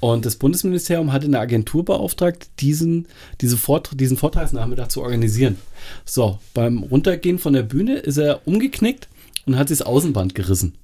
Und 0.00 0.26
das 0.26 0.36
Bundesministerium 0.36 1.12
hatte 1.12 1.26
eine 1.26 1.40
Agentur 1.40 1.84
beauftragt, 1.84 2.48
diesen, 2.60 3.06
diese 3.40 3.56
Vort 3.56 3.90
diesen 3.94 4.16
Vortragsnachmittag 4.16 4.88
zu 4.88 5.02
organisieren. 5.02 5.56
So, 6.04 6.38
beim 6.54 6.84
Runtergehen 6.84 7.38
von 7.38 7.54
der 7.54 7.62
Bühne 7.62 7.96
ist 7.96 8.18
er 8.18 8.46
umgeknickt 8.46 9.08
und 9.48 9.58
hat 9.58 9.68
sich 9.68 9.78
das 9.78 9.86
Außenband 9.86 10.34
gerissen. 10.34 10.76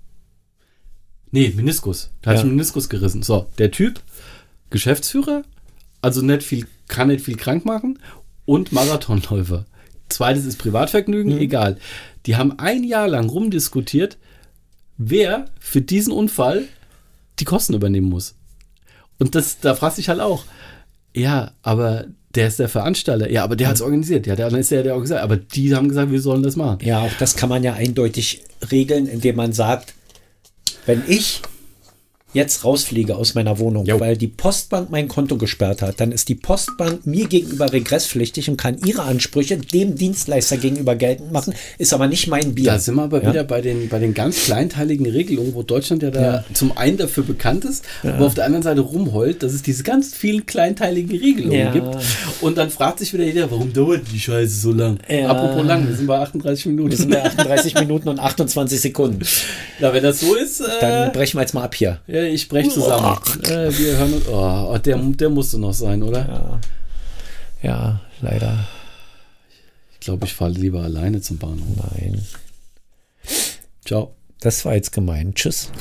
Nee, 1.30 1.52
Meniskus. 1.54 2.10
Der 2.24 2.30
hat 2.30 2.36
Ja. 2.38 2.42
sich 2.42 2.50
Meniskus 2.50 2.88
gerissen. 2.88 3.22
So, 3.22 3.46
der 3.58 3.70
Typ, 3.70 4.00
Geschäftsführer, 4.70 5.42
also 6.00 6.22
nicht 6.22 6.42
viel, 6.42 6.66
kann 6.88 7.08
nicht 7.08 7.24
viel 7.24 7.36
krank 7.36 7.64
machen 7.64 7.98
und 8.44 8.72
Marathonläufer. 8.72 9.66
Zweites 10.08 10.44
ist 10.44 10.58
Privatvergnügen, 10.58 11.38
egal. 11.38 11.78
Die 12.26 12.36
haben 12.36 12.58
ein 12.58 12.84
Jahr 12.84 13.08
lang 13.08 13.28
rumdiskutiert, 13.28 14.18
wer 14.96 15.46
für 15.58 15.80
diesen 15.80 16.12
Unfall 16.12 16.64
die 17.40 17.44
Kosten 17.44 17.74
übernehmen 17.74 18.08
muss. 18.08 18.36
Und 19.18 19.34
das, 19.34 19.58
da 19.60 19.74
fragst 19.74 19.98
du 19.98 20.02
dich 20.02 20.08
halt 20.08 20.20
auch, 20.20 20.44
ja, 21.14 21.52
aber 21.62 22.06
der 22.34 22.48
ist 22.48 22.58
der 22.58 22.68
Veranstalter. 22.68 23.30
Ja, 23.30 23.44
aber 23.44 23.56
der 23.56 23.68
hat 23.68 23.76
es 23.76 23.82
organisiert. 23.82 24.26
Ja, 24.26 24.36
der 24.36 24.52
ist 24.52 24.70
der, 24.70 24.82
der 24.82 24.92
organisiert. 24.92 25.20
Aber 25.20 25.36
die 25.36 25.74
haben 25.74 25.88
gesagt, 25.88 26.10
wir 26.10 26.20
sollen 26.20 26.42
das 26.42 26.56
machen. 26.56 26.78
Ja, 26.82 27.00
auch 27.00 27.12
das 27.18 27.36
kann 27.36 27.48
man 27.48 27.62
ja 27.62 27.74
eindeutig 27.74 28.44
regeln, 28.70 29.06
indem 29.06 29.36
man 29.36 29.52
sagt, 29.52 29.94
wenn 30.86 31.02
ich 31.06 31.42
jetzt 32.34 32.64
rausfliege 32.64 33.16
aus 33.16 33.34
meiner 33.34 33.58
Wohnung, 33.58 33.86
Jo. 33.86 33.98
weil 34.00 34.16
die 34.16 34.26
Postbank 34.28 34.90
mein 34.90 35.08
Konto 35.08 35.36
gesperrt 35.36 35.80
hat, 35.82 36.00
dann 36.00 36.12
ist 36.12 36.28
die 36.28 36.34
Postbank 36.34 37.06
mir 37.06 37.26
gegenüber 37.26 37.72
regresspflichtig 37.72 38.50
und 38.50 38.56
kann 38.56 38.76
ihre 38.84 39.02
Ansprüche 39.02 39.56
dem 39.56 39.94
Dienstleister 39.94 40.56
gegenüber 40.56 40.94
geltend 40.96 41.32
machen, 41.32 41.54
ist 41.78 41.92
aber 41.94 42.06
nicht 42.08 42.26
mein 42.26 42.54
Bier. 42.54 42.72
Da 42.72 42.78
sind 42.78 42.96
wir 42.96 43.04
aber 43.04 43.22
Ja? 43.22 43.30
wieder 43.30 43.44
bei 43.44 43.60
den, 43.60 43.88
bei 43.88 43.98
den 43.98 44.12
ganz 44.14 44.44
kleinteiligen 44.44 45.06
Regelungen, 45.06 45.54
wo 45.54 45.62
Deutschland 45.62 46.02
ja 46.02 46.10
da 46.10 46.22
Ja. 46.22 46.44
zum 46.52 46.76
einen 46.76 46.96
dafür 46.96 47.24
bekannt 47.24 47.64
ist, 47.64 47.84
aber 48.02 48.26
auf 48.26 48.34
der 48.34 48.44
anderen 48.44 48.62
Seite 48.62 48.80
rumheult, 48.80 49.42
dass 49.42 49.52
es 49.52 49.62
diese 49.62 49.82
ganz 49.84 50.14
vielen 50.14 50.44
kleinteiligen 50.44 51.16
Regelungen 51.18 51.58
Ja. 51.58 51.70
gibt. 51.72 51.96
Und 52.40 52.58
dann 52.58 52.70
fragt 52.70 52.98
sich 52.98 53.12
wieder 53.14 53.24
jeder, 53.24 53.50
warum 53.50 53.72
dauert 53.72 54.02
die 54.12 54.18
Scheiße 54.20 54.54
so 54.60 54.72
lang? 54.72 54.98
Ja. 55.08 55.28
Apropos 55.28 55.64
lang, 55.64 55.86
wir 55.88 55.94
sind 55.94 56.06
bei 56.08 56.18
38 56.18 56.66
Minuten. 56.66 56.90
Wir 56.90 56.96
sind 56.98 57.10
bei 57.10 57.22
38 57.24 57.74
Minuten 57.76 58.08
und 58.08 58.18
28 58.18 58.80
Sekunden. 58.80 59.20
Na, 59.78 59.92
wenn 59.92 60.02
das 60.02 60.20
so 60.20 60.34
ist, 60.34 60.60
Dann 60.80 61.08
äh, 61.08 61.12
brechen 61.12 61.36
wir 61.36 61.42
jetzt 61.42 61.54
mal 61.54 61.62
ab 61.62 61.74
hier. 61.74 62.00
ja, 62.08 62.23
ich 62.28 62.48
brech 62.48 62.70
zusammen. 62.70 63.18
Äh, 63.44 63.76
wir 63.76 63.96
hören 63.96 64.14
uns. 64.14 64.28
Oh, 64.28 64.72
oh, 64.72 64.78
der, 64.78 64.96
der 64.96 65.30
musste 65.30 65.58
noch 65.58 65.72
sein, 65.72 66.02
oder? 66.02 66.60
Ja, 67.62 67.62
ja 67.62 68.00
leider. 68.20 68.66
Ich 69.92 70.00
glaube, 70.00 70.26
ich 70.26 70.34
fahre 70.34 70.50
lieber 70.50 70.82
alleine 70.82 71.20
zum 71.20 71.38
Bahnhof. 71.38 71.66
Nein. 71.92 72.26
Ciao. 73.84 74.14
Das 74.40 74.64
war 74.64 74.74
jetzt 74.74 74.92
gemein. 74.92 75.34
Tschüss. 75.34 75.70